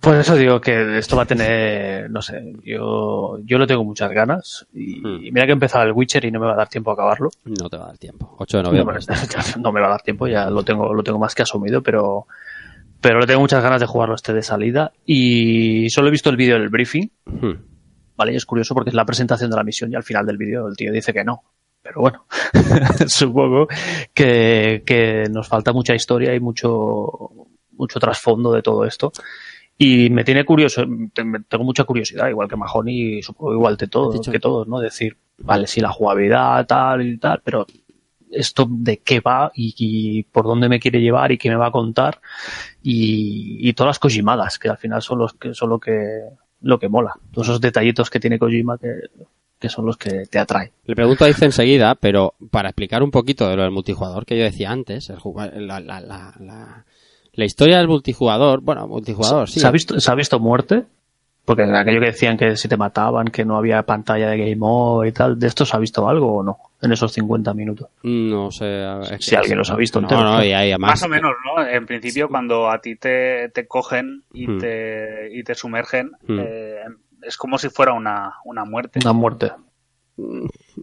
[0.00, 4.10] Pues eso digo que esto va a tener, no sé, yo, yo le tengo muchas
[4.10, 5.24] ganas y, Hmm.
[5.26, 6.94] y mira que he empezado el Witcher y no me va a dar tiempo a
[6.94, 7.30] acabarlo.
[7.44, 8.34] No te va a dar tiempo.
[8.38, 8.98] 8 de No, noviembre.
[9.08, 11.82] me- no me va a dar tiempo, ya lo tengo, lo tengo más que asumido,
[11.82, 12.26] pero,
[13.00, 16.36] pero le tengo muchas ganas de jugarlo este de salida y solo he visto el
[16.36, 17.52] vídeo del briefing, Hmm.
[18.16, 18.32] ¿vale?
[18.32, 20.66] Y es curioso porque es la presentación de la misión y al final del vídeo
[20.68, 21.42] el tío dice que no.
[21.80, 22.24] Pero bueno,
[23.06, 23.68] supongo
[24.12, 27.30] que, que nos falta mucha historia y mucho,
[27.78, 29.12] mucho trasfondo de todo esto.
[29.78, 30.84] Y me tiene curioso,
[31.14, 34.80] tengo mucha curiosidad, igual que Mahoney y supongo igual de dicho- que todos, ¿no?
[34.80, 37.64] Decir, vale, sí, la jugabilidad, tal y tal, pero
[38.30, 41.68] esto de qué va y, y por dónde me quiere llevar y qué me va
[41.68, 42.20] a contar
[42.82, 46.22] y, y todas las Kojimadas, que al final son los que son lo que
[46.60, 47.14] lo que mola.
[47.32, 48.88] Todos esos detallitos que tiene Kojima que,
[49.60, 50.72] que son los que te atraen.
[50.86, 54.36] Le pregunto a Dice enseguida, pero para explicar un poquito de lo del multijugador que
[54.36, 56.84] yo decía antes, el la, la, la, la-
[57.38, 59.60] la historia del multijugador, bueno, multijugador, sí.
[59.60, 60.84] ¿Se ha visto, ¿Se ha visto muerte?
[61.44, 64.58] Porque en aquello que decían que si te mataban, que no había pantalla de Game
[64.60, 66.58] Over y tal, ¿de esto se ha visto algo o no?
[66.82, 67.88] En esos 50 minutos.
[68.02, 68.84] No sé.
[68.84, 71.08] a ver, es Si que- alguien los ha visto No, no, y además- Más o
[71.08, 71.64] menos, ¿no?
[71.66, 74.58] En principio, cuando a ti te, te cogen y, Hmm.
[74.58, 76.38] te, y te sumergen, Hmm.
[76.40, 76.80] eh,
[77.22, 78.98] es como si fuera una, una muerte.
[79.02, 79.52] Una muerte.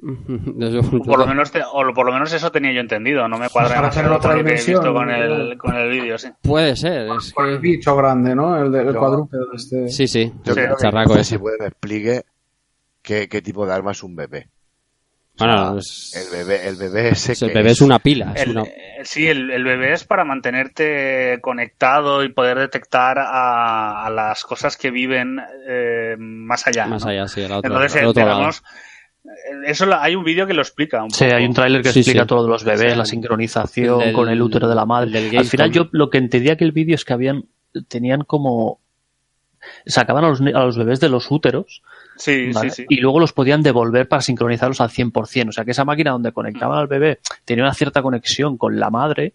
[0.99, 3.49] O por, lo menos te- o por lo menos eso tenía yo entendido, no me
[3.49, 6.30] cuadra Para hacer otra lo que he dimensión, visto con el, con el vídeo, sí.
[6.41, 8.57] Puede ser, es Con el bicho grande, ¿no?
[8.63, 9.88] El del cuadrúpedo este.
[9.89, 11.30] Sí, sí, Yo sí, creo que charraco sé ese.
[11.31, 12.23] si puede me explique
[13.01, 14.49] qué, qué tipo de arma es un bebé.
[15.38, 18.31] Bueno, es- El bebé, el bebé ese el que bebé es una pila.
[18.35, 23.19] es El- una- eh, sí, el, el bebé es para mantenerte conectado y poder detectar
[23.19, 26.85] a, a las cosas que viven eh, más allá.
[26.85, 27.09] Más ¿no?
[27.11, 28.35] allá, sí, al otro, Entonces, al otro lado.
[28.38, 28.63] digamos, eh,
[29.65, 31.03] eso lo- hay un vídeo que lo explica.
[31.03, 31.35] Un Sí, poco.
[31.38, 32.27] hay un tráiler que Sí, explica sí.
[32.27, 32.97] todo de los bebés, Sí.
[32.97, 35.10] la sincronización del- con el útero de la madre.
[35.11, 37.45] del Al final yo lo que entendía que el vídeo es que habían
[37.88, 38.80] tenían como
[39.88, 41.81] sacaban a los, a los bebés de los úteros
[42.18, 42.69] Sí, ¿vale?
[42.69, 42.85] sí, sí.
[42.88, 45.49] y luego los podían devolver para sincronizarlos al 100%.
[45.49, 48.89] O sea que esa máquina donde conectaban al bebé tenía una cierta conexión con la
[48.91, 49.34] madre,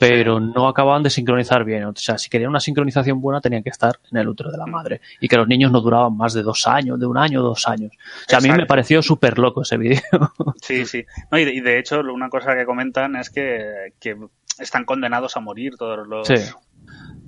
[0.00, 1.84] pero no acababan de sincronizar bien.
[1.84, 4.64] O sea, si querían una sincronización buena tenían que estar en el útero de la
[4.66, 7.68] madre y que los niños no duraban más de dos años, de un año, dos
[7.68, 7.92] años.
[7.94, 10.00] O sea, a mí me pareció súper loco ese vídeo.
[10.62, 11.04] Sí, sí.
[11.30, 14.16] No, y, de, y de hecho, una cosa que comentan es que, que
[14.58, 16.34] están condenados a morir todos los, Sí.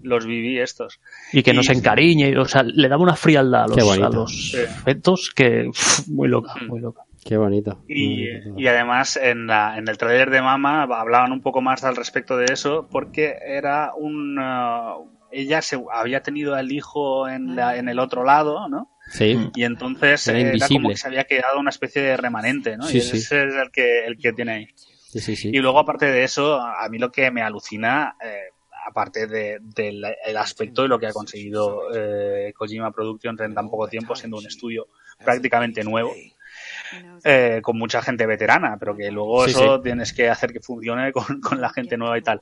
[0.03, 0.99] los BB estos.
[1.33, 4.51] y que Y- se encariñe, o sea, le daba una frialdad a los, a los
[4.51, 4.59] Sí.
[4.85, 5.71] fetos que
[6.09, 6.69] muy loca, Mm.
[6.69, 7.03] muy loca.
[7.25, 7.83] Qué bonito.
[7.89, 8.61] Y, bonito.
[8.61, 12.37] y además en, la, en el trailer de Mama hablaban un poco más al respecto
[12.37, 14.39] de eso porque era un...
[14.39, 18.91] uh, ella se había tenido al hijo en, la, en el otro lado, ¿no?
[19.09, 19.39] Sí.
[19.55, 22.85] Y entonces Era eh, era como que se había quedado una especie de remanente, ¿no?
[22.85, 23.17] Sí, y sí.
[23.17, 24.69] ese es el que, el que tiene ahí.
[24.77, 25.51] Sí, sí, sí.
[25.53, 28.51] Y luego, aparte de eso, a mí lo que me alucina, eh,
[28.87, 33.71] aparte de- del el aspecto de lo que ha conseguido eh, Kojima Productions en tan
[33.71, 34.89] poco tiempo, siendo un estudio
[35.25, 36.13] prácticamente nuevo,
[37.25, 39.83] eh, con mucha gente veterana, pero que luego Sí, eso sí.
[39.85, 42.41] tienes que hacer que funcione con, con la gente nueva y tal.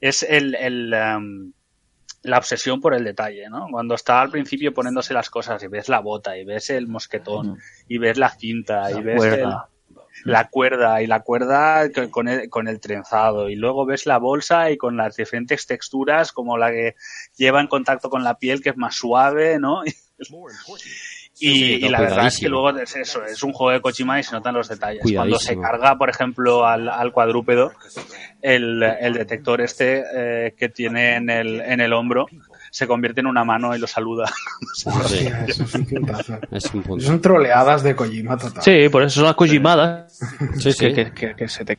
[0.00, 1.52] Es el, el, em,
[2.22, 3.66] la obsesión por el detalle, ¿no?
[3.70, 7.56] Cuando está al principio poniéndose las cosas y ves la bota y ves el mosquetón
[7.88, 9.36] y ves la cinta y ves cuerda.
[9.36, 9.70] el-
[10.24, 14.18] la cuerda y la cuerda co- con el, con el trenzado y luego ves la
[14.18, 16.94] bolsa y con las diferentes texturas como la que
[17.38, 19.80] lleva en contacto con la piel que es más suave, ¿no?
[21.42, 24.20] Y, Sí, y la verdad es que luego es eso, es un juego de Kojima
[24.20, 25.02] y se notan los detalles.
[25.14, 27.72] Cuando se carga, por ejemplo, al, al cuadrúpedo,
[28.42, 32.26] el, el detector este eh, que tiene en el, en el hombro
[32.70, 34.30] se convierte en una mano y lo saluda.
[34.86, 36.38] Hostia, eso es un puntazo.
[36.52, 37.04] Es un punto.
[37.04, 38.62] Son troleadas de Kojima total.
[38.62, 40.18] Sí, por eso son las Kojimadas.
[40.58, 40.78] Sí, sí.
[40.92, 41.78] Que, que- que- que se te...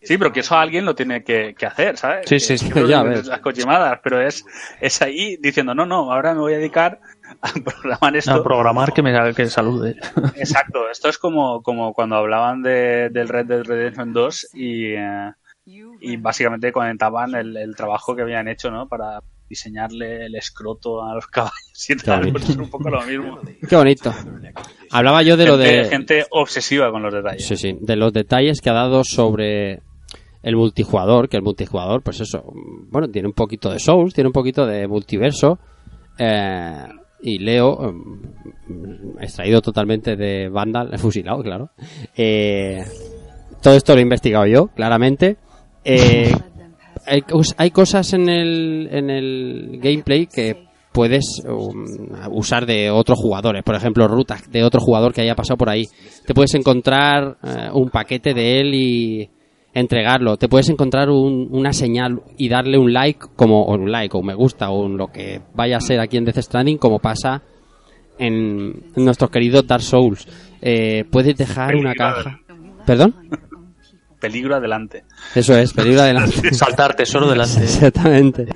[0.00, 2.28] Sí, pero que eso alguien lo tiene que, que hacer, ¿sabes?
[2.28, 3.20] Sí, sí, sí, que ya ves.
[3.20, 4.44] es las cochimadas, pero es,
[4.80, 7.00] es ahí diciendo, no, no, ahora me voy a dedicar
[7.40, 8.32] a programar esto.
[8.32, 9.96] A programar que me que salude.
[10.36, 15.32] Exacto, esto es como, como cuando hablaban de, del Red Dead Redemption 2 y, eh,
[16.00, 18.88] y básicamente comentaban el, el trabajo que habían hecho, ¿no?
[18.88, 21.54] Para diseñarle el escroto a los caballos
[21.88, 23.38] y tal, pues es un poco lo mismo.
[23.68, 24.12] Qué bonito.
[24.90, 25.84] Hablaba yo de lo Gente- de...
[25.88, 27.46] Gente obsesiva con los detalles.
[27.46, 29.82] Sí, sí, de los detalles que ha dado sobre
[30.42, 32.44] el multijugador, que el multijugador, pues eso,
[32.90, 35.58] bueno, tiene un poquito de Souls, tiene un poquito de multiverso,
[36.18, 36.86] eh,
[37.20, 41.70] y Leo, mm, extraído totalmente de Vandal, fusilado, claro.
[42.16, 42.84] Eh,
[43.62, 45.36] todo esto lo he investigado yo, claramente.
[45.84, 46.32] Eh,
[47.56, 50.66] hay cosas en el, en el gameplay que
[50.96, 51.84] puedes um,
[52.30, 55.84] usar de otros jugadores, por ejemplo, rutas de otro jugador que haya pasado por ahí.
[56.26, 59.30] Te puedes encontrar eh, un paquete de él y
[59.80, 60.36] entregarlo.
[60.38, 64.20] Te puedes encontrar un- una señal y darle un like, como o un like o
[64.20, 66.98] un me gusta o un lo que vaya a ser aquí en Death Stranding, como
[66.98, 67.42] pasa
[68.18, 70.26] en, en nuestros queridos Dark Souls.
[70.62, 72.40] Eh, puedes dejar una caja.
[72.86, 73.14] ¿Perdón?
[74.18, 75.04] Peligro adelante.
[75.34, 76.52] Eso es, peligro adelante.
[76.54, 77.60] Saltar tesoro delante.
[77.62, 78.46] Exactamente.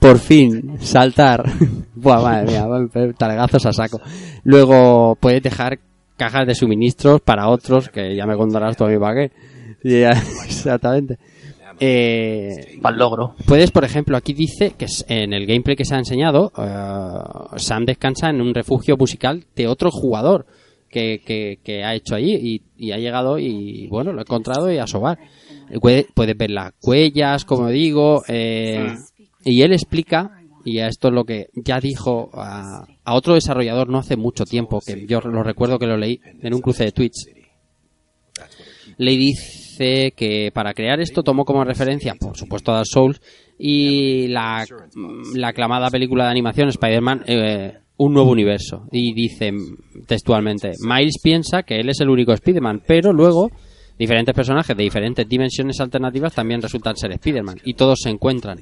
[0.00, 1.44] Por fin, saltar.
[1.94, 2.66] Buah, madre mía,
[3.16, 4.00] talegazos a saco.
[4.42, 5.78] Luego puedes dejar
[6.16, 8.98] cajas de suministros para otros, que ya me contarás tú a mí
[9.84, 10.10] Ya,
[10.46, 11.18] Exactamente.
[11.80, 13.34] Eh, Para el logro.
[13.46, 17.84] Puedes, por ejemplo, aquí dice que en el gameplay que se ha enseñado, eh, Sam
[17.86, 20.46] descansa en un refugio musical de otro jugador
[20.88, 24.70] que, que, que ha hecho allí y, y ha llegado y bueno, lo ha encontrado
[24.70, 25.18] y a sobar.
[25.80, 28.94] Puede- Puedes ver las huellas, como digo, eh,
[29.44, 33.88] y él explica, y a esto es lo que ya dijo a, a otro desarrollador
[33.88, 36.92] no hace mucho tiempo, que yo lo recuerdo que lo leí en un cruce de
[36.92, 37.26] Twitch,
[38.98, 43.20] le dice que para crear esto tomó como referencia, por supuesto, a Dark Souls
[43.58, 44.64] y la,
[45.34, 48.86] la aclamada película de animación Spider-Man, eh, un nuevo universo.
[48.90, 53.50] Y dice mm, textualmente, Miles piensa que él es el único Spider-Man, pero luego
[53.98, 58.58] diferentes personajes de diferentes dimensiones alternativas también resultan ser Spider-Man y todos se encuentran.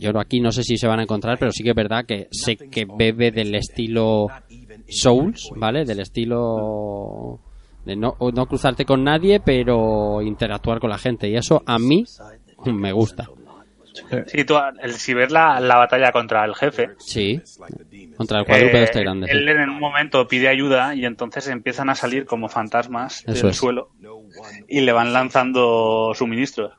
[0.00, 2.26] Yo aquí no sé si se van a encontrar, pero sí que es verdad que
[2.32, 4.26] sé que bebe del estilo
[4.88, 5.84] Souls, ¿vale?
[5.84, 7.40] Del estilo
[7.86, 11.28] de no, no cruzarte con nadie, pero interactuar con la gente.
[11.28, 12.04] Y eso a mí
[12.66, 13.26] me gusta.
[14.26, 17.40] Sí, tú, el, si ves la, la batalla contra el jefe, Sí.
[18.18, 19.26] Contra el cuadrúpedo eh, este grande.
[19.26, 19.32] sí.
[19.32, 23.50] él en un momento pide ayuda y entonces empiezan a salir como fantasmas Eso del
[23.52, 23.56] es.
[23.56, 23.88] suelo
[24.68, 26.72] y le van lanzando suministros.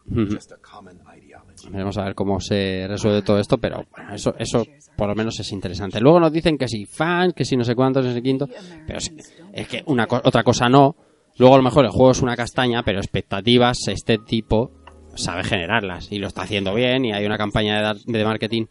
[1.70, 4.66] Veremos a ver cómo se resuelve todo esto, pero bueno, eso, eso
[4.96, 6.00] por lo menos es interesante.
[6.00, 8.48] Luego nos dicen que si fans, que si no sé cuántos, no sé quinto,
[8.86, 10.96] pero es, que una co- otra cosa no.
[11.38, 14.72] Luego a lo mejor el juego es una castaña, pero expectativas este tipo
[15.16, 18.66] sabe generarlas y lo está haciendo bien y hay una campaña de, marketing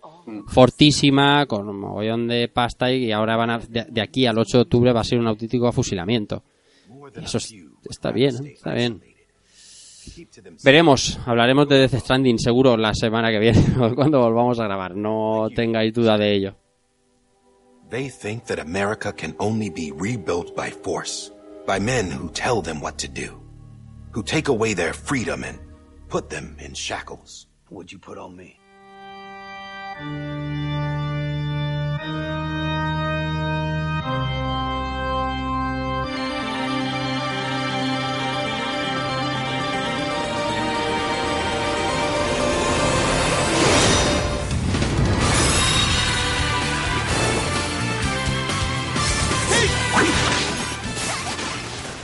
[0.46, 4.58] fortísima con un mogollón de pasta y ahora van a, de, de aquí al 8
[4.58, 6.42] de octubre va a ser un auténtico afusilamiento.
[7.24, 7.52] Eso es-
[7.88, 8.52] está bien, ¿eh?
[8.54, 9.02] está bien.
[10.64, 14.94] Veremos, hablaremos de Death Stranding seguro la semana que viene, o cuando volvamos a grabar,
[14.96, 16.56] no tengáis duda de ello.
[17.88, 21.32] They think that America can only be rebuilt by force,
[21.66, 23.40] by men who tell them what to do,
[24.12, 25.58] who take away their freedom and
[26.08, 27.46] put them in shackles.
[27.68, 28.58] What'd you put on me?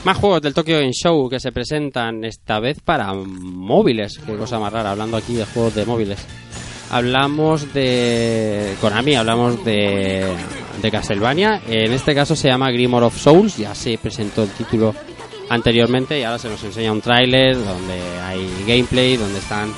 [0.03, 4.19] Más juegos del Tokyo Game Show que se presentan esta vez para móviles.
[4.25, 6.19] Qué cosa más rara, hablando aquí de juegos de móviles.
[6.91, 10.27] Hablamos de Konami, hablamos de,
[10.81, 11.61] de Castlevania.
[11.69, 13.55] En este caso se llama Grimoire of Souls.
[13.57, 14.93] Ya se presentó el título
[15.49, 19.71] anteriormente y ahora se nos enseña un tráiler donde hay gameplay, donde están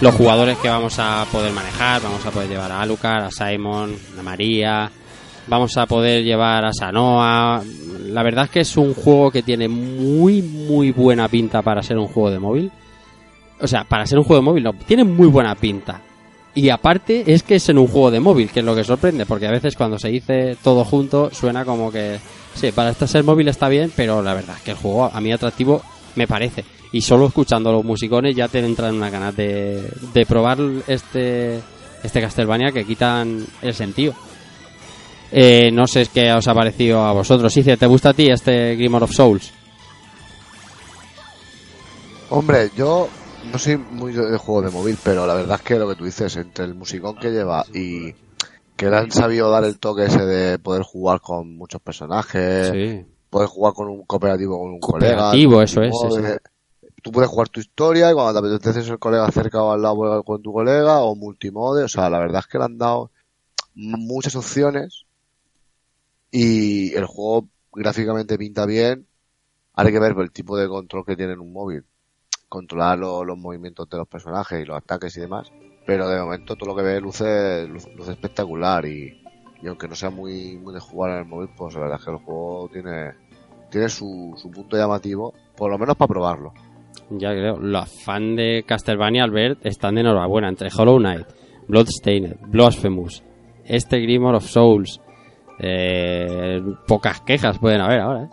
[0.00, 2.02] los jugadores que vamos a poder manejar.
[2.02, 4.92] Vamos a poder llevar a Alucard, a Simon, a María.
[5.48, 7.62] Vamos a poder llevar a Sanoa.
[8.12, 11.98] La verdad es que es un juego que tiene muy, muy buena pinta para ser
[11.98, 12.70] un juego de móvil.
[13.60, 16.02] O sea, para ser un juego de móvil, no, tiene muy buena pinta.
[16.54, 19.26] Y aparte es que es en un juego de móvil, que es lo que sorprende,
[19.26, 22.18] porque a veces cuando se dice todo junto suena como que,
[22.54, 25.20] sí, para este ser móvil está bien, pero la verdad es que el juego a
[25.20, 25.82] mí atractivo
[26.14, 26.64] me parece.
[26.92, 31.60] Y solo escuchando los musicones ya te entran unas ganas de, de probar este,
[32.02, 34.14] este Castlevania que quitan el sentido.
[35.32, 37.56] Eh, no sé qué os ha parecido a vosotros.
[37.56, 39.52] Ice, ¿te gusta a ti este Grimoire of Souls?
[42.30, 43.08] Hombre, yo
[43.52, 46.04] no soy muy de juego de móvil, pero la verdad es que lo que tú
[46.04, 48.12] dices, entre el musicón que lleva y
[48.76, 53.06] que le han sabido dar el toque ese de poder jugar con muchos personajes, Sí.
[53.30, 55.64] poder jugar con un cooperativo con un Cooperativo, colega.
[55.64, 56.38] eso es, multimode, eso.
[57.02, 60.22] Tú puedes jugar tu historia y cuando te apetece el colega cerca o al lado
[60.24, 63.12] con tu colega o multimode, o sea, la verdad es que le han dado
[63.74, 65.05] muchas opciones
[66.30, 69.06] y el juego gráficamente pinta bien.
[69.74, 71.84] Hay que ver el tipo de control que tiene en un móvil.
[72.48, 75.50] Controlar lo- los movimientos de los personajes y los ataques y demás.
[75.86, 79.22] Pero de momento todo lo que ve luce, luce, espectacular y,
[79.62, 82.04] y aunque no sea muy, muy de jugar en el móvil, pues la verdad es
[82.04, 83.12] que el juego tiene,
[83.70, 86.52] tiene su, su punto llamativo, por lo menos para probarlo.
[87.10, 91.26] Ya creo, los fans de Castlevania Albert están de enhorabuena entre Hollow Knight,
[91.68, 93.22] Bloodstained, Blasphemous,
[93.64, 95.00] este Grimoire of Souls.
[95.58, 98.28] Eh, pocas quejas pueden haber ahora, ¿eh?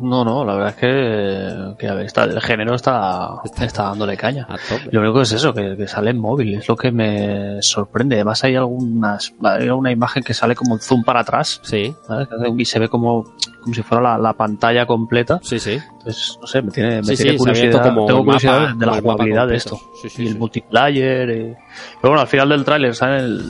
[0.00, 3.28] No, no, la verdad es que, que a ver, está, el género está,
[3.60, 4.48] está, dándole caña.
[4.90, 8.14] Lo único que es eso, que, que sale en móvil, es lo que me sorprende.
[8.14, 11.60] Además hay algunas, hay una imagen que sale como zoom para atrás.
[11.62, 11.94] Sí.
[12.06, 12.26] ¿sabes?
[12.56, 13.24] Y se ve como,
[13.60, 15.40] como si fuera la, la pantalla completa.
[15.42, 15.78] Sí, sí.
[15.98, 18.86] Entonces, no sé, me tiene, me Sí, tiene sí, curiosidad, como tengo curiosidad mapa- de
[18.86, 19.78] la jugabilidad de esto.
[20.08, 21.28] Sí, y el multiplayer.
[21.28, 21.54] y-
[22.00, 23.42] Pero bueno, al final del tráiler sale el,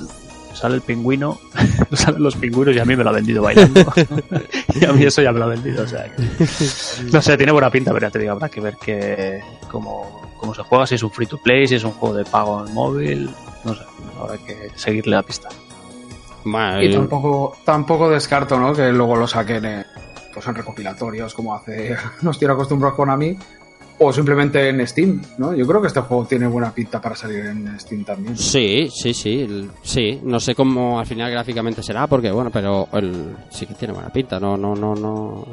[0.54, 1.38] sale el pingüino,
[1.92, 3.80] salen los pingüinos y a mí me lo ha vendido bailando.
[4.80, 6.22] y a mí eso ya me lo ha vendido, o sea que-
[7.12, 10.54] No sé, tiene buena pinta, pero ya te digo, habrá que ver que cómo, cómo
[10.54, 12.72] se juega, si es un free to play, si es un juego de pago en
[12.74, 13.30] móvil,
[13.64, 13.82] no sé,
[14.20, 15.48] habrá que seguirle la pista.
[16.82, 18.72] Y tampoco, tampoco descarto, ¿no?
[18.72, 19.86] Que luego lo saquen eh,
[20.34, 23.36] pues en recopilatorios, como hace nos tiene acostumbrados con a mí,
[23.98, 25.54] o simplemente en Steam, ¿no?
[25.54, 28.36] Yo creo que este juego tiene buena pinta para salir en Steam también.
[28.36, 30.20] Sí, sí, sí, sí.
[30.22, 34.10] No sé cómo al final gráficamente será, porque bueno, pero el, sí que tiene buena
[34.10, 34.40] pinta.
[34.40, 35.44] No, no, no, no.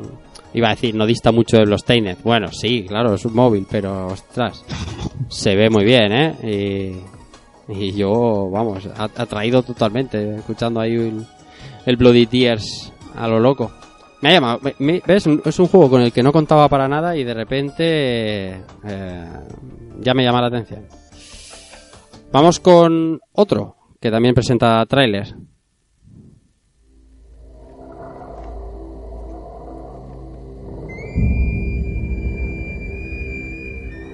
[0.54, 2.18] Iba a decir, no dista mucho de los Tained.
[2.24, 4.64] Bueno, sí, claro, es un móvil, pero ostras,
[5.30, 7.04] se ve muy bien, ¿eh?
[7.68, 11.26] Y, y yo, vamos, atraído totalmente, escuchando ahí el,
[11.86, 13.72] el Bloody Tears a lo loco.
[14.22, 15.28] Me ha llamado, me- ¿ves?
[15.46, 19.28] Es un juego con el que no contaba para nada y de repente eh,
[20.00, 20.86] ya me llama la atención.
[22.32, 25.36] Vamos con otro que también presenta tráiler.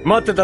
[0.05, 0.35] 待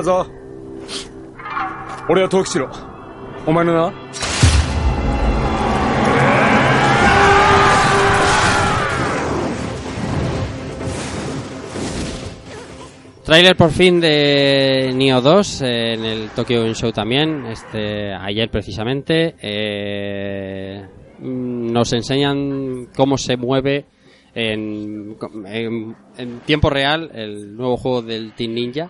[13.23, 18.49] Trailer por fin de Neo 2 eh, en el Tokyo Game Show también, este, ayer
[18.49, 19.35] precisamente.
[19.39, 20.84] Eh,
[21.19, 23.85] mm, nos enseñan cómo se mueve
[24.34, 28.89] en, en, en, tiempo real el nuevo juego del Team Ninja.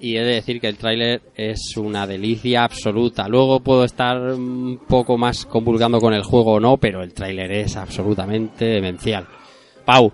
[0.00, 3.28] Y he de decir que el tráiler es una delicia absoluta.
[3.28, 7.50] Luego puedo estar un poco más convulgando con el juego o no, pero el tráiler
[7.52, 9.26] es absolutamente demencial.
[9.84, 10.12] Pau,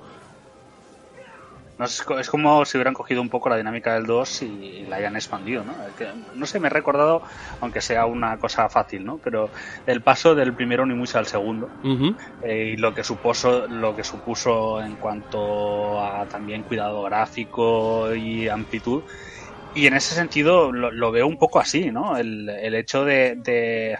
[1.78, 4.96] no, es, es como si hubieran cogido un poco la dinámica del 2 y la
[4.96, 5.74] hayan expandido, ¿no?
[5.96, 7.22] Que, no sé, me he recordado,
[7.60, 9.18] aunque sea una cosa fácil, ¿no?
[9.18, 9.50] Pero
[9.86, 11.70] el paso del primero Onimusha al segundo
[12.42, 18.48] eh, y lo que supuso, lo que supuso en cuanto a también cuidado gráfico y
[18.48, 19.02] amplitud.
[19.74, 22.16] Y en ese sentido lo, lo veo un poco así, ¿no?
[22.16, 23.98] El, el hecho de, de,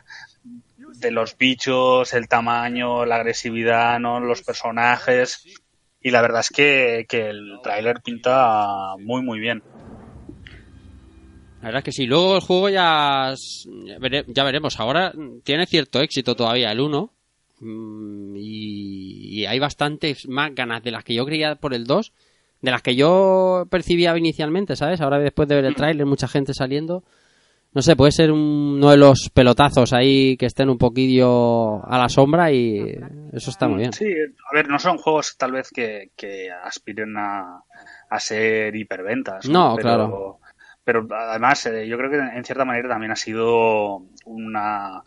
[0.99, 4.19] de los bichos, el tamaño, la agresividad, ¿no?
[4.19, 5.45] Los personajes.
[6.09, 9.63] Y la verdad es que, que el tráiler pinta muy, muy bien.
[11.61, 12.07] La verdad es que sí.
[12.07, 13.35] Luego el juego ya,
[13.85, 14.81] ya vere- ya veremos.
[14.81, 17.13] Ahora mm, tiene cierto éxito todavía el 1.
[17.61, 22.13] mm, Y, y hay bastantes más ganas de las que yo creía por el 2
[22.63, 25.01] de las que yo percibía inicialmente, ¿sabes?
[25.03, 27.05] Ahora después de ver el tráiler, mucha gente saliendo.
[27.75, 31.99] No sé, puede ser un- uno de los pelotazos ahí que estén un poquillo a
[31.99, 32.97] la sombra y
[33.33, 33.93] eso está muy bien.
[33.93, 37.61] Sí, a ver, no son juegos tal vez que, que aspiren a,
[38.11, 39.49] a ser hiperventas.
[39.49, 40.39] No, Pero- claro.
[40.85, 45.03] Pero además, eh, yo creo que en cierta manera también ha sido una.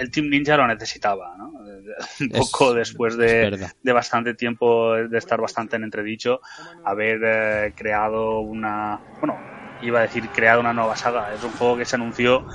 [0.00, 1.50] El Team Ninja lo necesitaba, ¿no?
[2.20, 6.40] Un Es- poco después es de, de bastante tiempo, de estar bastante en entredicho,
[6.82, 8.98] haber eh, creado una.
[9.20, 9.36] Bueno,
[9.82, 11.32] iba a decir creado una nueva saga.
[11.34, 12.46] Es un juego que se anunció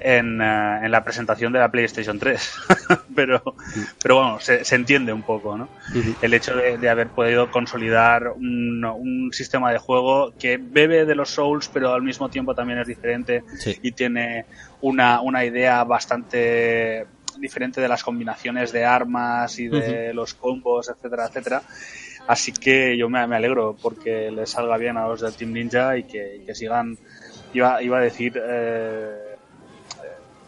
[0.00, 2.54] en, eh, en la presentación de la PlayStation 3.
[3.14, 3.42] pero,
[4.02, 5.68] pero bueno, se, se entiende un poco, ¿no?
[6.20, 11.14] El hecho de, de haber podido consolidar un, un sistema de juego que bebe de
[11.14, 13.78] los Souls, pero al mismo tiempo también es diferente Sí.
[13.82, 14.44] y tiene
[14.80, 17.06] una, una idea bastante
[17.38, 21.62] diferente de las combinaciones de armas y de los combos, etcétera, etcétera.
[22.26, 25.96] Así que yo me, me alegro porque les salga bien a los del Team Ninja
[25.98, 26.96] y que, y que sigan,
[27.52, 29.36] iba, iba a decir, eh,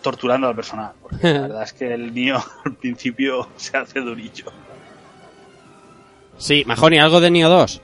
[0.03, 0.93] torturando al personal.
[1.03, 4.47] Porque la verdad es que el mío al principio se hace durillo.
[6.37, 7.83] Sí, Majoni, ¿algo de Nioh 2?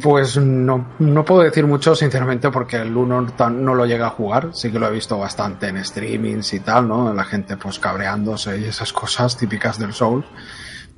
[0.00, 4.10] Pues no, no puedo decir mucho, sinceramente, porque el 1 tan- no lo llega a
[4.10, 4.50] jugar.
[4.52, 7.12] Sí que lo he visto bastante en streamings y tal, ¿no?
[7.12, 10.24] La gente pues cabreándose y esas cosas típicas del Soul.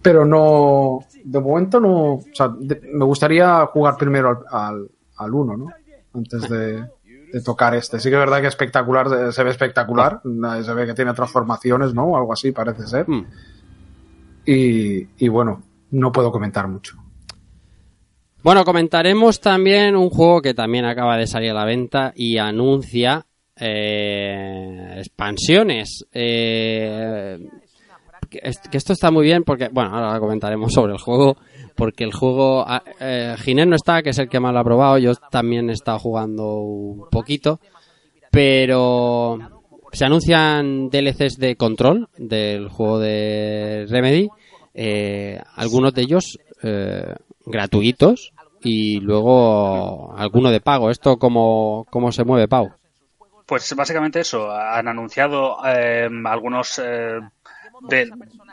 [0.04, 5.34] Pero no, de momento no, o sea, de- me gustaría jugar primero al, al, al
[5.34, 5.66] 1, ¿no?
[6.12, 6.82] Antes de,
[7.32, 7.98] de tocar este.
[7.98, 10.20] Sí que es verdad que espectacular, se ve espectacular.
[10.62, 12.16] Se ve que tiene transformaciones, ¿no?
[12.16, 13.08] Algo así parece ser.
[13.08, 13.24] Hmm.
[14.46, 15.62] Y, y bueno,
[15.92, 16.96] no puedo comentar mucho.
[18.42, 23.24] Bueno, comentaremos también un juego que también acaba de salir a la venta y anuncia
[23.56, 26.04] eh, expansiones.
[26.12, 27.38] Eh,
[28.34, 31.36] que, es- que esto está muy bien porque, bueno, ahora comentaremos sobre el juego,
[31.76, 33.36] porque el juego, ah, eh,
[33.66, 36.54] no está, que es el que más lo ha probado, yo también he estado jugando
[36.56, 37.60] un poquito,
[38.30, 39.38] pero
[39.92, 44.28] se anuncian DLCs de control del juego de Remedy,
[44.74, 47.14] eh, algunos de ellos eh,
[47.46, 48.32] gratuitos
[48.62, 50.90] y luego alguno de pago.
[50.90, 52.72] ¿Esto cómo, cómo se mueve, Pau?
[53.46, 56.80] Pues básicamente eso, han anunciado eh, algunos,
[57.82, 58.10] de,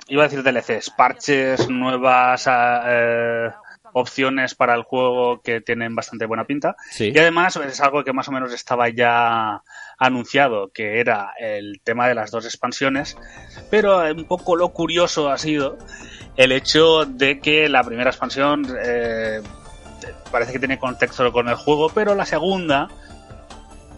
[0.07, 3.49] iba a decir DLCs, parches, nuevas eh,
[3.93, 6.76] opciones para el juego que tienen bastante buena pinta.
[6.89, 7.11] Sí.
[7.14, 9.61] Y además es algo que más o menos estaba ya
[9.98, 13.18] anunciado, que era el tema de las dos expansiones,
[13.69, 15.77] pero un poco lo curioso ha sido
[16.38, 19.41] el hecho de que la primera expansión eh,
[20.31, 22.88] parece que tiene contexto con el juego, pero la segunda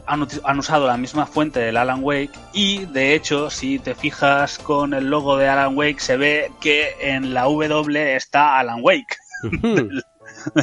[0.06, 4.94] han, usado la misma fuente del Alan Wake y de hecho si te fijas con
[4.94, 9.16] el logo de Alan Wake se ve que en la W está Alan Wake.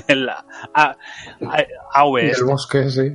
[0.09, 0.45] En la
[0.75, 0.97] A-
[1.49, 1.65] A-
[1.95, 2.41] AV Y este.
[2.41, 3.15] el bosque, sí.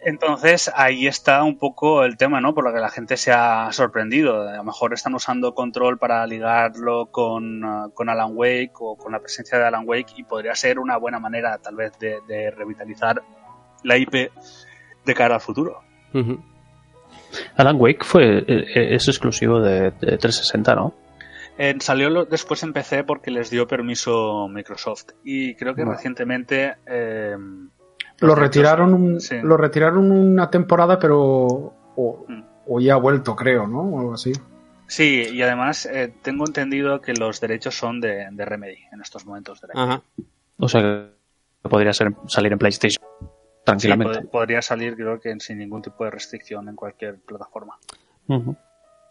[0.00, 2.54] Entonces ahí está un poco el tema, ¿no?
[2.54, 4.48] Por lo que la gente se ha sorprendido.
[4.48, 9.12] A lo mejor están usando control para ligarlo con, uh, con Alan Wake o con
[9.12, 12.50] la presencia de Alan Wake y podría ser una buena manera tal vez de, de
[12.50, 13.22] revitalizar
[13.82, 14.30] la IP
[15.08, 15.80] de cara al futuro.
[17.56, 20.94] Alan Wake fue eh, es exclusivo de, de 360, ¿no?
[21.58, 26.76] Eh, salió lo- después en PC porque les dio permiso Microsoft y creo que recientemente
[26.86, 27.36] eh,
[28.20, 29.36] Lo retiraron, un- Sí.
[29.42, 31.18] lo retiraron una temporada, pero
[31.96, 32.26] o,
[32.66, 33.80] o ya ha vuelto, creo, ¿no?
[33.80, 34.32] O algo así.
[34.86, 39.26] sí y además eh, tengo entendido que los derechos son de, de Remedy en estos
[39.26, 40.02] momentos de la Ajá.
[40.58, 43.04] O sea que podría ser, salir en PlayStation
[43.70, 44.20] tranquilamente.
[44.22, 47.76] Sí, podría salir creo que sin ningún tipo de restricción en cualquier plataforma.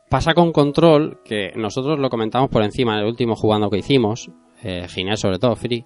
[0.10, 4.32] Pasa con Control, que nosotros lo comentamos por encima en el último jugando que hicimos,
[4.64, 5.86] eh, Ginés sobre todo, Free.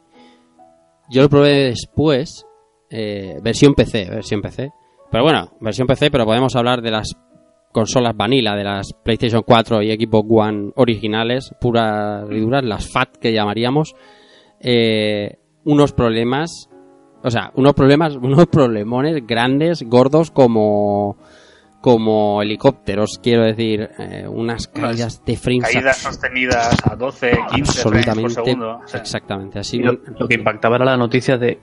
[1.10, 2.46] Yo lo probé después,
[2.90, 4.72] eh, versión PC, versión PC.
[5.10, 7.16] Pero bueno, versión PC, pero podemos hablar de las
[7.72, 13.18] consolas vanilla, de las PlayStation 4 y Xbox One originales, puras y duras, las FAT
[13.18, 13.96] que llamaríamos.
[14.60, 16.70] Eh, unos problemas,
[17.24, 21.18] o sea, unos problemas, unos problemones grandes, gordos como
[21.82, 27.82] como helicópteros, quiero decir, eh, unas caídas de frames Caídas sostenidas a 12, 15 frames
[27.82, 28.80] por absolutamente segundo.
[28.84, 31.60] o sea, exactamente así lo que impactaba era la noticia de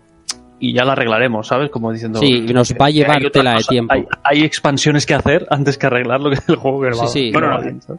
[0.61, 1.71] y ya la arreglaremos, ¿sabes?
[1.71, 3.93] Como diciendo Sí, nos va a llevar tela de tiempo.
[3.95, 7.07] Hay, hay expansiones que hacer antes que arreglar lo que el juego que Sí, va,
[7.07, 7.31] sí.
[7.33, 7.99] Bueno, no.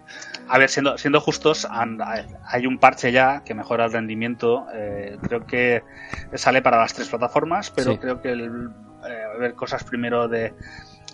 [0.49, 4.65] A ver, siendo, siendo justos, hay un parche ya que mejora el rendimiento.
[4.73, 5.83] eh, creo que
[6.33, 7.97] sale para las tres plataformas, pero Sí.
[7.97, 8.69] creo que el,
[9.07, 10.53] eh, a ver cosas primero de,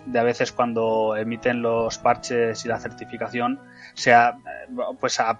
[0.06, 3.60] de a veces cuando emiten los parches y la certificación,
[3.94, 5.36] sea, eh, pues a- eh,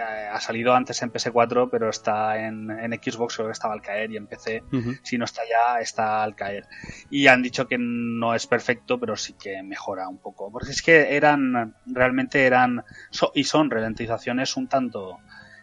[0.00, 4.10] ha salido antes en PS4, pero está en, en Xbox, creo que estaba al caer,
[4.10, 4.62] y en PC,
[5.02, 6.66] si no está ya, está al caer.
[7.10, 10.50] Y han dicho que no es perfecto, pero sí que mejora un poco.
[10.50, 15.18] Porque es que eran, realmente eran, so- y son ralentizaciones un tanto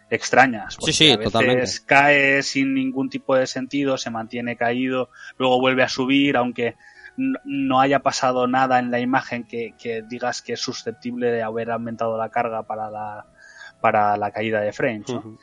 [0.09, 0.75] extrañas.
[0.77, 1.71] porque sí, a veces totalmente.
[1.85, 6.75] cae sin ningún tipo de sentido, se mantiene caído, luego vuelve a subir, aunque
[7.43, 11.69] no haya pasado nada en la imagen que, que digas que es susceptible de haber
[11.69, 13.25] aumentado la carga para la,
[13.81, 15.09] para la caída de frames.
[15.09, 15.37] ¿no?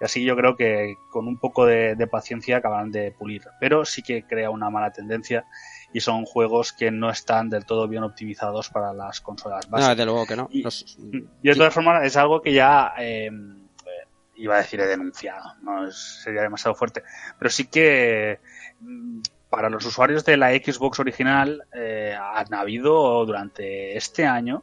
[0.00, 3.42] Y así yo creo que con un poco de, de paciencia acabarán de pulir.
[3.60, 5.44] Pero sí que crea una mala tendencia
[5.92, 9.96] y son juegos que no están del todo bien optimizados para las consolas No, básicas.
[9.96, 10.48] desde luego que no.
[10.52, 10.96] Los-
[11.42, 14.06] Y de todas formas es algo que ya eh, eh,
[14.36, 17.02] iba a decir he denunciado, no sería demasiado fuerte,
[17.38, 18.38] pero sí que
[18.80, 19.20] mm,
[19.50, 24.62] para los usuarios de la Xbox original eh, han habido durante este año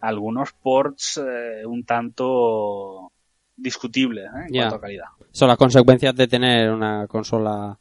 [0.00, 3.12] algunos ports eh, un tanto
[3.56, 4.46] discutibles ¿eh?
[4.48, 5.06] en cuanto a calidad.
[5.30, 7.78] Son las consecuencias de tener una consola,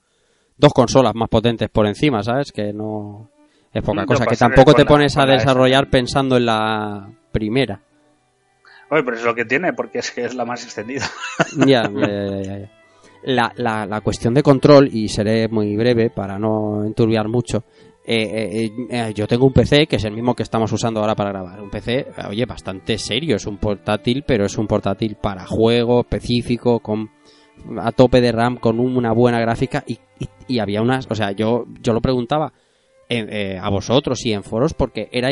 [0.57, 2.51] dos consolas más potentes por encima, ¿sabes?
[2.51, 3.29] Que no
[3.73, 7.81] es poca Mm, cosa, que tampoco te pones a desarrollar pensando en la primera.
[8.89, 11.05] Oye, pero es lo que tiene, porque es que es la más extendida.
[11.65, 12.71] Ya, ya, ya, ya, ya.
[13.23, 17.63] La, la, la cuestión de control, y seré muy breve para no enturbiar mucho,
[18.07, 21.15] eh, eh, eh, yo tengo un PC que es el mismo que estamos usando ahora
[21.15, 21.61] para grabar.
[21.61, 26.79] Un PC, oye, bastante serio, es un portátil, pero es un portátil para juego específico,
[26.79, 27.09] con
[27.79, 31.31] a tope de RAM, con una buena gráfica, y, y- y había unas, o sea,
[31.31, 32.53] yo, yo lo preguntaba
[33.09, 35.29] eh, a vosotros y en foros porque era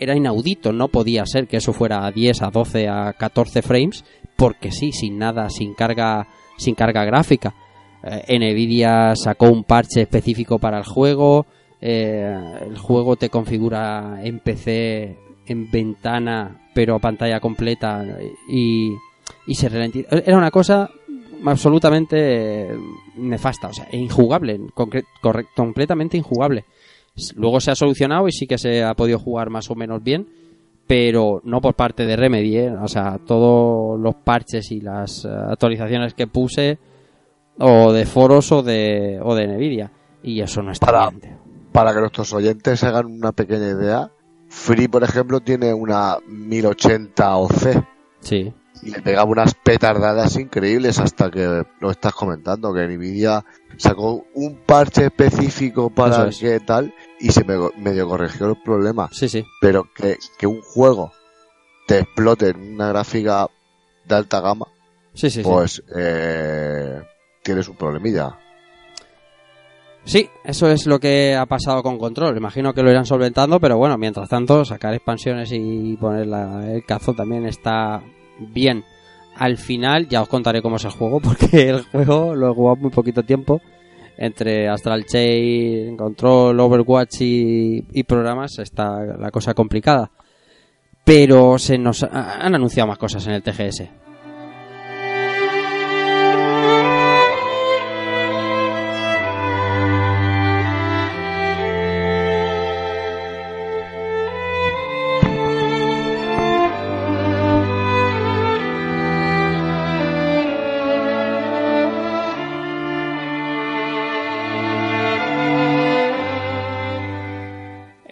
[0.00, 4.04] era inaudito, no podía ser que eso fuera a 10, a 12, a 14 frames,
[4.36, 6.26] porque sí, sin nada, sin carga,
[6.58, 7.54] sin carga gráfica.
[8.02, 11.46] Eh, Nvidia sacó un parche específico para el juego,
[11.86, 12.34] eh,
[12.66, 18.02] el juego te configura en PC en ventana, pero a pantalla completa
[18.48, 18.90] y,
[19.46, 20.08] y se ralentiza.
[20.24, 20.88] Era una cosa
[21.44, 22.70] absolutamente
[23.16, 24.58] nefasta, o sea, e injugable,
[25.54, 26.64] completamente injugable.
[27.36, 30.26] Luego se ha solucionado y sí que se ha podido jugar más o menos bien,
[30.86, 32.70] pero no por parte de Remedy, ¿eh?
[32.70, 36.78] o sea, todos los parches y las eh, actualizaciones que puse,
[37.58, 39.92] o de foros o de, o de Nvidia,
[40.22, 41.33] y eso no está Para, bien.
[41.74, 44.12] Para que nuestros oyentes hagan una pequeña idea,
[44.48, 47.84] Free, por ejemplo, tiene una 1080 OC.
[48.20, 48.54] Sí.
[48.84, 53.44] Y le pegaba unas petardadas increíbles hasta que lo estás comentando, que Nvidia
[53.76, 56.38] sacó un parche específico para es.
[56.38, 59.08] que tal y se me, medio corrigió el problema.
[59.10, 59.44] Sí, sí.
[59.60, 61.10] Pero que, que un juego
[61.88, 63.48] te explote en una gráfica
[64.04, 64.66] de alta gama,
[65.12, 65.42] Sí, sí, sí.
[65.42, 67.02] pues eh,
[67.42, 68.38] tienes un problemilla.
[70.04, 72.36] Sí, eso es lo que ha pasado con Control.
[72.36, 76.84] Imagino que lo irán solventando, pero bueno, mientras tanto, sacar expansiones y poner la- el
[76.84, 78.02] cazo también está
[78.38, 78.84] bien.
[79.36, 82.76] Al final, ya os contaré cómo es el juego, porque el juego lo he jugado
[82.76, 83.60] muy poquito tiempo.
[84.16, 90.10] Entre Astral Chain, Control, Overwatch y, y programas, está la cosa complicada.
[91.02, 93.88] Pero se nos ha- han anunciado más cosas en el TGS.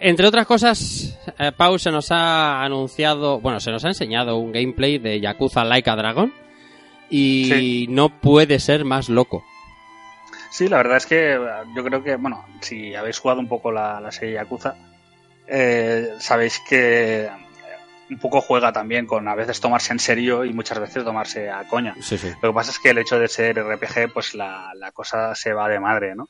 [0.05, 4.51] Entre otras cosas, eh, Pau se nos ha anunciado, bueno, se nos ha enseñado un
[4.51, 6.33] gameplay de Yakuza Like a Dragon
[7.09, 7.87] y Sí.
[7.89, 9.45] no puede ser más loco.
[10.51, 11.39] Sí, la verdad es que eh,
[11.73, 14.75] yo creo que, bueno, si habéis jugado un poco la, la serie Yakuza,
[15.47, 17.29] eh, sabéis que eh,
[18.09, 21.63] un poco juega también con a veces tomarse en serio y muchas veces tomarse a
[21.67, 21.95] coña.
[22.01, 22.27] Sí, sí.
[22.41, 25.53] Lo que pasa es que el hecho de ser RPG, pues la, la cosa se
[25.53, 26.29] va de madre, ¿no?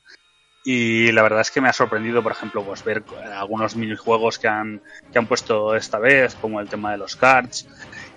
[0.66, 3.04] Y la verdad es que me ha sorprendido, por ejemplo, pues ver
[3.36, 4.82] algunos minijuegos que han,
[5.12, 7.68] que han puesto esta vez, como el tema de los cards,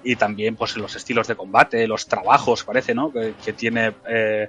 [0.05, 3.11] y también pues los estilos de combate, los trabajos, parece, ¿no?
[3.13, 4.49] Que, que tiene eh,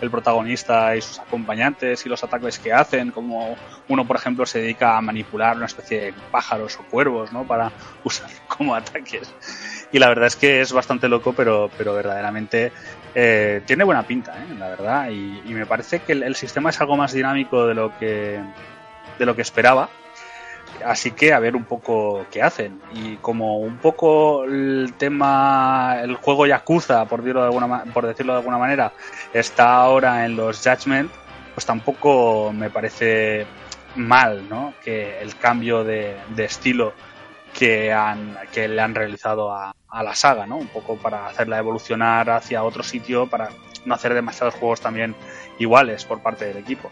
[0.00, 3.56] el protagonista y sus acompañantes y los ataques que hacen, como
[3.88, 7.44] uno, por ejemplo, se dedica a manipular una especie de pájaros o cuervos, ¿no?
[7.44, 7.72] Para
[8.04, 9.34] usar como ataques.
[9.90, 12.72] Y la verdad es que es bastante loco, pero, pero verdaderamente
[13.14, 14.54] eh, tiene buena pinta, ¿eh?
[14.58, 15.10] la verdad.
[15.10, 18.40] Y, y me parece que el, el sistema es algo más dinámico de lo que
[19.18, 19.88] de lo que esperaba.
[20.84, 22.80] Así que a ver un poco qué hacen.
[22.92, 28.32] Y como un poco el tema, el juego Yakuza, por decirlo de alguna, por decirlo
[28.32, 28.92] de alguna manera,
[29.32, 31.10] está ahora en los Judgment,
[31.54, 33.46] pues tampoco me parece
[33.96, 34.74] mal, ¿no?
[34.82, 36.94] Que el cambio de, de estilo
[37.56, 40.56] que, han, que le han realizado a, a la saga, ¿no?
[40.56, 43.50] Un poco para hacerla evolucionar hacia otro sitio, para
[43.84, 45.14] no hacer demasiados juegos también
[45.58, 46.88] iguales por parte del equipo.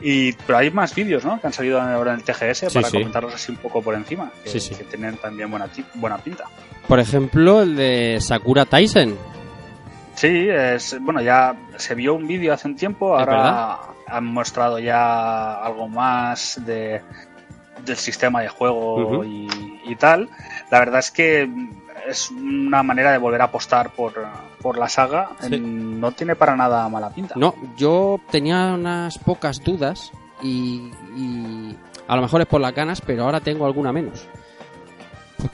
[0.00, 1.40] Y, pero hay más vídeos, ¿no?
[1.40, 2.98] Que han salido ahora en el TGS Sí, para sí.
[2.98, 4.74] comentarlos así un poco por encima, que, Sí, sí.
[4.74, 6.44] que tienen también buena, buena pinta.
[6.88, 9.16] Por ejemplo, el de Sakura Tyson.
[10.14, 14.78] Sí, es, bueno, ya se vio un vídeo hace un tiempo, ¿Es ahora han mostrado
[14.80, 17.00] ya algo más de,
[17.84, 19.48] del sistema de juego y,
[19.86, 20.28] y tal.
[20.70, 21.48] La verdad es que
[22.08, 24.14] es una manera de volver a apostar por,
[24.60, 25.30] por la saga.
[25.40, 25.58] Sí.
[25.58, 27.34] No tiene para nada mala pinta.
[27.36, 30.10] No, yo tenía unas pocas dudas
[30.42, 31.76] y, y
[32.08, 34.26] a lo mejor es por las ganas, pero ahora tengo alguna menos.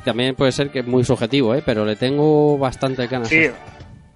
[0.05, 1.62] También puede ser que es muy subjetivo, ¿eh?
[1.64, 3.28] pero le tengo bastante ganas.
[3.28, 3.47] Sí,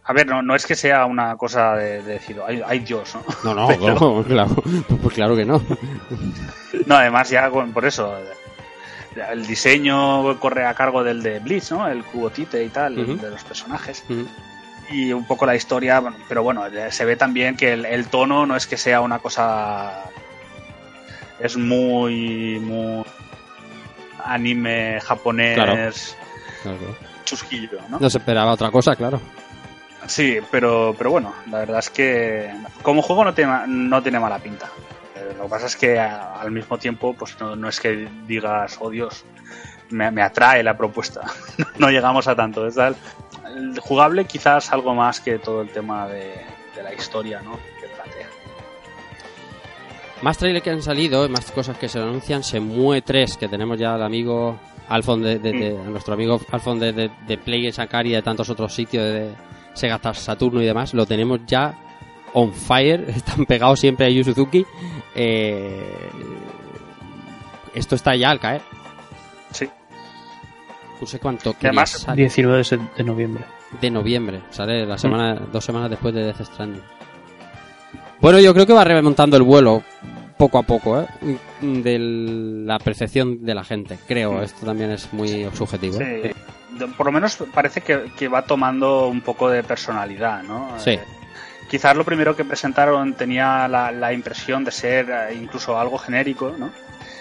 [0.05, 3.17] a ver, no, no es que sea una cosa de, de decir, ay, ay Dios,
[3.45, 3.55] ¿no?
[3.55, 4.55] No, no, Pero- no, claro,
[5.03, 5.61] pues claro que no.
[6.87, 8.15] No, además ya con- por eso
[9.31, 11.89] el diseño corre a cargo del de Blitz, ¿no?
[11.89, 14.05] El cubotite y tal, de los personajes.
[14.91, 18.47] Y un poco la historia, bueno, pero bueno, se ve también que el, el tono
[18.47, 20.05] no es que sea una cosa...
[21.41, 23.05] Es muy, muy
[24.25, 26.17] anime japonés
[26.63, 26.97] claro.
[27.25, 27.99] chusquillo, ¿no?
[27.99, 29.21] No se esperaba otra cosa, claro.
[30.07, 32.51] Sí, pero, pero bueno, la verdad es que
[32.83, 34.71] como juego no tiene, no tiene mala pinta.
[35.31, 38.09] Eh, Lo que pasa es que a- al mismo tiempo, pues no, no es que
[38.27, 39.25] digas, oh Dios,
[39.91, 41.23] me, me atrae la propuesta.
[41.79, 42.67] no llegamos a tanto.
[42.67, 42.97] Es tal-
[43.57, 46.35] el jugable quizás algo más que todo el tema de,
[46.77, 47.53] de la historia, ¿no?
[47.81, 48.27] Que plantea.
[50.23, 52.43] Más trailers que han salido, más cosas que se anuncian.
[52.43, 56.41] Se mueve 3, que tenemos ya al amigo Alfon de, de- de- a nuestro amigo
[56.51, 59.35] Alfon de, de, de Play Sakari y de tantos otros sitios de
[59.75, 60.95] Sega Saturno y demás.
[60.95, 61.75] Lo tenemos ya
[62.35, 63.05] on fire.
[63.17, 64.67] Están pegados siempre a Yu Suzuki.
[65.15, 66.11] Eh,
[67.75, 68.63] esto está ya al caer.
[69.51, 69.69] Sí.
[71.01, 72.25] No sé cuánto además, quería salir.
[72.27, 72.63] 19
[72.97, 73.45] de, noviembre.
[73.81, 74.41] de noviembre.
[74.51, 76.83] Sale la semana, dos semanas después de Death Stranding.
[78.21, 79.83] Bueno, yo creo que va remontando el vuelo
[80.39, 81.07] poco a poco, ¿eh?
[81.61, 83.99] De la percepción de la gente.
[84.07, 86.01] Creo, esto también es muy subjetivo.
[86.01, 86.33] ¿eh?
[86.33, 86.85] Sí.
[86.97, 90.73] Por lo menos parece que, que va tomando un poco de personalidad, ¿no?
[90.79, 90.93] Sí.
[90.93, 91.01] Eh,
[91.69, 96.55] quizás lo primero que presentaron tenía la, la impresión de ser eh, incluso algo genérico,
[96.59, 96.71] ¿no?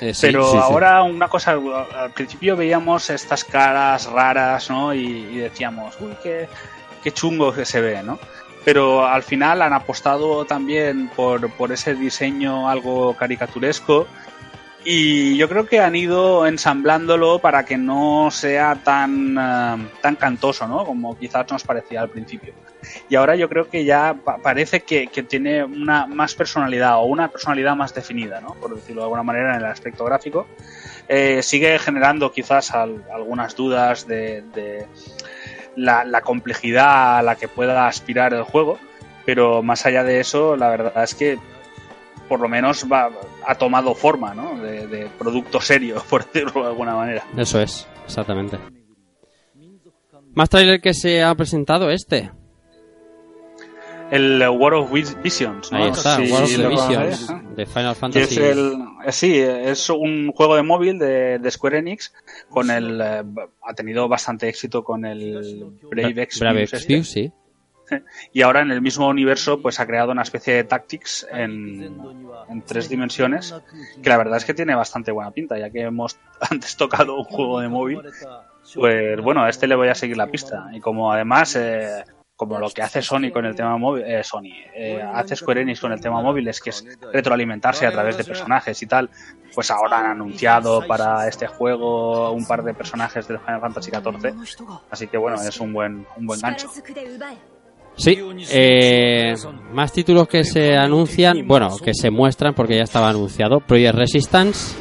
[0.01, 0.57] Eh, sí, Pero sí, sí.
[0.61, 4.93] ahora una cosa, al principio veíamos estas caras raras, ¿no?
[4.93, 6.47] Y, y decíamos, uy, qué,
[7.03, 8.19] qué chungo que se ve, ¿no?
[8.65, 14.07] Pero al final han apostado también por, por ese diseño algo caricaturesco
[14.85, 20.67] y yo creo que han ido ensamblándolo para que no sea tan, eh, tan cantoso,
[20.67, 20.85] ¿no?
[20.85, 22.53] Como quizás nos parecía al principio.
[23.09, 27.03] Y ahora yo creo que ya pa- parece que, que tiene una más personalidad o
[27.03, 28.55] una personalidad más definida, ¿no?
[28.55, 30.47] Por decirlo de alguna manera en el aspecto gráfico.
[31.07, 34.85] Eh, sigue generando quizás al- algunas dudas de, de
[35.75, 38.79] la, la complejidad a la que pueda aspirar el juego,
[39.25, 41.39] pero más allá de eso, la verdad es que
[42.27, 43.09] por lo menos va,
[43.45, 44.57] ha tomado forma, ¿no?
[44.61, 47.23] De, de producto serio, por decirlo de alguna manera.
[47.37, 48.57] Eso es, exactamente.
[50.35, 52.31] Más trailer que se ha presentado este.
[54.11, 55.77] El War of Vis- Visions, ¿no?
[55.77, 58.35] Ahí está, Sí, War of Visions de Final Fantasy.
[58.35, 58.73] es el,
[59.05, 62.13] eh, sí, es un juego de móvil de, de Square Enix
[62.49, 63.23] con el eh,
[63.63, 66.77] ha tenido bastante éxito con el Brave Exvius Brave este.
[66.77, 67.31] Exvius, sí.
[68.33, 71.97] Y ahora en el mismo universo pues ha creado una especie de Tactics en,
[72.65, 73.53] tres dimensiones
[74.01, 76.17] que la verdad es que tiene bastante buena pinta ya que hemos
[76.51, 78.01] antes tocado un juego de móvil
[78.75, 80.69] pues bueno a este le voy a seguir la pista.
[80.73, 82.03] Y como además eh,
[82.35, 85.79] como lo que hace Sony con el tema móvil eh, Sony eh, hace Square Enix
[85.79, 89.09] con el tema móvil es que es retroalimentarse a través de personajes y tal
[89.53, 94.33] pues ahora han anunciado para este juego un par de personajes del Final Fantasy XIV
[94.89, 96.69] así que bueno es un buen un buen gancho
[97.95, 98.17] Sí,
[98.51, 99.35] eh,
[99.71, 103.59] más títulos que se anuncian, bueno, que se muestran porque ya estaba anunciado.
[103.59, 104.75] Project Resistance,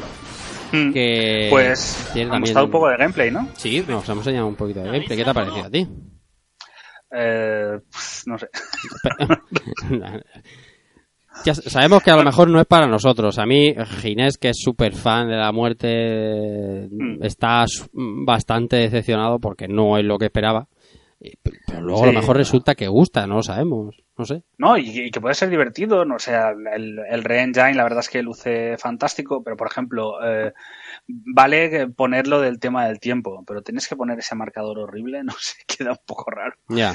[0.71, 3.47] que Pues tiene ha mostrado un poco de gameplay, ¿no?
[3.55, 5.17] Sí, nos hemos enseñado un poquito de gameplay.
[5.17, 5.87] ¿Qué te ha parecido a ti?
[7.15, 8.47] Eh, pff, no sé.
[11.45, 13.37] Ya sabemos que a lo mejor no es para nosotros.
[13.37, 16.87] A mí, Ginés, que es súper fan de la muerte,
[17.21, 20.67] está s- bastante decepcionado porque no es lo que esperaba.
[21.23, 23.95] Y- Pero luego a lo mejor resulta que gusta, no lo sabemos.
[24.17, 24.43] No sé.
[24.57, 28.01] No, y, y que puede ser divertido, no o sea, el, el Re-Engine la verdad
[28.01, 30.53] es que luce fantástico, pero por ejemplo, eh,
[31.07, 35.55] vale ponerlo del tema del tiempo, pero tienes que poner ese marcador horrible, no sé,
[35.65, 36.55] queda un poco raro.
[36.69, 36.93] Ya.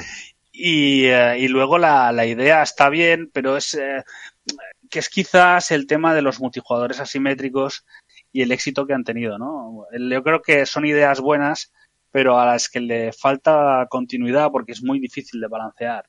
[0.51, 4.03] Y, eh, y luego la, la idea está bien, pero es eh,
[4.89, 7.85] que es quizás el tema de los multijugadores asimétricos
[8.31, 9.85] y el éxito que han tenido, ¿no?
[9.97, 11.71] Yo creo que son ideas buenas,
[12.11, 16.05] pero a las que le falta continuidad porque es muy difícil de balancear.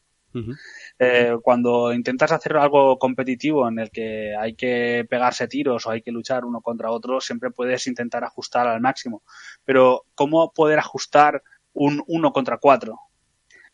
[0.99, 6.03] Eh, cuando intentas hacer algo competitivo en el que hay que pegarse tiros o hay
[6.03, 9.23] que luchar uno contra otro, siempre puedes intentar ajustar al máximo.
[9.65, 12.99] Pero, ¿cómo poder ajustar un uno contra cuatro?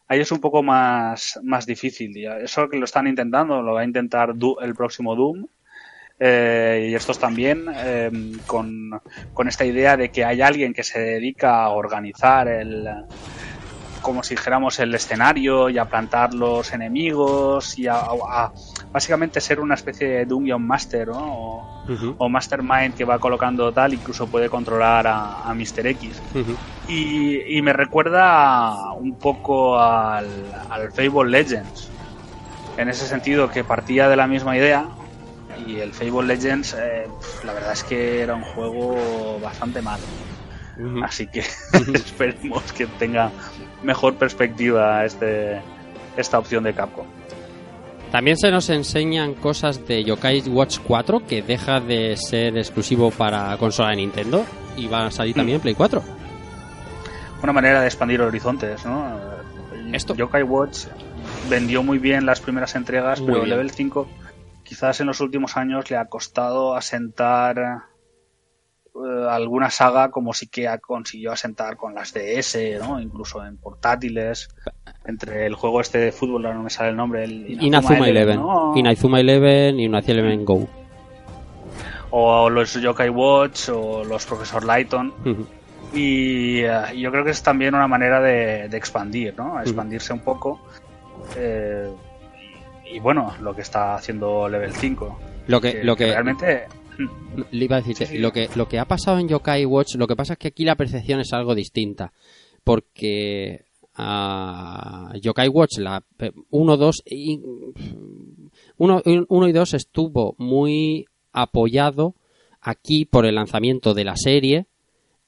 [0.08, 2.16] Ahí es un poco más, más difícil.
[2.40, 5.46] Eso que lo están intentando, lo va a intentar Du- el próximo Doom.
[6.18, 8.10] Eh, y estos también, eh,
[8.46, 8.90] con,
[9.34, 12.88] con esta idea de que hay alguien que se dedica a organizar el,
[14.00, 18.52] como si dijéramos el escenario y a plantar los enemigos y a, a-
[18.92, 21.18] básicamente ser una especie de Dungeon Master ¿no?
[21.18, 21.82] o,
[22.16, 25.86] o Mastermind que va colocando tal, incluso puede controlar a, a Mr.
[25.88, 26.22] X.
[26.88, 31.90] Y, y me recuerda un poco al, al Fable Legends.
[32.78, 34.86] En ese sentido, que partía de la misma idea.
[35.66, 37.06] Y el Fable Legends, eh,
[37.44, 40.04] la verdad es que era un juego bastante malo.
[41.02, 41.40] Así que
[41.94, 43.30] esperemos que tenga
[43.82, 45.60] mejor perspectiva este,
[46.16, 47.06] esta opción de Capcom.
[48.12, 53.56] También se nos enseñan cosas de Yokai Watch 4 que deja de ser exclusivo para
[53.58, 54.44] consola de Nintendo
[54.76, 56.02] y va a salir también en Play 4.
[57.42, 59.18] Una manera de expandir horizontes, ¿no?
[59.92, 60.14] Esto.
[60.14, 60.86] Yokai Watch
[61.48, 63.50] vendió muy bien las primeras entregas, Muy pero bien.
[63.50, 64.08] Level 5
[64.66, 67.84] quizás en los últimos años le ha costado asentar
[68.94, 73.00] eh, alguna saga como sí que ha consiguió asentar con las DS, ¿no?
[73.00, 74.48] Incluso en portátiles.
[75.06, 78.40] Entre el juego este de fútbol, ahora no me sale el nombre, el Inazuma Eleven.
[78.40, 78.72] ¿no?
[78.76, 80.68] Inazuma Eleven y Inazuma Eleven Go.
[82.10, 85.14] o los Yokai Watch o los Profesor Lighton.
[85.94, 89.60] Y eh, yo creo que es también una manera de, de expandir, ¿no?
[89.60, 90.60] Expandirse un poco.
[91.36, 91.88] Eh,
[92.96, 95.18] y, y bueno, lo que está haciendo Level 5.
[95.48, 96.64] Lo que- lo que- realmente.
[97.50, 100.16] Le iba a decir, lo que, lo que ha pasado en Yokai Watch, lo que
[100.16, 102.12] pasa es que aquí la percepción es algo distinta.
[102.64, 106.02] Porque a Yokai Watch, la
[106.50, 107.02] 1, 2,
[108.78, 112.14] 1 y 2 estuvo muy apoyado
[112.60, 114.66] aquí por el lanzamiento de la serie.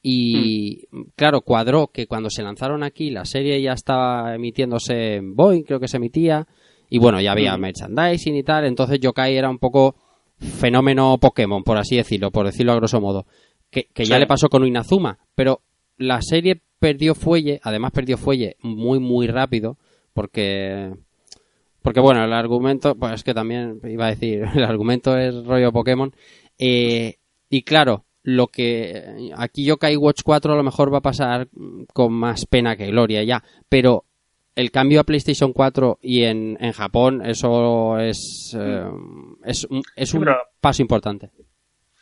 [0.02, 0.86] Y
[1.16, 5.80] claro, cuadró que cuando se lanzaron aquí, la serie ya estaba emitiéndose en Boeing, creo
[5.80, 6.46] que se emitía.
[6.88, 7.60] Y bueno, ya había Mm.
[7.60, 8.64] merchandising y tal.
[8.64, 9.96] Entonces Yokai era un poco
[10.38, 13.26] fenómeno Pokémon, por así decirlo, por decirlo a grosso modo.
[13.70, 15.18] Que, que ya le pasó con Inazuma.
[15.34, 15.60] Pero
[15.98, 19.76] la serie perdió fuelle, además perdió fuelle muy, muy rápido.
[20.14, 20.92] Porque.
[21.82, 25.72] Porque bueno, el argumento, pues es que también iba a decir, el argumento es rollo
[25.72, 26.12] Pokémon.
[26.58, 27.16] Eh,
[27.50, 31.48] y claro, lo que aquí Yokai Watch 4 a lo mejor va a pasar
[31.94, 34.04] con más pena que gloria ya, pero
[34.58, 38.84] el cambio a PlayStation 4 y en, en Japón, eso es, eh,
[39.44, 41.30] es, un- es Sí, un pero- paso importante.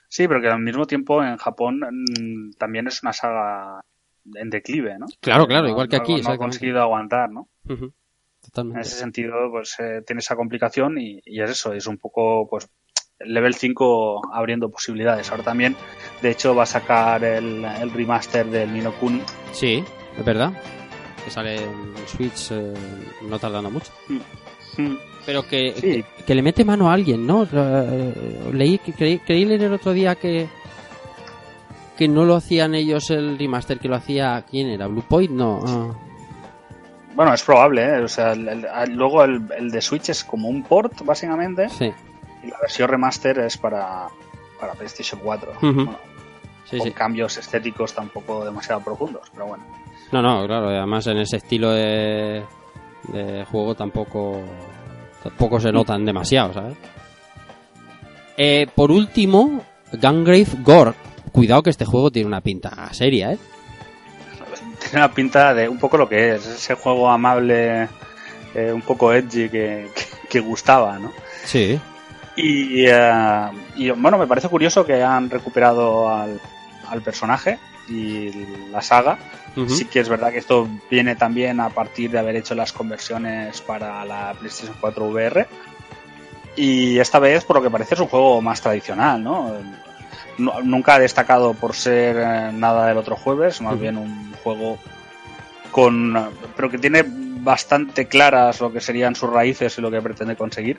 [0.09, 3.83] Sí, pero que al mismo tiempo en Japón mm, también es una saga
[4.35, 5.07] en declive, ¿no?
[5.21, 6.45] Claro, claro, No- igual que no- aquí, No ha exactamente.
[6.45, 7.49] conseguido aguantar, ¿no?
[7.69, 7.93] En
[8.41, 8.81] Totalmente.
[8.81, 12.71] ese sentido, pues eh, tiene esa complicación y, y es eso, es un poco, pues,
[13.19, 15.31] el level 5 abriendo posibilidades.
[15.31, 15.75] Ahora también,
[16.23, 19.21] de hecho, va a sacar el, el remaster del Nino Kuni.
[19.53, 19.83] Sí,
[20.19, 20.53] es verdad.
[21.27, 22.73] Que sale en Switch eh,
[23.23, 23.91] no tardando mucho.
[25.27, 25.81] Pero que, Sí.
[25.81, 27.47] que, que le mete mano a alguien, ¿no?
[27.53, 30.49] Eh, Leí, creí, creí leer el otro día que
[31.99, 34.45] que no lo hacían ellos el remaster, que lo hacía...
[34.51, 34.87] ¿Quién era?
[34.87, 35.31] ¿Blue Point?
[35.31, 35.61] No.
[35.67, 35.95] ah.
[37.15, 38.01] Bueno, es probable, ¿eh?
[38.03, 41.91] O sea, el- el- luego el, el de Switch es como un port, básicamente, Sí.
[42.45, 44.09] y la versión remaster es para,
[44.61, 45.53] para PlayStation 4.
[45.57, 45.73] Ujú.
[45.73, 45.99] Bueno,
[46.69, 46.93] Sí, con sí.
[46.93, 49.65] cambios estéticos tampoco demasiado profundos, pero bueno.
[50.13, 50.69] No, no, claro.
[50.69, 52.45] Además en ese estilo de,
[53.09, 54.41] de juego tampoco
[55.23, 56.77] tampoco se notan demasiado, ¿sabes?
[58.37, 60.93] Eh, por último, Gungrave Gore.
[61.33, 63.39] Cuidado que este juego tiene una pinta seria, ¿eh?
[64.79, 67.89] Tiene una pinta de un poco lo que es, ese juego amable,
[68.55, 71.13] eh, un poco edgy que, que, que gustaba, ¿no?
[71.45, 71.79] Sí.
[72.37, 76.39] Y, y, bueno, me parece curioso que han recuperado al,
[76.89, 77.59] al personaje
[77.89, 78.31] y
[78.71, 79.19] la saga.
[79.71, 83.61] Sí que es verdad que esto viene también a partir de haber hecho las conversiones
[83.63, 85.47] para la PlayStation 4 VR.
[86.57, 89.53] Y esta vez, por lo que parece, es un juego más tradicional, ¿no?
[90.39, 94.79] Nu- Nunca ha destacado por ser eh, nada del otro jueves, más bien un juego
[95.71, 96.31] con.
[96.57, 100.79] pero que tiene bastante claras lo que serían sus raíces y lo que pretende conseguir.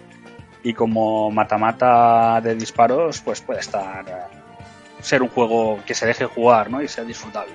[0.63, 4.29] Y como mata-mata de disparos, pues puede estar.
[5.07, 6.81] Ser un juego que se deje jugar, ¿no?
[6.81, 7.53] Y sea disfrutable.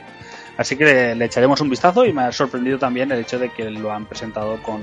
[0.56, 3.50] Así que le, le echaremos un vistazo y me ha sorprendido también el hecho de
[3.50, 4.82] que lo han presentado con,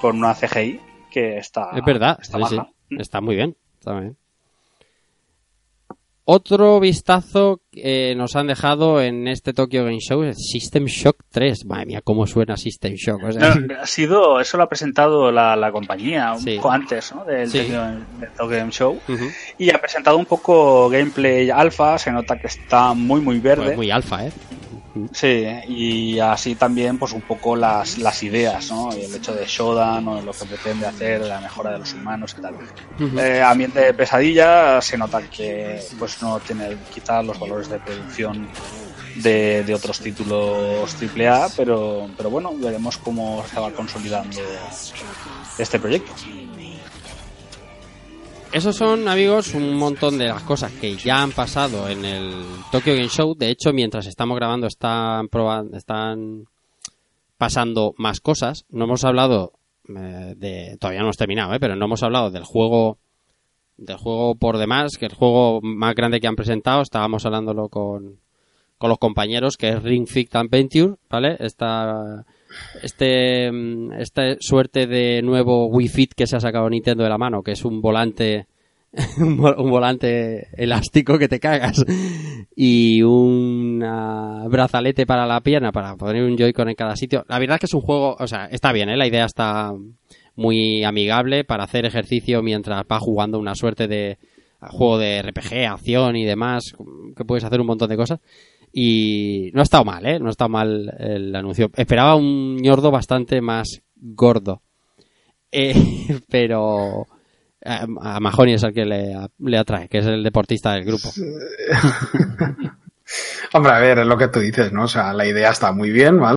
[0.00, 0.80] con una CGI
[1.10, 1.70] que está.
[1.76, 2.58] Es verdad, está sí.
[2.90, 3.56] Está muy bien.
[3.78, 4.16] Está bien.
[6.32, 11.64] Otro vistazo que nos han dejado en este Tokyo Game Show es System Shock 3.
[11.66, 13.24] Madre mía, cómo suena System Shock.
[13.24, 16.54] O sea, No, ha sido, eso lo ha presentado la, la compañía un Sí.
[16.54, 17.24] poco antes ¿no?
[17.24, 17.58] del Sí.
[17.62, 17.82] Tokyo,
[18.20, 19.00] del Tokyo Game Show
[19.58, 23.64] y ha presentado un poco gameplay alfa, se nota que está muy muy verde.
[23.64, 24.32] pues muy alfa, ¿eh?
[25.12, 28.96] Sí, y así también pues un poco las, las ideas, ¿no?
[28.96, 32.34] Y el hecho de Shodan o lo que pretende hacer, la mejora de los humanos
[32.38, 32.54] y tal.
[33.18, 38.48] Eh, ambiente de pesadilla, se nota que pues no tiene quizás los valores de producción
[39.16, 44.40] de, de otros títulos AAA, pero, pero bueno, veremos cómo se va consolidando
[45.58, 46.12] este proyecto.
[48.52, 52.34] Esos son, amigos, un montón de las cosas que ya han pasado en el
[52.72, 53.36] Tokyo Game Show.
[53.36, 56.46] De hecho, mientras estamos grabando, están probando, están
[57.38, 58.66] pasando más cosas.
[58.68, 59.52] No hemos hablado
[59.88, 61.60] eh, de, todavía no hemos terminado, ¿eh?
[61.60, 62.98] pero no hemos hablado del juego,
[63.76, 68.18] del juego por demás, que el juego más grande que han presentado, estábamos hablándolo con,
[68.78, 71.36] con los compañeros, que es Ring Fit Adventure, ¿vale?
[71.38, 72.26] Esta,
[72.82, 73.50] este,
[74.00, 77.52] esta suerte de nuevo Wii Fit que se ha sacado Nintendo de la mano, que
[77.52, 78.46] es un volante,
[79.18, 81.84] un vo- un volante elástico que te cagas
[82.56, 83.78] y un
[84.48, 87.24] brazalete para la pierna para poner un Joy-Con en cada sitio.
[87.28, 88.96] La verdad es que es un juego, o sea, está bien, ¿eh?
[88.96, 89.72] La idea está
[90.36, 94.18] muy amigable para hacer ejercicio mientras vas jugando una suerte de
[94.60, 96.74] juego de RPG, acción y demás,
[97.16, 98.20] que puedes hacer un montón de cosas.
[98.72, 100.18] Y no ha estado mal, ¿eh?
[100.20, 101.70] No ha estado mal el anuncio.
[101.74, 104.62] Esperaba un ñordo bastante más gordo.
[105.50, 105.74] Eh,
[106.30, 107.06] pero
[107.64, 111.10] a, a Mahoney es el que le, le atrae, que es el deportista del grupo.
[113.52, 114.84] Hombre, a ver, es lo que tú dices, ¿no?
[114.84, 116.36] O sea, la idea está muy bien, ¿vale?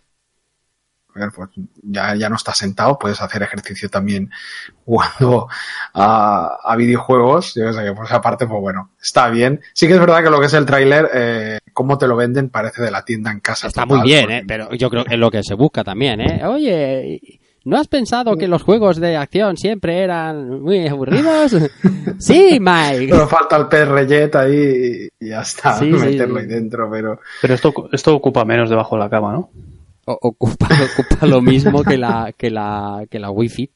[1.14, 1.50] Pues
[1.84, 4.30] ya, ya no estás sentado, puedes hacer ejercicio también
[4.86, 5.48] jugando
[5.94, 7.54] a, a videojuegos.
[7.56, 9.62] Yo sé que, pues aparte, pues bueno, está bien.
[9.74, 12.50] Sí que es verdad que lo que es el tráiler, eh, cómo te lo venden,
[12.50, 13.68] parece de la tienda en casa.
[13.68, 14.44] Está total, muy bien, porque- ¿eh?
[14.48, 16.46] Pero yo creo que es lo que se busca también, ¿eh?
[16.46, 17.20] Oye,
[17.66, 21.56] ¿no has pensado que los juegos de acción siempre eran muy aburridos?
[22.20, 23.08] sí, Mike.
[23.12, 26.42] Pero falta el pez reyet ahí y ya está, Sí, sí, meterlo sí.
[26.42, 27.20] ahí dentro, pero...
[27.42, 29.50] Pero esto, esto ocupa menos debajo de la cama, ¿no?
[30.06, 33.70] Ocupa, ocupa lo mismo que la, que la, que la Wi-Fi.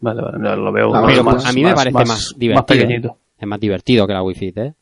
[0.00, 0.92] Vale, vale, lo veo.
[1.06, 2.54] Pero más- a mí me más- parece más- más, divertido.
[2.54, 3.18] Más pequeñito.
[3.38, 4.72] es más divertido que la Wi-Fi, ¿eh?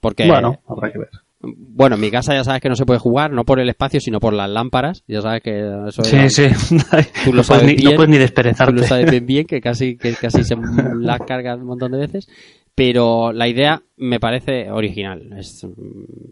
[0.00, 1.08] Porque, Bueno, habrá que ver.
[1.40, 4.00] bueno, en mi casa ya sabes que no se puede jugar, no por el espacio,
[4.00, 5.02] sino por las lámparas.
[5.08, 6.44] Ya sabes que eso Sí, es- sí.
[7.24, 8.72] Tú lo No sabes puedes ni- bien, no puedes ni desperezarte.
[8.74, 10.56] Tú lo sabes bien, que casi, que casi se
[11.00, 12.28] la carga un montón de veces.
[12.76, 15.32] Pero la idea me parece original.
[15.38, 16.30] Es, mm,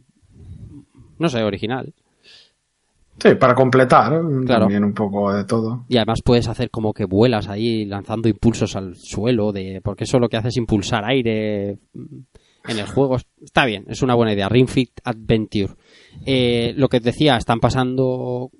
[1.19, 1.93] no sé, original.
[3.19, 4.21] Sí, para completar.
[4.47, 4.63] Claro.
[4.63, 5.85] también un poco de todo.
[5.89, 10.19] Y además puedes hacer como que vuelas ahí lanzando impulsos al suelo, de porque eso
[10.19, 11.79] lo que hace es impulsar aire
[12.69, 13.17] en el juego.
[13.41, 14.49] Está bien, es una buena idea.
[14.49, 15.75] Ring Fit Adventure.
[16.27, 18.51] Eh, lo que te decía, están pasando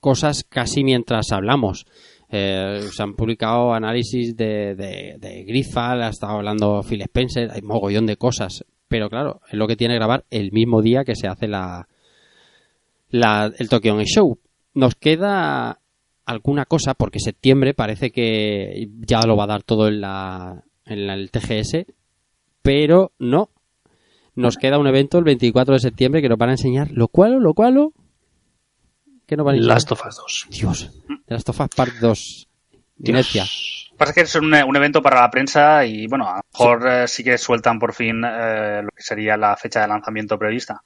[0.00, 1.86] cosas casi mientras hablamos.
[2.30, 7.60] Eh, se han publicado análisis de, de, de Griffal, ha estado hablando Phil Spencer, hay
[7.60, 8.64] mogollón de cosas.
[8.88, 11.88] Pero claro, es lo que tiene grabar el mismo día que se hace la,
[13.12, 14.38] la, el Tokyo Game Show.
[14.74, 15.78] Nos queda
[16.26, 21.06] alguna cosa porque septiembre parece que ya lo va a dar todo en, la, en
[21.06, 21.86] la- el TGS,
[22.62, 23.50] pero no.
[24.34, 27.34] Nos queda un evento el 24 de septiembre que nos van a enseñar lo cual,
[27.38, 27.90] lo cual,
[29.26, 29.74] que nos van a enseñar.
[29.76, 30.46] Last of Us 2.
[30.58, 30.90] Dios,
[31.26, 32.48] The Last of Us Part 2.
[33.04, 33.44] Inercia.
[33.98, 37.08] Pasa que es un, un evento para la prensa y bueno, a lo mejor eh,
[37.08, 40.82] sí que sueltan por fin eh, lo que sería la fecha de lanzamiento prevista.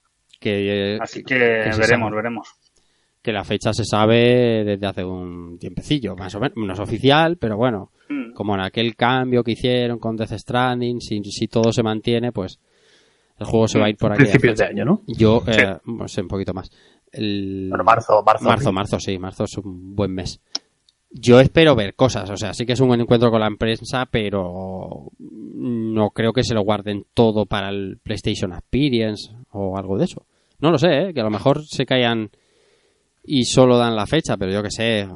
[0.50, 2.16] Que, Así que veremos, sabe.
[2.16, 2.48] veremos.
[3.22, 6.56] que la fecha se sabe desde hace un tiempecillo, más o menos.
[6.56, 8.34] No es oficial, pero bueno, Mm.
[8.34, 12.60] como en aquel cambio que hicieron con Death Stranding, si, si todo se mantiene, pues
[13.38, 14.22] el juego se va a ir por aquí.
[14.22, 15.02] Principios de año, ¿no?
[15.08, 15.60] Yo, Sí.
[15.60, 16.70] eh, no sé, un poquito más.
[17.10, 17.66] El...
[17.68, 18.44] Bueno, marzo, marzo.
[18.44, 20.40] Marzo, marzo, sí, marzo es un buen mes.
[21.10, 24.06] Yo espero ver cosas, o sea, sí que es un buen encuentro con la prensa,
[24.08, 30.04] pero no creo que se lo guarden todo para el PlayStation Experience o algo de
[30.04, 30.26] eso.
[30.60, 31.14] No lo sé, ¿eh?
[31.14, 32.30] que a lo mejor se callan
[33.24, 35.06] y solo dan la fecha, pero yo que sé,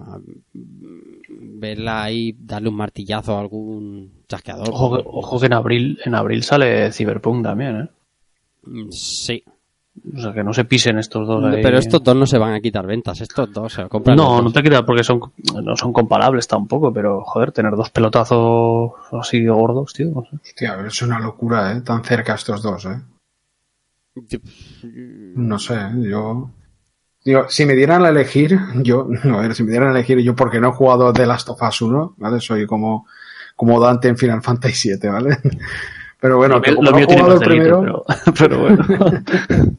[0.53, 4.69] verla ahí, darle un martillazo a algún chasqueador.
[4.71, 7.89] Ojo, que- ojo que en abril, en abril sale Cyberpunk también, ¿eh?
[8.65, 9.43] Mm, Sí.
[10.17, 11.45] O sea, que no se pisen estos dos.
[11.45, 11.61] ahí.
[11.62, 14.17] Pero estos dos no se van a quitar ventas, estos dos se compran.
[14.17, 15.21] No, no te queda porque son,
[15.62, 20.11] no son comparables tampoco, pero joder, tener dos pelotazos así gordos, tío.
[20.15, 20.37] No sé.
[20.43, 21.81] Hostia, es una locura, ¿eh?
[21.83, 23.01] Tan cerca estos dos, ¿eh?
[25.35, 26.51] No sé, yo...
[27.23, 30.35] Digo, si me dieran a elegir, yo, a ver, si me dieran a elegir, yo
[30.35, 32.41] porque no he jugado The Last of Us 1, ¿vale?
[32.41, 33.07] Soy como,
[33.57, 35.39] como Dante en Final Fantasy VII, ¿vale?
[36.20, 38.59] Pero bueno, Lo como lo no he mío tiene jugado más el primero, pero, pero
[38.59, 38.87] bueno.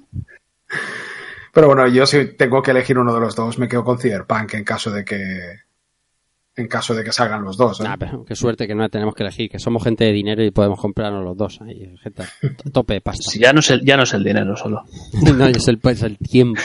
[1.53, 4.53] Pero bueno, yo si tengo que elegir uno de los dos, me quedo con Cyberpunk
[4.53, 5.59] en caso de que
[6.55, 7.79] en caso de que salgan los dos.
[7.79, 7.83] ¿eh?
[7.83, 10.51] Nah, pero qué suerte que no tenemos que elegir, que somos gente de dinero y
[10.51, 11.61] podemos comprarnos los dos.
[11.61, 13.23] Ahí, gente a tope de pasta.
[13.31, 14.83] Si ya, no es el, ya no es el dinero solo.
[15.37, 16.59] no, es el, es el tiempo.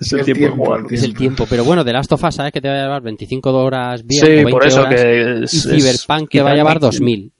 [0.00, 0.80] Es el, tiempo, de jugar.
[0.90, 1.46] Es el tiempo.
[1.50, 4.24] Pero bueno, de Last of Us, ¿sabes que te va a llevar 25 horas bien?
[4.24, 6.78] Sí, o 20 por eso horas, que es- Y Cyberpunk es- que va a llevar
[6.78, 7.32] 2000.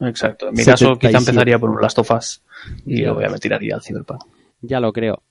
[0.00, 0.48] Exacto.
[0.48, 1.30] En mi caso, quizá 77.
[1.30, 2.42] empezaría por un Last of Us
[2.84, 3.32] y Ya luego ya ves.
[3.34, 4.24] me tiraría al Cyberpunk.
[4.62, 5.22] Ya lo creo.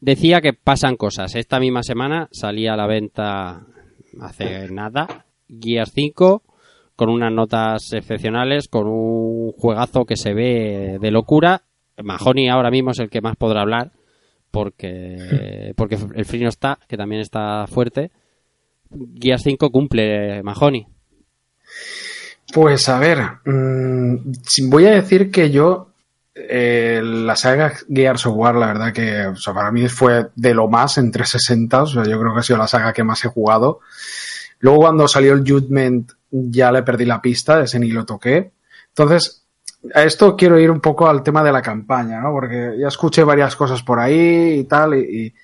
[0.00, 1.34] Decía que pasan cosas.
[1.34, 3.66] Esta misma semana salía a la venta
[4.20, 6.42] hace nada Gear 5
[6.96, 11.62] con unas notas excepcionales, con un juegazo que se ve de locura.
[12.02, 13.92] Mahoney ahora mismo es el que más podrá hablar
[14.50, 18.10] porque porque el free no está, que también está fuerte.
[19.20, 20.86] Gear 5 cumple Mahoney.
[22.52, 24.32] Pues a ver, mm,
[24.68, 25.94] voy a decir que yo
[26.34, 30.54] eh, la saga Gears of War, la verdad que o sea, para mí fue de
[30.54, 33.24] lo más en 360, o sea, yo creo que ha sido la saga que más
[33.24, 33.80] he jugado.
[34.64, 38.52] Luego cuando salió el Judgment ya le perdí la pista, ese ni lo toqué.
[38.88, 39.44] Entonces,
[39.94, 42.32] a esto quiero ir un poco al tema de la campaña, ¿no?
[42.32, 45.34] Porque ya escuché varias cosas por ahí y tal, y, y-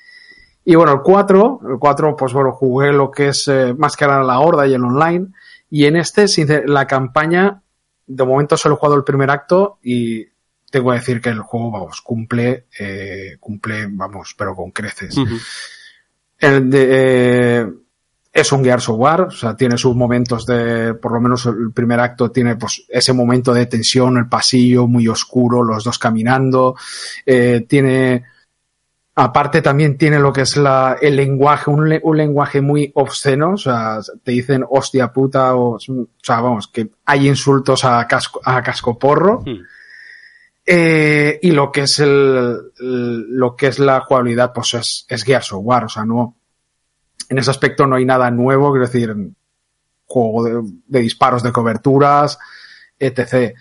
[0.65, 4.07] y bueno, el 4, el 4, pues bueno, jugué lo que es eh, más que
[4.07, 5.27] nada la horda y el online.
[5.69, 6.27] Y en este,
[6.67, 7.61] la campaña,
[8.07, 10.25] de momento solo he jugado el primer acto y
[10.71, 15.15] tengo que decir que el juego, vamos, cumple, eh, cumple, vamos, pero con creces.
[16.39, 17.67] El de, eh,
[18.33, 21.73] es un Gears of War, o sea, tiene sus momentos de, por lo menos el
[21.73, 26.77] primer acto tiene pues ese momento de tensión, el pasillo muy oscuro, los dos caminando,
[27.27, 28.25] eh, tiene,
[29.17, 33.55] aparte también tiene lo que es la, el lenguaje, un, le- un lenguaje muy obsceno,
[33.55, 35.79] o sea, te dicen hostia puta, o, o
[36.23, 39.43] sea, vamos, que hay insultos a casco, a cascoporro.
[40.67, 45.25] Eh, y lo que es el, el- lo que es la jugabilidad, pues es, es
[45.25, 46.37] Gears of War, o sea, no,
[47.31, 49.17] en ese aspecto no hay nada nuevo, quiero decir,
[50.05, 52.39] juego de, disparos de coberturas,
[52.99, 53.55] etc.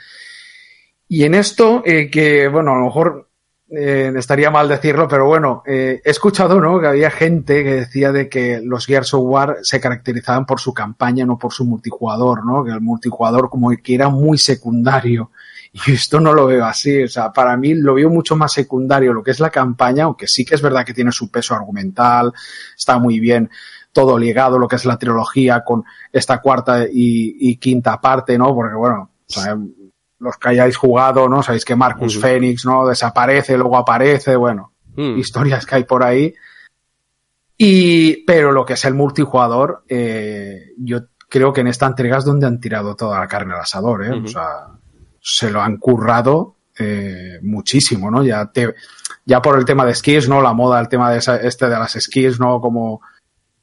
[1.08, 3.30] Y en esto, eh, que bueno, a lo mejor
[3.70, 6.80] eh, estaría mal decirlo, pero bueno, eh, he escuchado, ¿no?
[6.80, 10.74] Que había gente que decía de que los Gears of War se caracterizaban por su
[10.74, 12.64] campaña, no por su multijugador, ¿no?
[12.64, 15.30] Que el multijugador como que era muy secundario.
[15.72, 19.14] Y esto no lo veo así, o sea, para mí lo veo mucho más secundario
[19.14, 22.34] lo que es la campaña, aunque sí que es verdad que tiene su peso argumental,
[22.76, 23.50] está muy bien
[23.92, 28.54] todo ligado, lo que es la trilogía con esta cuarta y, y quinta parte, ¿no?
[28.54, 29.58] Porque bueno, o sea,
[30.20, 31.44] los que hayáis jugado, ¿no?
[31.44, 32.20] Sabéis que Marcus.
[32.20, 32.88] Phoenix, ¿no?
[32.88, 35.18] Desaparece, luego aparece, bueno, Mm.
[35.18, 36.34] historias que hay por ahí.
[37.58, 42.26] Y, pero lo que es el multijugador, eh, yo creo que en esta entrega es
[42.26, 44.12] donde han tirado toda la carne al asador, ¿eh?
[44.12, 44.68] O sea,
[45.22, 48.24] se lo han currado eh, muchísimo, ¿no?
[48.24, 48.74] Ya te,
[49.26, 50.42] ya por el tema de skills, ¿no?
[50.42, 52.62] La moda, el tema de esa- este de las skills, ¿no?
[52.62, 53.02] Como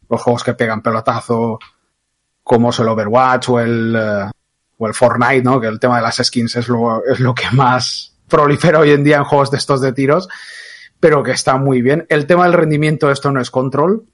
[0.09, 1.59] los juegos que pegan pelotazo,
[2.43, 4.31] como es el Overwatch o el, eh,
[4.79, 5.61] o el Fortnite, ¿no?
[5.61, 9.03] Que el tema de las skins es lo, es lo que más prolifera hoy en
[9.05, 10.29] día en juegos de estos de tiros,
[11.01, 12.05] pero que está muy bien.
[12.11, 14.05] El tema del rendimiento, esto no es control.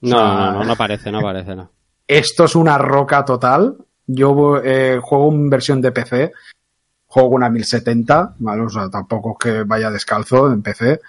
[0.00, 1.70] No, O sea, no, no, no parece, no parece, no.
[2.08, 3.76] esto es una roca total.
[4.06, 6.32] Yo eh, juego en versión de PC,
[7.10, 8.62] juego una 1070, ¿vale?
[8.62, 11.00] O sea, tampoco es que vaya descalzo en PC,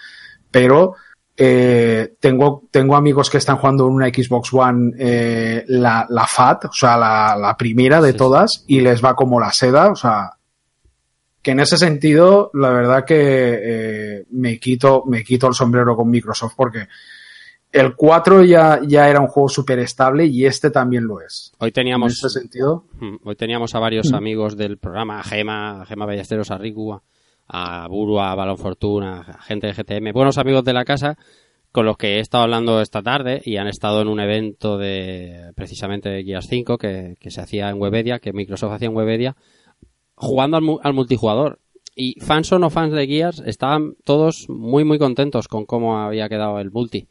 [0.49, 0.95] pero
[1.38, 6.65] eh, tengo, tengo amigos que están jugando en una Xbox One eh, la, la FAT,
[6.65, 10.32] o sea, la, la primera de todas, y les va como la seda, o sea,
[11.44, 16.10] que en ese sentido, la verdad que eh, me quito, me quito el sombrero con
[16.10, 16.88] Microsoft porque
[17.72, 21.53] el 4 ya, ya era un juego súper estable y este también lo es.
[21.60, 22.85] Hoy teníamos, En ese sentido.
[22.99, 24.15] Mm, Hoy teníamos a varios Mm.
[24.15, 27.03] amigos del programa, a Gema, a Gema Ballesteros, a Riku, a,
[27.48, 31.18] a Buru, a Balón Fortuna, a gente de GTM, buenos amigos de la casa
[31.72, 35.52] con los que he estado hablando esta tarde y han estado en un evento de
[35.56, 39.38] precisamente de Gears 5 que, que se hacía en Webedia, que Microsoft hacía en Webedia,
[40.15, 41.60] jugando al, al multijugador.
[41.95, 46.27] Y fans o no fans de Gears estaban todos muy muy contentos con cómo había
[46.30, 47.07] quedado el multi.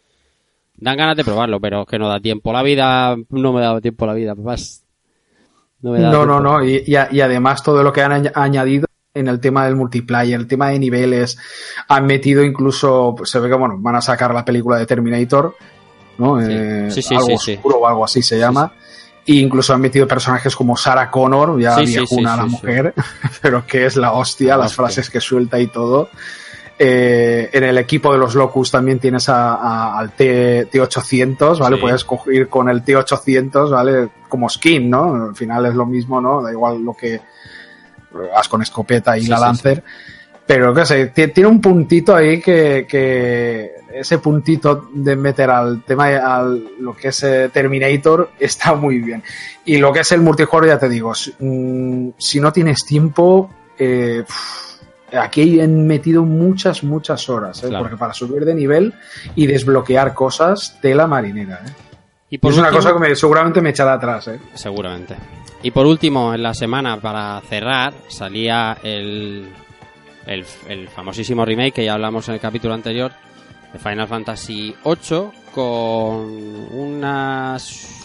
[0.81, 2.53] Dan ganas de probarlo, pero es que no da tiempo.
[2.53, 4.83] La vida no me dado tiempo la vida, papás.
[5.83, 6.65] No, me da No, no, no.
[6.65, 9.77] Y, y a- y además todo lo que han añ- añadido en el tema del
[9.77, 11.37] multiplayer, el tema de niveles,
[11.89, 15.57] han metido incluso, pues, se ve que bueno, van a sacar la película de Terminator,
[16.19, 16.41] ¿no?
[16.41, 17.53] Eh, Sí, sí, algo sí, sí.
[17.55, 18.73] oscuro o algo así se llama.
[19.27, 22.51] E incluso han metido personajes como Sarah Connor, ya Sí, sí, viejuna sí, la sí,
[22.51, 22.95] mujer,
[23.43, 24.77] pero que es la hostia, las hostia.
[24.85, 26.09] frases que suelta y todo.
[26.83, 31.77] Eh, en el equipo de los Locus también tienes a- a- al T, T800, ¿vale?
[31.77, 31.83] Sí.
[31.83, 34.09] Puedes coger con el T800, ¿vale?
[34.31, 35.27] Como skin, ¿no?
[35.29, 36.41] Al final es lo mismo, ¿no?
[36.43, 37.21] Da igual lo que
[38.35, 39.85] vas con escopeta y Sí, la sí, Lancer.
[40.47, 45.83] Pero qué sé, ti- tiene un puntito ahí que, que ese puntito de meter al
[45.83, 49.23] tema, al lo que es eh, Terminator, está muy bien.
[49.67, 53.51] Y lo que es el multijugador, ya te digo, si, mm, si no tienes tiempo,
[53.79, 54.25] eh,
[55.19, 57.69] aquí han metido muchas, muchas horas, ¿eh?
[57.69, 57.85] Claro.
[57.85, 58.95] porque para subir de nivel
[59.35, 61.61] y desbloquear cosas, tela marinera.
[61.67, 61.73] ¿eh?
[62.31, 64.29] Y por es una cosa que me- seguramente me echará atrás.
[64.29, 64.39] ¿eh?
[64.55, 65.17] Seguramente.
[65.63, 69.49] Y por último, en la semana, para cerrar, salía el,
[70.27, 73.13] el, el famosísimo remake que ya hablamos en el capítulo anterior
[73.73, 78.00] de Final Fantasy VIII con unas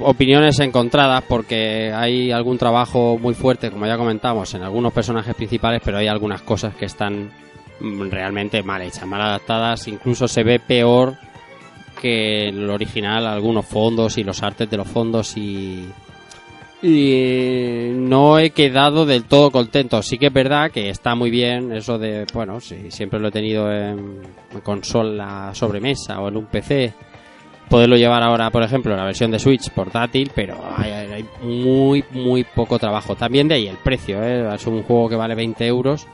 [0.00, 5.80] opiniones encontradas porque hay algún trabajo muy fuerte, como ya comentamos, en algunos personajes principales,
[5.84, 7.30] pero hay algunas cosas que están
[7.80, 11.16] mm, realmente mal hechas, mal adaptadas, incluso se ve peor
[12.00, 15.88] que el original algunos fondos y los artes de los fondos y
[16.80, 20.00] y no he quedado del todo contento.
[20.02, 23.32] Sí que es verdad que está muy bien eso de, bueno, sí, siempre lo he
[23.32, 24.20] tenido en,
[24.52, 26.94] en consola sobremesa o en un PC.
[27.68, 32.02] Poderlo llevar ahora, por ejemplo, en la versión de Switch portátil, pero hay, hay muy,
[32.12, 33.14] muy poco trabajo.
[33.14, 34.48] También de ahí el precio, ¿eh?
[34.54, 36.06] es un juego que vale 20 euros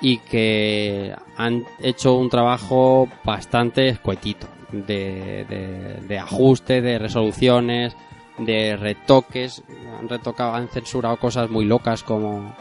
[0.00, 7.96] y que han hecho un trabajo bastante escuetito de, de, de ajuste, de resoluciones,
[8.38, 9.62] de retoques.
[10.00, 12.54] Han retocado, han censurado cosas muy locas como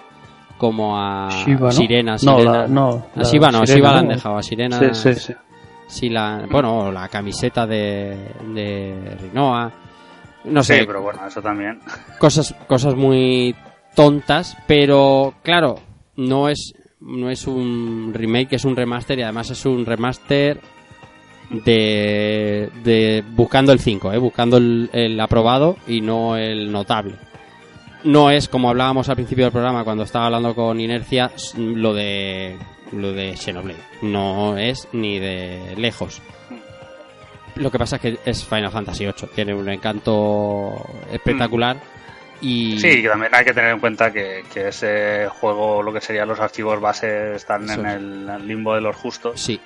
[0.58, 1.72] como a Shiva, ¿no?
[1.72, 2.52] Sirena, No, Sirena.
[2.52, 4.14] la- no, a no, Sirena, Shiva la han ¿no?
[4.14, 4.80] dejado, a Sirena.
[4.94, 5.34] Sí, sí, sí.
[5.92, 8.18] Sí la, bueno, la camiseta de,
[8.54, 9.72] de Rinoa.
[10.46, 11.80] No sé, Sí, pero bueno, eso también.
[12.20, 13.54] cosas cosas muy
[13.94, 15.76] tontas pero claro
[16.16, 20.62] no es no es un remake es un remaster y además es un remaster
[21.50, 24.18] de, de buscando el 5 ¿eh?
[24.18, 27.16] buscando el, el aprobado y no el notable
[28.06, 32.58] no es como hablábamos al principio del programa cuando estaba hablando con Inercia lo de
[32.92, 36.22] lo de Xenoblade no es ni de lejos
[37.56, 41.78] lo que pasa es que es Final Fantasy VIII tiene un encanto espectacular
[42.42, 46.02] y Sí, que también hay que tener en cuenta que, que ese juego, lo que
[46.02, 49.40] serían los archivos base, están Eso en el limbo de los justos.
[49.40, 49.62] Sí.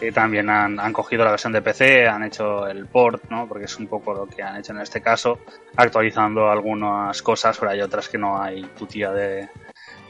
[0.00, 3.48] Y también han, han cogido la versión de PC, han hecho el port, ¿no?
[3.48, 5.38] Porque es un poco lo que han hecho en este caso,
[5.74, 9.48] actualizando algunas cosas, pero hay otras que no hay tutía de,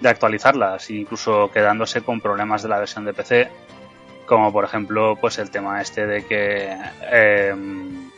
[0.02, 3.48] de actualizarlas, incluso quedándose con problemas de la versión de PC,
[4.26, 6.76] como por ejemplo, pues el tema este de que
[7.10, 8.10] em,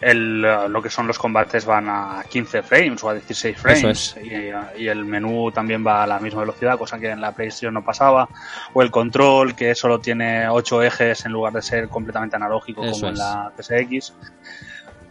[0.00, 4.82] el, lo que son los combates van a 15 frames o a 16 frames y,
[4.82, 7.84] y el menú también va a la misma velocidad, cosa que en la PlayStation no
[7.84, 8.28] pasaba,
[8.72, 12.92] o el control que solo tiene 8 ejes en lugar de ser completamente analógico Eso
[12.92, 14.14] como en la PSX.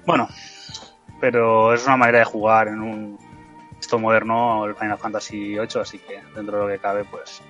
[0.05, 0.29] Bueno,
[1.19, 3.26] pero es una manera de jugar en un
[3.79, 7.41] esto moderno, el Final Fantasy VIII, así que dentro de lo que cabe, pues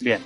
[0.00, 0.20] bien.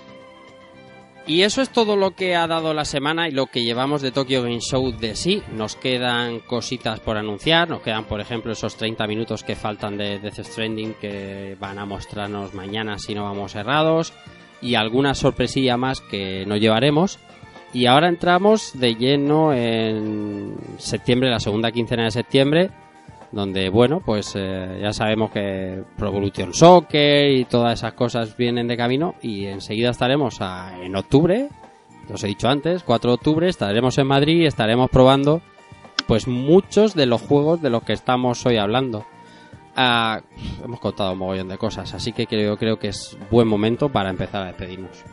[1.28, 4.12] Y eso es todo lo que ha dado la semana y lo que llevamos de
[4.12, 5.42] Tokyo Game Show de sí.
[5.52, 10.20] Nos quedan cositas por anunciar, nos quedan por ejemplo esos 30 minutos que faltan de
[10.20, 14.14] Death Stranding que van a mostrarnos mañana si no vamos errados
[14.62, 17.18] y alguna sorpresilla más que nos llevaremos.
[17.74, 22.70] Y ahora entramos de lleno en septiembre, la segunda quincena de septiembre,
[23.32, 26.12] donde bueno, pues eh, ya sabemos que Pro
[26.52, 31.48] Soccer y todas esas cosas vienen de camino y enseguida estaremos a- en octubre,
[32.12, 35.42] os he dicho antes, 4 de octubre, estaremos en Madrid y estaremos probando
[36.06, 39.04] pues muchos de los juegos de los que estamos hoy hablando.
[39.76, 40.22] Ah,
[40.64, 44.08] hemos contado un mogollón de cosas, así que creo, creo que es buen momento para
[44.10, 45.04] empezar a despedirnos.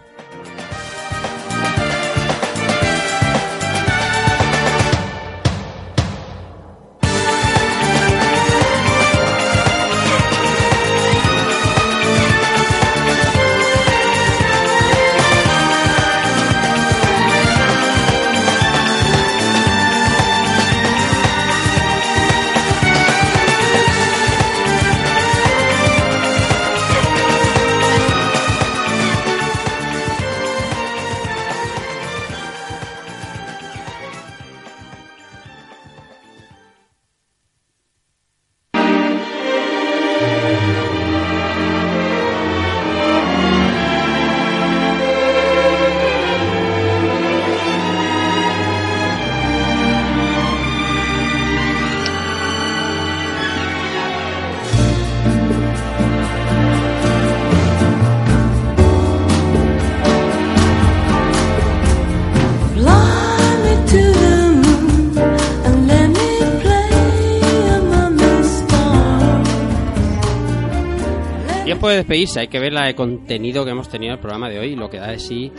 [71.95, 74.59] De despedirse, hay que ver la de contenido que hemos tenido en el programa de
[74.59, 75.51] hoy lo que da de sí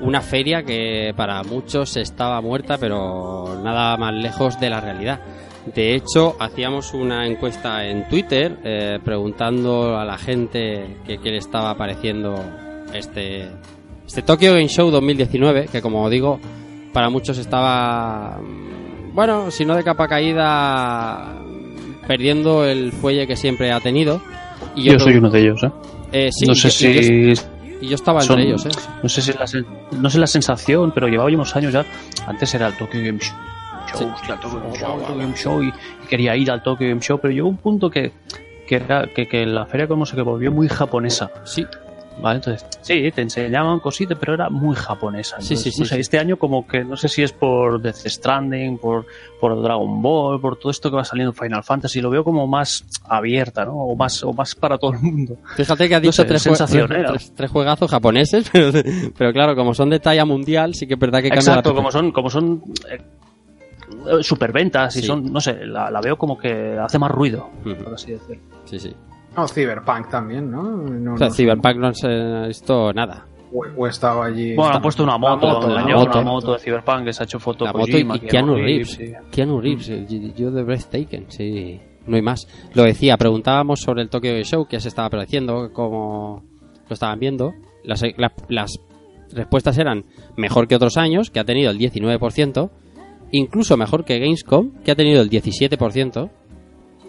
[0.00, 5.20] una feria que para muchos estaba muerta, pero nada más lejos de la realidad.
[5.74, 11.38] De hecho, hacíamos una encuesta en Twitter eh, preguntando a la gente que, qué le
[11.38, 12.42] estaba pareciendo
[12.94, 13.48] este,
[14.06, 16.38] este Tokyo Game Show 2019, que como digo,
[16.92, 21.42] para muchos estaba, mm, bueno, si no de capa caída,
[22.06, 24.22] perdiendo el fuelle que siempre ha tenido.
[24.78, 25.70] Y Yo soy uno de ellos, ¿eh?
[26.12, 27.34] Eh, sí, no sé yo- si.
[27.34, 27.42] yo-
[27.80, 28.70] y yo estaba son- entre ellos, ¿eh?
[29.02, 29.44] No sé si la,
[29.92, 31.84] no sé la sensación, pero llevaba ya unos años ya.
[32.26, 34.10] Antes era el Tokyo Game Show.
[34.12, 36.88] hostia, el Tokyo Game Show, el Tokyo Game Show, y, y quería ir al Tokyo
[36.88, 38.12] Game Show, pero llegó un punto que,
[38.66, 41.30] que, era, que, que la feria como se que volvió muy japonesa.
[41.44, 41.64] Sí.
[42.20, 45.40] Vale, entonces, sí, te enseñaban cositas, pero era muy japonesa.
[45.40, 46.00] Sí, sí, no sí, sé.
[46.00, 49.06] Este año como que no sé si es por Death Stranding, por,
[49.40, 52.46] por Dragon Ball, por todo esto que va saliendo en Final Fantasy, lo veo como
[52.48, 53.74] más abierta, ¿no?
[53.76, 55.36] O más, o más para todo el mundo.
[55.56, 57.06] Fíjate que No dicho sé, tres, jue- sensación, tres- ¿eh?
[57.08, 58.70] tres- tres juegazos japoneses, pero,
[59.16, 61.76] pero claro, como son de talla mundial, sí que es verdad que cambia Exacto, la
[61.76, 63.00] como son, como son eh,
[64.22, 67.48] superventas y son, no sé, la, la veo como que hace más ruido,
[67.84, 68.42] por así decirlo.
[68.64, 68.94] Sí, sí.
[69.40, 70.62] No, Cyberpunk también, ¿no?
[70.62, 73.26] No- O sea, no- Cyberpunk no se ha visto nada.
[73.52, 74.54] o, o estaba allí.
[74.54, 77.24] Bueno, han puesto una moto, La moto, la una moto de Cyberpunk que se ha
[77.24, 78.90] hecho foto La moto y, Kojima, y Keanu Reeves.
[78.90, 79.12] sí.
[79.30, 81.80] Keanu Reeves, el yo de Breathtaking, sí.
[82.06, 82.46] No hay más.
[82.74, 86.42] Lo decía, preguntábamos sobre el Tokyo Show, que se estaba pareciendo, cómo
[86.88, 87.52] lo estaban viendo.
[87.84, 88.78] Las, la- las
[89.32, 90.04] respuestas eran
[90.36, 92.70] mejor que otros años, que ha tenido el 19%,
[93.30, 96.30] incluso mejor que Gamescom, que ha tenido el 17%,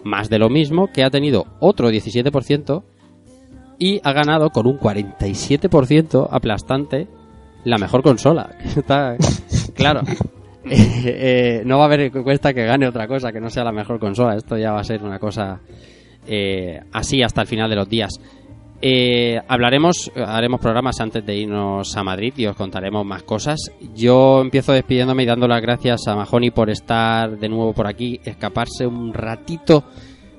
[0.04, 2.82] más de lo mismo, que ha tenido otro 17%,
[3.78, 7.08] y ha ganado con un 47% aplastante
[7.64, 8.50] la mejor consola.
[8.76, 9.16] Está
[9.74, 10.02] claro.
[10.62, 13.72] Eh, eh, no va a haber encuesta que gane otra cosa que no sea la
[13.72, 14.36] mejor consola.
[14.36, 15.58] Esto ya va a ser una cosa
[16.26, 18.20] eh, así hasta el final de los días.
[18.82, 23.70] Eh, hablaremos, haremos programas antes de irnos a Madrid y os contaremos más cosas.
[23.94, 28.20] Yo empiezo despidiéndome y dando las gracias a Mahoney por estar de nuevo por aquí,
[28.24, 29.84] escaparse un ratito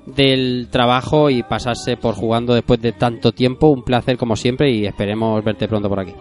[0.06, 3.68] del trabajo y pasarse por jugando después de tanto tiempo.
[3.68, 6.14] Un placer como siempre y esperemos verte pronto por aquí.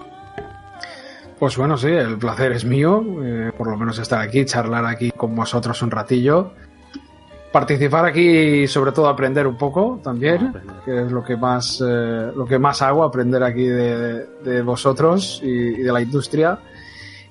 [1.40, 5.10] Pues bueno, sí, el placer es mío, eh, por lo menos estar aquí, charlar aquí
[5.10, 6.54] con vosotros un ratillo.
[7.52, 8.22] Participar aquí
[8.64, 10.54] y sobre todo aprender un poco también,
[10.86, 15.42] que es lo que más, eh, lo que más hago, aprender aquí de, de vosotros
[15.44, 16.58] y, y de la industria.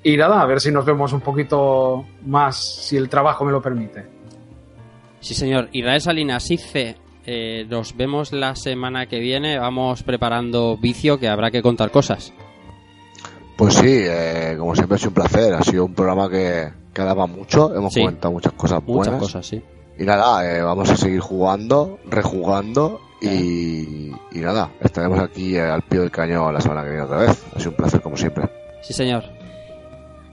[0.02, 2.56] Y nada, a ver si nos vemos un poquito más,
[2.86, 4.06] si el trabajo me lo permite.
[5.20, 5.68] Sí, señor.
[5.72, 9.58] Israel Salinas, ICE, eh, nos vemos la semana que viene.
[9.58, 12.32] Vamos preparando vicio, que habrá que contar cosas.
[13.56, 15.54] Pues sí, eh, como siempre ha sido un placer.
[15.54, 17.74] Ha sido un programa que, que daba mucho.
[17.74, 18.00] Hemos Sí.
[18.00, 19.14] comentado muchas cosas buenas.
[19.14, 19.62] Muchas cosas, sí.
[20.00, 25.82] Y nada, eh, vamos a seguir jugando, rejugando y, y nada, estaremos aquí eh, al
[25.82, 27.44] pie del cañón la semana que viene otra vez.
[27.54, 28.48] Ha sido un placer como siempre.
[28.80, 29.24] Sí, señor.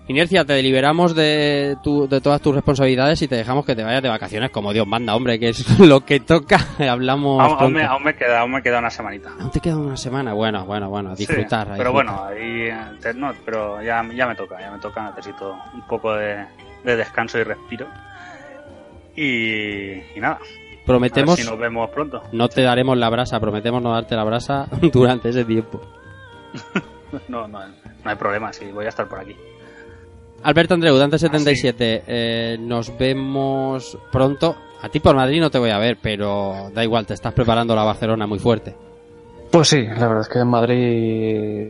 [0.09, 4.01] Inercia, te liberamos de, tu, de todas tus responsabilidades y te dejamos que te vayas
[4.01, 6.59] de vacaciones como Dios manda, hombre, que es lo que toca.
[6.89, 7.43] Hablamos.
[7.43, 9.31] Aún, aún me, aún me queda, aún me queda una semanita.
[9.37, 10.31] Aún te queda una semana.
[10.31, 11.67] Bueno, bueno, bueno, a disfrutar.
[11.67, 11.91] Sí, pero disfrutar.
[11.91, 15.81] bueno, ahí, eh, te- no, pero ya, ya me toca, ya me toca, necesito un
[15.81, 16.45] poco de,
[16.85, 17.85] de descanso y respiro.
[19.17, 20.39] Y, y nada.
[20.85, 22.21] Prometemos- A ver si nos vemos pronto.
[22.31, 25.81] No te daremos la brasa, prometemos no darte la brasa durante ese tiempo.
[27.29, 27.73] No, no, no
[28.03, 29.33] hay problema, sí, voy a estar por aquí.
[30.43, 34.57] Alberto Andreu, Dante77, eh, nos vemos pronto.
[34.81, 37.73] A ti por Madrid no te voy a ver, pero da igual, te estás preparando
[37.75, 38.75] la Barcelona muy fuerte.
[39.49, 41.67] Pues sí, la verdad es que en Madrid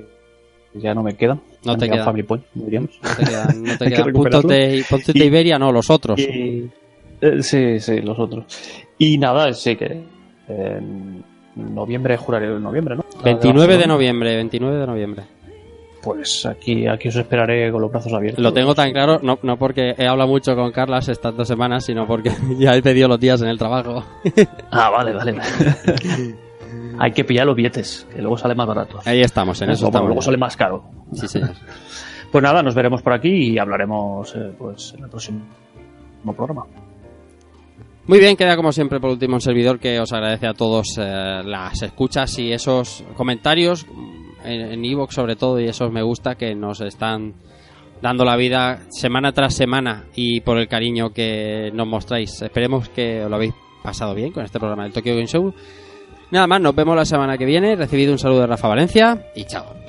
[0.73, 1.39] ya no me quedan.
[1.63, 2.99] No Me te quedan Point, diríamos.
[3.03, 6.19] No te quedan, no te quedan puntos de, puntos Iberia, no, los otros.
[6.19, 6.67] y-
[7.21, 8.45] eh, sí, sí, los otros.
[8.97, 10.03] Y nada, sí que
[10.47, 11.23] en
[11.55, 13.05] noviembre juraré en noviembre, ¿no?
[13.23, 15.23] 29 de noviembre, 29 de noviembre.
[16.01, 18.41] Pues aquí, aquí os esperaré con los brazos abiertos.
[18.41, 21.85] Lo tengo tan claro, no, no porque he hablado mucho con Carlas estas dos semanas,
[21.85, 24.03] sino porque ya he pedido los días en el trabajo.
[24.71, 25.35] Ah, vale, vale.
[26.99, 28.99] Hay que pillar los billetes, que luego sale más barato.
[29.05, 30.07] Ahí estamos, en eso estamos.
[30.07, 30.83] Luego sale más caro.
[31.13, 31.51] Sí, señor.
[32.31, 35.41] Pues nada, nos veremos por aquí y hablaremos eh, pues en el próximo
[36.35, 36.65] programa.
[38.07, 41.41] Muy bien, queda como siempre por último un servidor que os agradece a todos eh,
[41.43, 43.85] las escuchas y esos comentarios
[44.45, 47.33] en Evox sobre todo y esos me gusta que nos están
[48.01, 52.41] dando la vida semana tras semana y por el cariño que nos mostráis.
[52.41, 53.53] Esperemos que os lo habéis
[53.83, 55.53] pasado bien con este programa del Tokyo Game Show.
[56.31, 57.75] Nada más, nos vemos la semana que viene.
[57.75, 59.86] Recibido un saludo de Rafa Valencia y chao.